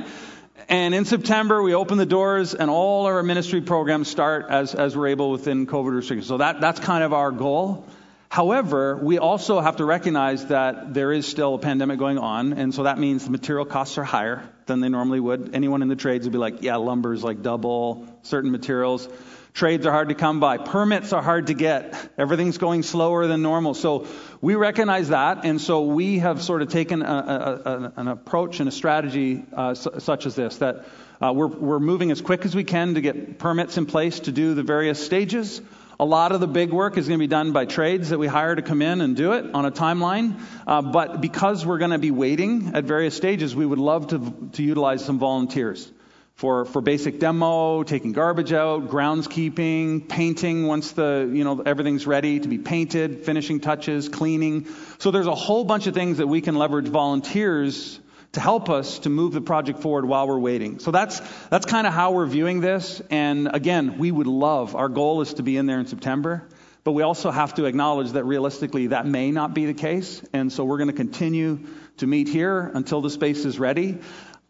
And 0.68 0.96
in 0.96 1.06
September, 1.06 1.62
we 1.62 1.76
open 1.76 1.98
the 1.98 2.08
doors 2.08 2.56
and 2.56 2.72
all 2.72 3.06
our 3.06 3.22
ministry 3.22 3.62
programs 3.62 4.08
start 4.08 4.48
as, 4.50 4.74
as 4.74 4.98
we're 4.98 5.08
able 5.08 5.32
within 5.32 5.68
COVID 5.68 5.96
restrictions. 5.96 6.28
So 6.28 6.38
that, 6.38 6.60
that's 6.60 6.80
kind 6.80 7.04
of 7.04 7.14
our 7.14 7.32
goal. 7.32 7.86
However, 8.30 8.98
we 8.98 9.20
also 9.20 9.60
have 9.62 9.78
to 9.78 9.86
recognize 9.86 10.48
that 10.48 10.94
there 10.94 11.14
is 11.14 11.26
still 11.26 11.54
a 11.56 11.60
pandemic 11.60 11.98
going 11.98 12.18
on, 12.18 12.54
and 12.54 12.74
so 12.74 12.84
that 12.84 12.98
means 12.98 13.24
the 13.24 13.32
material 13.32 13.64
costs 13.64 13.98
are 13.98 14.04
higher 14.04 14.44
than 14.66 14.82
they 14.82 14.90
normally 14.90 15.22
would. 15.22 15.52
Anyone 15.54 15.82
in 15.82 15.88
the 15.88 15.96
trades 15.96 16.26
would 16.26 16.34
be 16.34 16.38
like, 16.38 16.62
yeah, 16.62 16.76
lumber 16.76 17.14
is 17.14 17.24
like 17.24 17.42
double, 17.42 18.06
certain 18.24 18.52
materials. 18.52 19.08
Trades 19.54 19.86
are 19.86 19.92
hard 19.92 20.10
to 20.10 20.16
come 20.16 20.40
by. 20.40 20.58
Permits 20.58 21.14
are 21.14 21.22
hard 21.22 21.48
to 21.48 21.54
get. 21.54 22.12
Everything's 22.18 22.58
going 22.58 22.84
slower 22.84 23.28
than 23.28 23.42
normal. 23.42 23.74
So 23.74 24.06
we 24.40 24.56
recognize 24.56 25.10
that, 25.10 25.46
and 25.46 25.60
so 25.60 25.86
we 25.86 26.20
have 26.20 26.44
sort 26.44 26.62
of 26.62 26.70
taken 26.70 27.02
a, 27.02 27.06
a, 27.06 27.70
a, 27.72 27.94
an 27.98 28.08
approach 28.08 28.60
and 28.60 28.70
a 28.70 28.72
strategy 28.72 29.44
uh, 29.54 29.74
such 29.74 30.26
as 30.26 30.36
this 30.36 30.58
that 30.58 30.86
uh, 31.20 31.34
we're, 31.34 31.48
we're 31.48 31.80
moving 31.80 32.12
as 32.12 32.22
quick 32.22 32.46
as 32.46 32.56
we 32.56 32.64
can 32.64 32.94
to 32.94 33.02
get 33.02 33.40
permits 33.40 33.78
in 33.78 33.88
place 33.88 34.20
to 34.22 34.32
do 34.32 34.54
the 34.54 34.64
various 34.64 35.04
stages. 35.04 35.62
A 36.00 36.06
lot 36.06 36.32
of 36.32 36.40
the 36.40 36.48
big 36.48 36.72
work 36.72 36.96
is 36.96 37.08
going 37.08 37.18
to 37.18 37.24
be 37.24 37.28
done 37.28 37.54
by 37.54 37.66
trades 37.66 38.10
that 38.10 38.20
we 38.20 38.28
hire 38.28 38.54
to 38.54 38.62
come 38.62 38.84
in 38.84 39.02
and 39.02 39.16
do 39.16 39.34
it 39.34 39.56
on 39.56 39.66
a 39.66 39.72
timeline. 39.72 40.40
Uh, 40.68 40.84
but 40.84 41.22
because 41.22 41.66
we're 41.66 41.80
going 41.80 41.90
to 41.90 41.98
be 41.98 42.12
waiting 42.12 42.76
at 42.76 42.84
various 42.84 43.18
stages, 43.18 43.56
we 43.56 43.66
would 43.66 43.80
love 43.80 44.10
to, 44.10 44.50
to 44.54 44.62
utilize 44.62 45.04
some 45.04 45.18
volunteers 45.18 45.92
for, 46.38 46.66
for 46.66 46.82
basic 46.82 47.20
demo, 47.20 47.82
taking 47.82 48.14
garbage 48.14 48.54
out, 48.54 48.90
groundskeeping, 48.90 50.08
painting 50.08 50.68
once 50.68 50.92
the, 50.92 51.28
you 51.34 51.44
know, 51.44 51.64
everything's 51.66 52.06
ready 52.06 52.40
to 52.40 52.48
be 52.48 52.60
painted, 52.60 53.26
finishing 53.26 53.60
touches, 53.60 54.08
cleaning. 54.08 54.68
So 55.00 55.10
there's 55.10 55.26
a 55.26 55.34
whole 55.34 55.64
bunch 55.64 55.88
of 55.88 55.96
things 55.96 56.20
that 56.20 56.28
we 56.28 56.42
can 56.42 56.54
leverage 56.54 56.88
volunteers 56.88 58.00
to 58.34 58.40
help 58.40 58.70
us 58.70 59.00
to 59.00 59.10
move 59.10 59.34
the 59.34 59.42
project 59.42 59.80
forward 59.80 60.06
while 60.06 60.28
we're 60.28 60.38
waiting. 60.38 60.78
So 60.78 60.92
that's, 60.92 61.22
that's 61.50 61.66
kind 61.66 61.88
of 61.88 61.94
how 61.94 62.12
we're 62.12 62.28
viewing 62.28 62.62
this. 62.62 63.02
And 63.10 63.50
again, 63.52 63.98
we 63.98 64.12
would 64.12 64.28
love, 64.28 64.76
our 64.76 64.90
goal 64.90 65.22
is 65.22 65.34
to 65.36 65.44
be 65.44 65.58
in 65.58 65.66
there 65.66 65.80
in 65.80 65.88
September. 65.88 66.48
But 66.84 66.92
we 66.92 67.02
also 67.02 67.32
have 67.32 67.56
to 67.56 67.66
acknowledge 67.66 68.12
that 68.12 68.26
realistically 68.26 68.88
that 68.88 69.08
may 69.08 69.32
not 69.32 69.56
be 69.56 69.66
the 69.66 69.74
case. 69.74 70.22
And 70.34 70.54
so 70.54 70.66
we're 70.66 70.78
going 70.78 70.92
to 70.92 70.96
continue 70.96 71.62
to 71.98 72.06
meet 72.06 72.28
here 72.30 72.72
until 72.76 73.02
the 73.02 73.10
space 73.10 73.44
is 73.44 73.58
ready. 73.58 73.98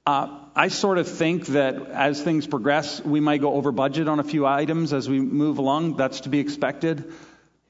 Uh, 0.05 0.39
I 0.60 0.70
sort 0.70 0.97
of 0.97 1.08
think 1.08 1.45
that 1.47 1.76
as 1.91 2.20
things 2.20 2.47
progress, 2.47 2.99
we 3.05 3.20
might 3.20 3.41
go 3.41 3.53
over 3.53 3.72
budget 3.72 4.08
on 4.08 4.20
a 4.20 4.24
few 4.24 4.43
items 4.47 4.91
as 4.91 5.08
we 5.08 5.20
move 5.20 5.60
along. 5.60 5.97
That's 5.97 6.22
to 6.22 6.30
be 6.30 6.39
expected. 6.39 7.14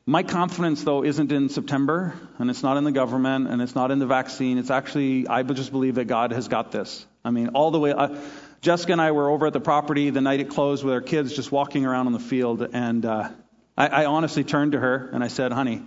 My 0.06 0.24
confidence, 0.24 0.84
though, 0.86 1.04
isn't 1.04 1.34
in 1.34 1.50
September, 1.50 2.14
and 2.38 2.50
it's 2.50 2.64
not 2.64 2.78
in 2.78 2.86
the 2.86 2.94
government, 2.94 3.50
and 3.50 3.62
it's 3.62 3.76
not 3.76 3.92
in 3.92 4.00
the 4.00 4.06
vaccine. 4.06 4.58
It's 4.58 4.70
actually, 4.70 5.28
I 5.28 5.44
just 5.44 5.72
believe 5.72 5.96
that 5.96 6.06
God 6.06 6.32
has 6.32 6.48
got 6.48 6.72
this. 6.72 7.06
I 7.26 7.32
mean, 7.32 7.50
all 7.50 7.72
the 7.72 7.80
way. 7.80 7.92
Uh, 7.92 8.16
Jessica 8.62 8.94
and 8.94 9.02
I 9.02 9.12
were 9.12 9.30
over 9.30 9.48
at 9.48 9.54
the 9.54 9.60
property 9.60 10.10
the 10.10 10.22
night 10.22 10.40
it 10.40 10.48
closed 10.48 10.86
with 10.86 10.94
our 10.94 11.02
kids, 11.02 11.36
just 11.36 11.52
walking 11.52 11.86
around 11.86 12.08
on 12.08 12.14
the 12.14 12.20
field, 12.20 12.66
and 12.72 13.06
uh, 13.06 13.28
I, 13.78 13.88
I 13.88 14.06
honestly 14.06 14.46
turned 14.46 14.72
to 14.72 14.80
her 14.80 15.10
and 15.12 15.26
I 15.26 15.28
said, 15.28 15.52
"Honey, 15.52 15.76
you 15.76 15.84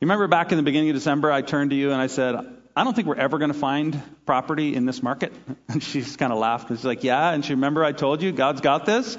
remember 0.00 0.26
back 0.26 0.50
in 0.50 0.56
the 0.56 0.64
beginning 0.64 0.90
of 0.90 0.96
December, 0.96 1.30
I 1.30 1.42
turned 1.42 1.70
to 1.70 1.76
you 1.76 1.92
and 1.92 2.02
I 2.02 2.08
said, 2.08 2.55
I 2.78 2.84
don't 2.84 2.94
think 2.94 3.08
we're 3.08 3.16
ever 3.16 3.38
going 3.38 3.50
to 3.50 3.58
find 3.58 4.02
property 4.26 4.74
in 4.74 4.84
this 4.84 5.02
market. 5.02 5.32
And 5.68 5.82
she 5.82 6.00
just 6.00 6.18
kind 6.18 6.32
of 6.32 6.38
laughed. 6.38 6.68
She's 6.68 6.84
like, 6.84 7.04
Yeah. 7.04 7.32
And 7.32 7.44
she 7.44 7.54
remember 7.54 7.82
I 7.82 7.92
told 7.92 8.22
you 8.22 8.32
God's 8.32 8.60
got 8.60 8.84
this? 8.84 9.16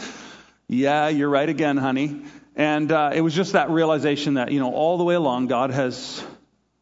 Yeah, 0.68 1.08
you're 1.08 1.30
right 1.30 1.49
again, 1.49 1.78
honey. 1.78 2.24
And 2.55 2.91
uh, 2.91 3.12
it 3.14 3.22
was 3.22 3.34
just 3.34 3.53
that 3.53 3.70
realization 3.70 4.36
that, 4.36 4.51
you 4.51 4.60
know, 4.60 4.74
all 4.74 4.97
the 4.97 5.03
way 5.03 5.16
along, 5.16 5.47
God 5.47 5.72
has 5.72 6.24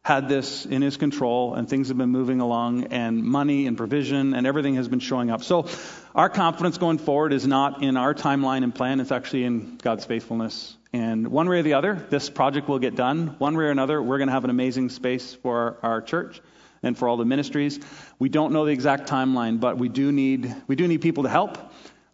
had 0.04 0.28
this 0.28 0.66
in 0.66 0.82
his 0.82 0.96
control 0.96 1.54
and 1.54 1.68
things 1.68 1.88
have 1.88 1.96
been 1.96 2.10
moving 2.10 2.40
along 2.40 2.84
and 2.84 3.22
money 3.24 3.66
and 3.66 3.76
provision 3.76 4.34
and 4.34 4.46
everything 4.46 4.74
has 4.76 4.86
been 4.86 5.00
showing 5.00 5.30
up. 5.30 5.42
So 5.42 5.66
our 6.14 6.28
confidence 6.28 6.78
going 6.78 6.98
forward 6.98 7.32
is 7.32 7.46
not 7.46 7.82
in 7.82 7.96
our 7.96 8.14
timeline 8.14 8.62
and 8.64 8.74
plan, 8.74 9.00
it's 9.00 9.12
actually 9.12 9.44
in 9.44 9.78
God's 9.78 10.04
faithfulness. 10.04 10.76
And 10.92 11.28
one 11.28 11.48
way 11.48 11.58
or 11.58 11.62
the 11.62 11.74
other, 11.74 11.94
this 11.94 12.30
project 12.30 12.68
will 12.68 12.78
get 12.78 12.96
done. 12.96 13.34
One 13.38 13.56
way 13.56 13.64
or 13.64 13.70
another, 13.70 14.00
we're 14.02 14.18
going 14.18 14.28
to 14.28 14.34
have 14.34 14.44
an 14.44 14.50
amazing 14.50 14.90
space 14.90 15.34
for 15.34 15.78
our, 15.82 15.94
our 15.94 16.02
church 16.02 16.40
and 16.82 16.96
for 16.96 17.08
all 17.08 17.16
the 17.16 17.24
ministries. 17.24 17.80
We 18.18 18.28
don't 18.28 18.52
know 18.52 18.64
the 18.64 18.72
exact 18.72 19.08
timeline, 19.08 19.60
but 19.60 19.78
we 19.78 19.88
do 19.88 20.12
need 20.12 20.54
we 20.66 20.76
do 20.76 20.86
need 20.88 21.00
people 21.00 21.24
to 21.24 21.28
help. 21.28 21.58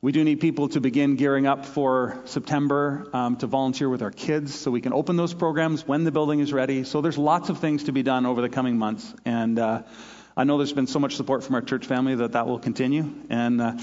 We 0.02 0.10
do 0.10 0.24
need 0.24 0.40
people 0.40 0.68
to 0.70 0.80
begin 0.80 1.14
gearing 1.14 1.46
up 1.46 1.64
for 1.64 2.20
September 2.24 3.08
um, 3.12 3.36
to 3.36 3.46
volunteer 3.46 3.88
with 3.88 4.02
our 4.02 4.10
kids 4.10 4.52
so 4.52 4.72
we 4.72 4.80
can 4.80 4.92
open 4.92 5.14
those 5.14 5.32
programs 5.32 5.86
when 5.86 6.02
the 6.02 6.10
building 6.10 6.40
is 6.40 6.52
ready. 6.52 6.82
So 6.82 7.00
there's 7.02 7.16
lots 7.16 7.50
of 7.50 7.58
things 7.58 7.84
to 7.84 7.92
be 7.92 8.02
done 8.02 8.26
over 8.26 8.40
the 8.40 8.48
coming 8.48 8.78
months. 8.78 9.14
And 9.24 9.60
uh, 9.60 9.84
I 10.36 10.42
know 10.42 10.58
there's 10.58 10.72
been 10.72 10.88
so 10.88 10.98
much 10.98 11.14
support 11.14 11.44
from 11.44 11.54
our 11.54 11.60
church 11.60 11.86
family 11.86 12.16
that 12.16 12.32
that 12.32 12.48
will 12.48 12.58
continue. 12.58 13.14
And 13.30 13.60
uh, 13.60 13.76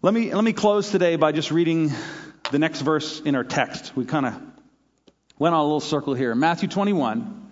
let, 0.00 0.14
me, 0.14 0.32
let 0.32 0.42
me 0.42 0.54
close 0.54 0.90
today 0.90 1.16
by 1.16 1.32
just 1.32 1.50
reading 1.50 1.92
the 2.50 2.58
next 2.58 2.80
verse 2.80 3.20
in 3.20 3.34
our 3.34 3.44
text. 3.44 3.94
We 3.94 4.06
kind 4.06 4.24
of 4.24 4.40
went 5.38 5.54
on 5.54 5.60
a 5.60 5.64
little 5.64 5.80
circle 5.80 6.14
here. 6.14 6.34
Matthew 6.34 6.70
21. 6.70 7.49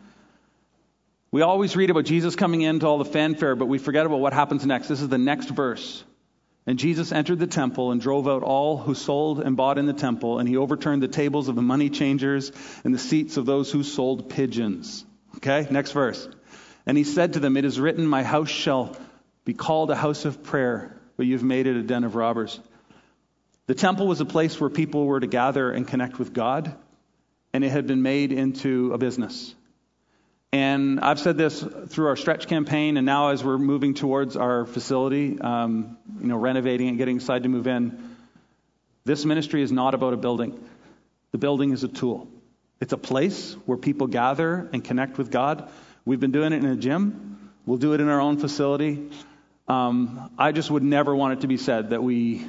We 1.30 1.42
always 1.42 1.76
read 1.76 1.90
about 1.90 2.06
Jesus 2.06 2.36
coming 2.36 2.62
into 2.62 2.86
all 2.86 2.98
the 2.98 3.04
fanfare, 3.04 3.54
but 3.54 3.66
we 3.66 3.78
forget 3.78 4.06
about 4.06 4.20
what 4.20 4.32
happens 4.32 4.64
next. 4.64 4.88
This 4.88 5.02
is 5.02 5.08
the 5.08 5.18
next 5.18 5.50
verse. 5.50 6.02
And 6.66 6.78
Jesus 6.78 7.12
entered 7.12 7.38
the 7.38 7.46
temple 7.46 7.92
and 7.92 8.00
drove 8.00 8.26
out 8.26 8.42
all 8.42 8.78
who 8.78 8.94
sold 8.94 9.40
and 9.40 9.56
bought 9.56 9.78
in 9.78 9.86
the 9.86 9.92
temple, 9.92 10.38
and 10.38 10.48
he 10.48 10.56
overturned 10.56 11.02
the 11.02 11.08
tables 11.08 11.48
of 11.48 11.54
the 11.54 11.62
money 11.62 11.90
changers 11.90 12.52
and 12.84 12.94
the 12.94 12.98
seats 12.98 13.36
of 13.36 13.46
those 13.46 13.70
who 13.70 13.82
sold 13.82 14.30
pigeons. 14.30 15.04
Okay, 15.36 15.66
next 15.70 15.92
verse. 15.92 16.28
And 16.86 16.96
he 16.96 17.04
said 17.04 17.34
to 17.34 17.40
them, 17.40 17.56
It 17.56 17.64
is 17.64 17.78
written, 17.78 18.06
My 18.06 18.22
house 18.22 18.48
shall 18.48 18.96
be 19.44 19.54
called 19.54 19.90
a 19.90 19.96
house 19.96 20.24
of 20.24 20.42
prayer, 20.42 20.98
but 21.16 21.26
you've 21.26 21.42
made 21.42 21.66
it 21.66 21.76
a 21.76 21.82
den 21.82 22.04
of 22.04 22.14
robbers. 22.14 22.58
The 23.66 23.74
temple 23.74 24.06
was 24.06 24.20
a 24.20 24.26
place 24.26 24.58
where 24.58 24.70
people 24.70 25.04
were 25.04 25.20
to 25.20 25.26
gather 25.26 25.70
and 25.70 25.86
connect 25.86 26.18
with 26.18 26.32
God, 26.32 26.74
and 27.52 27.64
it 27.64 27.68
had 27.68 27.86
been 27.86 28.02
made 28.02 28.32
into 28.32 28.92
a 28.94 28.98
business. 28.98 29.54
And 30.52 31.00
I've 31.00 31.20
said 31.20 31.36
this 31.36 31.62
through 31.88 32.06
our 32.06 32.16
stretch 32.16 32.46
campaign, 32.46 32.96
and 32.96 33.04
now 33.04 33.28
as 33.28 33.44
we're 33.44 33.58
moving 33.58 33.92
towards 33.92 34.34
our 34.34 34.64
facility, 34.64 35.38
um, 35.38 35.98
you 36.20 36.26
know, 36.26 36.38
renovating 36.38 36.88
and 36.88 36.96
getting 36.96 37.16
excited 37.16 37.42
to 37.42 37.50
move 37.50 37.66
in, 37.66 38.16
this 39.04 39.26
ministry 39.26 39.62
is 39.62 39.70
not 39.70 39.92
about 39.92 40.14
a 40.14 40.16
building. 40.16 40.58
The 41.32 41.38
building 41.38 41.72
is 41.72 41.84
a 41.84 41.88
tool. 41.88 42.28
It's 42.80 42.94
a 42.94 42.98
place 42.98 43.54
where 43.66 43.76
people 43.76 44.06
gather 44.06 44.70
and 44.72 44.82
connect 44.82 45.18
with 45.18 45.30
God. 45.30 45.68
We've 46.06 46.20
been 46.20 46.32
doing 46.32 46.54
it 46.54 46.64
in 46.64 46.66
a 46.66 46.76
gym. 46.76 47.52
We'll 47.66 47.78
do 47.78 47.92
it 47.92 48.00
in 48.00 48.08
our 48.08 48.20
own 48.20 48.38
facility. 48.38 49.10
Um, 49.66 50.30
I 50.38 50.52
just 50.52 50.70
would 50.70 50.82
never 50.82 51.14
want 51.14 51.34
it 51.34 51.40
to 51.42 51.46
be 51.46 51.58
said 51.58 51.90
that 51.90 52.02
we 52.02 52.46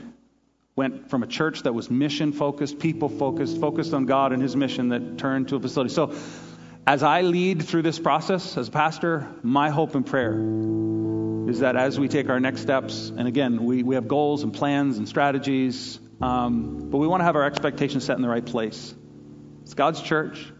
went 0.77 1.09
from 1.09 1.23
a 1.23 1.27
church 1.27 1.63
that 1.63 1.73
was 1.73 1.91
mission 1.91 2.31
focused, 2.31 2.79
people 2.79 3.09
focused, 3.09 3.59
focused 3.59 3.93
on 3.93 4.05
God 4.05 4.31
and 4.31 4.41
His 4.41 4.55
mission, 4.55 4.89
that 4.89 5.17
turned 5.17 5.49
to 5.49 5.57
a 5.57 5.59
facility. 5.59 5.93
So 5.93 6.15
as 6.87 7.03
I 7.03 7.21
lead 7.21 7.63
through 7.63 7.83
this 7.83 7.99
process 7.99 8.57
as 8.57 8.67
a 8.67 8.71
pastor, 8.71 9.27
my 9.43 9.69
hope 9.69 9.95
and 9.95 10.05
prayer 10.05 10.33
is 11.49 11.59
that 11.59 11.75
as 11.75 11.99
we 11.99 12.07
take 12.07 12.29
our 12.29 12.39
next 12.39 12.61
steps, 12.61 13.09
and 13.09 13.27
again, 13.27 13.63
we, 13.63 13.83
we 13.83 13.95
have 13.95 14.07
goals 14.07 14.43
and 14.43 14.53
plans 14.53 14.97
and 14.97 15.07
strategies, 15.07 15.99
um, 16.21 16.89
but 16.89 16.97
we 16.97 17.07
want 17.07 17.21
to 17.21 17.25
have 17.25 17.35
our 17.35 17.43
expectations 17.43 18.05
set 18.05 18.15
in 18.15 18.21
the 18.21 18.29
right 18.29 18.45
place. 18.45 18.93
It's 19.63 19.73
God's 19.73 20.01
church. 20.01 20.51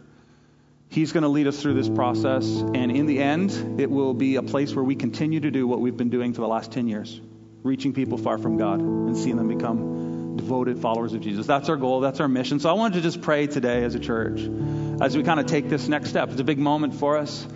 He's 0.88 1.12
going 1.12 1.22
to 1.22 1.28
lead 1.28 1.46
us 1.46 1.60
through 1.62 1.74
this 1.74 1.88
process, 1.88 2.44
and 2.44 2.90
in 2.90 3.06
the 3.06 3.20
end, 3.20 3.80
it 3.80 3.90
will 3.90 4.14
be 4.14 4.36
a 4.36 4.42
place 4.42 4.74
where 4.74 4.84
we 4.84 4.96
continue 4.96 5.40
to 5.40 5.50
do 5.50 5.66
what 5.66 5.80
we've 5.80 5.96
been 5.96 6.10
doing 6.10 6.32
for 6.32 6.40
the 6.40 6.48
last 6.48 6.72
10 6.72 6.88
years 6.88 7.20
reaching 7.62 7.92
people 7.92 8.18
far 8.18 8.38
from 8.38 8.56
God 8.56 8.80
and 8.80 9.16
seeing 9.16 9.36
them 9.36 9.48
become 9.48 10.36
devoted 10.36 10.78
followers 10.78 11.12
of 11.12 11.20
Jesus. 11.20 11.46
That's 11.46 11.68
our 11.68 11.76
goal, 11.76 12.00
that's 12.00 12.20
our 12.20 12.28
mission. 12.28 12.58
So 12.60 12.70
I 12.70 12.72
wanted 12.72 12.94
to 12.94 13.00
just 13.02 13.20
pray 13.20 13.46
today 13.46 13.84
as 13.84 13.94
a 13.94 14.00
church 14.00 14.40
as 15.00 15.16
we 15.16 15.22
kind 15.22 15.40
of 15.40 15.46
take 15.46 15.68
this 15.68 15.88
next 15.88 16.10
step. 16.10 16.30
It's 16.30 16.40
a 16.40 16.44
big 16.44 16.58
moment 16.58 16.94
for 16.94 17.16
us. 17.16 17.46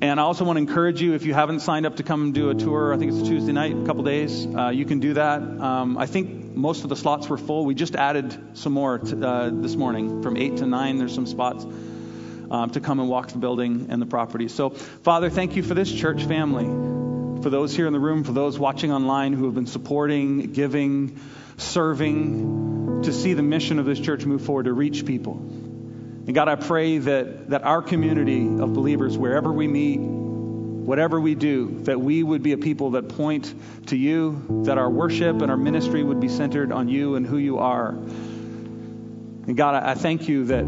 And 0.00 0.18
I 0.20 0.22
also 0.22 0.44
want 0.44 0.56
to 0.56 0.60
encourage 0.60 1.00
you, 1.00 1.14
if 1.14 1.24
you 1.24 1.34
haven't 1.34 1.60
signed 1.60 1.86
up 1.86 1.96
to 1.96 2.02
come 2.02 2.32
do 2.32 2.50
a 2.50 2.54
tour, 2.54 2.92
I 2.92 2.98
think 2.98 3.12
it's 3.12 3.28
Tuesday 3.28 3.52
night, 3.52 3.76
a 3.76 3.84
couple 3.84 4.02
days, 4.02 4.46
uh, 4.46 4.68
you 4.68 4.84
can 4.84 5.00
do 5.00 5.14
that. 5.14 5.40
Um, 5.40 5.96
I 5.96 6.06
think 6.06 6.54
most 6.54 6.82
of 6.84 6.90
the 6.90 6.96
slots 6.96 7.28
were 7.28 7.38
full. 7.38 7.64
We 7.64 7.74
just 7.74 7.96
added 7.96 8.56
some 8.56 8.72
more 8.72 8.98
to, 8.98 9.26
uh, 9.26 9.50
this 9.52 9.74
morning 9.74 10.22
from 10.22 10.36
8 10.36 10.58
to 10.58 10.66
9. 10.66 10.98
There's 10.98 11.14
some 11.14 11.26
spots 11.26 11.64
um, 11.64 12.70
to 12.70 12.80
come 12.80 13.00
and 13.00 13.08
walk 13.08 13.28
the 13.28 13.38
building 13.38 13.86
and 13.90 14.00
the 14.00 14.06
property. 14.06 14.48
So, 14.48 14.70
Father, 14.70 15.30
thank 15.30 15.56
you 15.56 15.62
for 15.62 15.74
this 15.74 15.92
church 15.92 16.24
family 16.24 16.66
for 17.42 17.50
those 17.50 17.74
here 17.74 17.86
in 17.86 17.92
the 17.92 18.00
room, 18.00 18.24
for 18.24 18.32
those 18.32 18.58
watching 18.58 18.92
online 18.92 19.32
who 19.32 19.44
have 19.46 19.54
been 19.54 19.66
supporting, 19.66 20.52
giving, 20.52 21.20
serving 21.58 23.02
to 23.04 23.12
see 23.12 23.34
the 23.34 23.42
mission 23.42 23.78
of 23.78 23.86
this 23.86 24.00
church 24.00 24.24
move 24.24 24.42
forward 24.42 24.64
to 24.64 24.72
reach 24.72 25.06
people. 25.06 25.65
And 26.26 26.34
God, 26.34 26.48
I 26.48 26.56
pray 26.56 26.98
that, 26.98 27.50
that 27.50 27.62
our 27.62 27.80
community 27.80 28.46
of 28.46 28.72
believers, 28.74 29.16
wherever 29.16 29.52
we 29.52 29.68
meet, 29.68 30.00
whatever 30.00 31.20
we 31.20 31.36
do, 31.36 31.80
that 31.84 32.00
we 32.00 32.22
would 32.22 32.42
be 32.42 32.52
a 32.52 32.58
people 32.58 32.92
that 32.92 33.08
point 33.10 33.54
to 33.86 33.96
you, 33.96 34.62
that 34.64 34.76
our 34.76 34.90
worship 34.90 35.40
and 35.40 35.50
our 35.50 35.56
ministry 35.56 36.02
would 36.02 36.18
be 36.18 36.28
centered 36.28 36.72
on 36.72 36.88
you 36.88 37.14
and 37.14 37.26
who 37.26 37.38
you 37.38 37.58
are. 37.58 37.90
And 37.90 39.56
God, 39.56 39.82
I 39.82 39.94
thank 39.94 40.28
you 40.28 40.46
that 40.46 40.64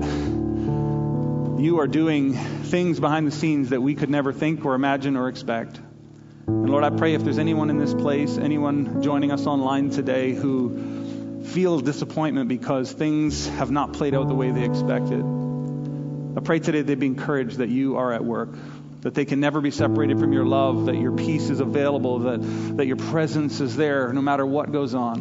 you 1.60 1.80
are 1.80 1.88
doing 1.88 2.34
things 2.34 3.00
behind 3.00 3.26
the 3.26 3.32
scenes 3.32 3.70
that 3.70 3.80
we 3.80 3.96
could 3.96 4.10
never 4.10 4.32
think 4.32 4.64
or 4.64 4.74
imagine 4.74 5.16
or 5.16 5.28
expect. 5.28 5.80
And 6.46 6.70
Lord, 6.70 6.84
I 6.84 6.90
pray 6.90 7.14
if 7.14 7.24
there's 7.24 7.38
anyone 7.38 7.68
in 7.68 7.78
this 7.78 7.94
place, 7.94 8.38
anyone 8.38 9.02
joining 9.02 9.32
us 9.32 9.46
online 9.46 9.90
today 9.90 10.34
who 10.34 11.42
feels 11.44 11.82
disappointment 11.82 12.48
because 12.48 12.92
things 12.92 13.48
have 13.48 13.70
not 13.70 13.92
played 13.92 14.14
out 14.14 14.28
the 14.28 14.34
way 14.34 14.50
they 14.50 14.64
expected, 14.64 15.24
I 16.38 16.40
pray 16.40 16.60
today 16.60 16.82
they'd 16.82 17.00
be 17.00 17.06
encouraged 17.06 17.56
that 17.56 17.68
you 17.68 17.96
are 17.96 18.12
at 18.12 18.24
work, 18.24 18.50
that 19.00 19.12
they 19.12 19.24
can 19.24 19.40
never 19.40 19.60
be 19.60 19.72
separated 19.72 20.20
from 20.20 20.32
your 20.32 20.44
love, 20.44 20.86
that 20.86 20.94
your 20.94 21.10
peace 21.10 21.50
is 21.50 21.58
available, 21.58 22.20
that, 22.20 22.76
that 22.76 22.86
your 22.86 22.94
presence 22.94 23.60
is 23.60 23.74
there 23.74 24.12
no 24.12 24.22
matter 24.22 24.46
what 24.46 24.70
goes 24.70 24.94
on. 24.94 25.18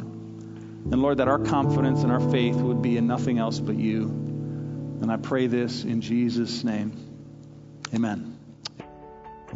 And 0.91 1.01
Lord, 1.01 1.17
that 1.17 1.27
our 1.27 1.39
confidence 1.39 2.03
and 2.03 2.11
our 2.11 2.19
faith 2.19 2.57
would 2.57 2.83
be 2.83 2.97
in 2.97 3.07
nothing 3.07 3.39
else 3.39 3.59
but 3.59 3.75
you. 3.75 4.03
And 4.03 5.11
I 5.11 5.17
pray 5.17 5.47
this 5.47 5.83
in 5.83 6.01
Jesus' 6.01 6.63
name. 6.63 6.93
Amen. 7.95 8.37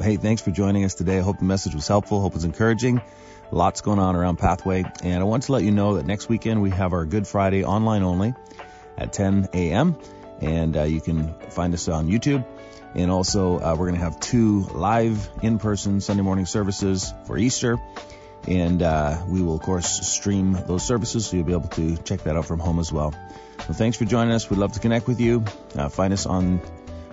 Hey, 0.02 0.18
thanks 0.18 0.42
for 0.42 0.50
joining 0.50 0.84
us 0.84 0.96
today. 0.96 1.20
I 1.20 1.22
hope 1.22 1.38
the 1.38 1.46
message 1.46 1.76
was 1.76 1.88
helpful. 1.88 2.22
Hope 2.22 2.34
it's 2.34 2.44
encouraging. 2.44 3.04
Lots 3.52 3.82
going 3.82 4.00
on 4.00 4.16
around 4.16 4.38
Pathway. 4.38 4.84
And 5.04 5.22
I 5.22 5.26
want 5.26 5.44
to 5.44 5.52
let 5.52 5.62
you 5.62 5.72
know 5.72 5.98
that 5.98 6.08
next 6.08 6.28
weekend 6.28 6.64
we 6.64 6.72
have 6.72 6.92
our 6.94 7.06
Good 7.06 7.28
Friday 7.28 7.64
online 7.64 8.02
only 8.02 8.34
at 8.98 9.14
10 9.14 9.50
a.m. 9.54 9.96
And 10.42 10.76
uh, 10.76 10.84
you 10.84 11.02
can 11.02 11.34
find 11.52 11.74
us 11.74 11.88
on 11.88 12.08
YouTube. 12.08 12.46
And 12.94 13.10
also, 13.10 13.60
uh, 13.60 13.76
we're 13.78 13.88
going 13.88 14.00
to 14.00 14.04
have 14.04 14.20
two 14.20 14.62
live 14.74 15.30
in-person 15.42 16.02
Sunday 16.02 16.24
morning 16.24 16.46
services 16.46 17.14
for 17.26 17.38
Easter. 17.38 17.78
And 18.48 18.82
uh, 18.82 19.24
we 19.28 19.42
will, 19.42 19.56
of 19.56 19.62
course, 19.62 20.08
stream 20.08 20.54
those 20.66 20.84
services, 20.84 21.28
so 21.28 21.38
you'll 21.38 21.46
be 21.46 21.54
able 21.54 21.70
to 21.70 21.96
check 21.98 22.24
that 22.24 22.36
out 22.36 22.46
from 22.46 22.60
home 22.60 22.80
as 22.80 22.92
well. 22.92 23.14
Well, 23.60 23.74
thanks 23.74 23.98
for 23.98 24.06
joining 24.06 24.34
us. 24.34 24.50
We'd 24.50 24.58
love 24.58 24.72
to 24.74 24.80
connect 24.80 25.08
with 25.08 25.22
you. 25.22 25.46
Uh, 25.76 25.90
find 25.90 26.12
us 26.12 26.26
on 26.26 26.60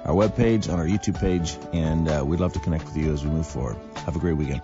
our 0.04 0.14
webpage, 0.14 0.72
on 0.72 0.80
our 0.80 0.86
YouTube 0.86 1.20
page, 1.20 1.58
and 1.74 2.08
uh, 2.08 2.24
we'd 2.26 2.40
love 2.40 2.54
to 2.54 2.60
connect 2.60 2.86
with 2.86 2.96
you 2.96 3.12
as 3.12 3.22
we 3.22 3.30
move 3.30 3.46
forward. 3.46 3.76
Have 4.06 4.16
a 4.16 4.18
great 4.18 4.38
weekend. 4.38 4.62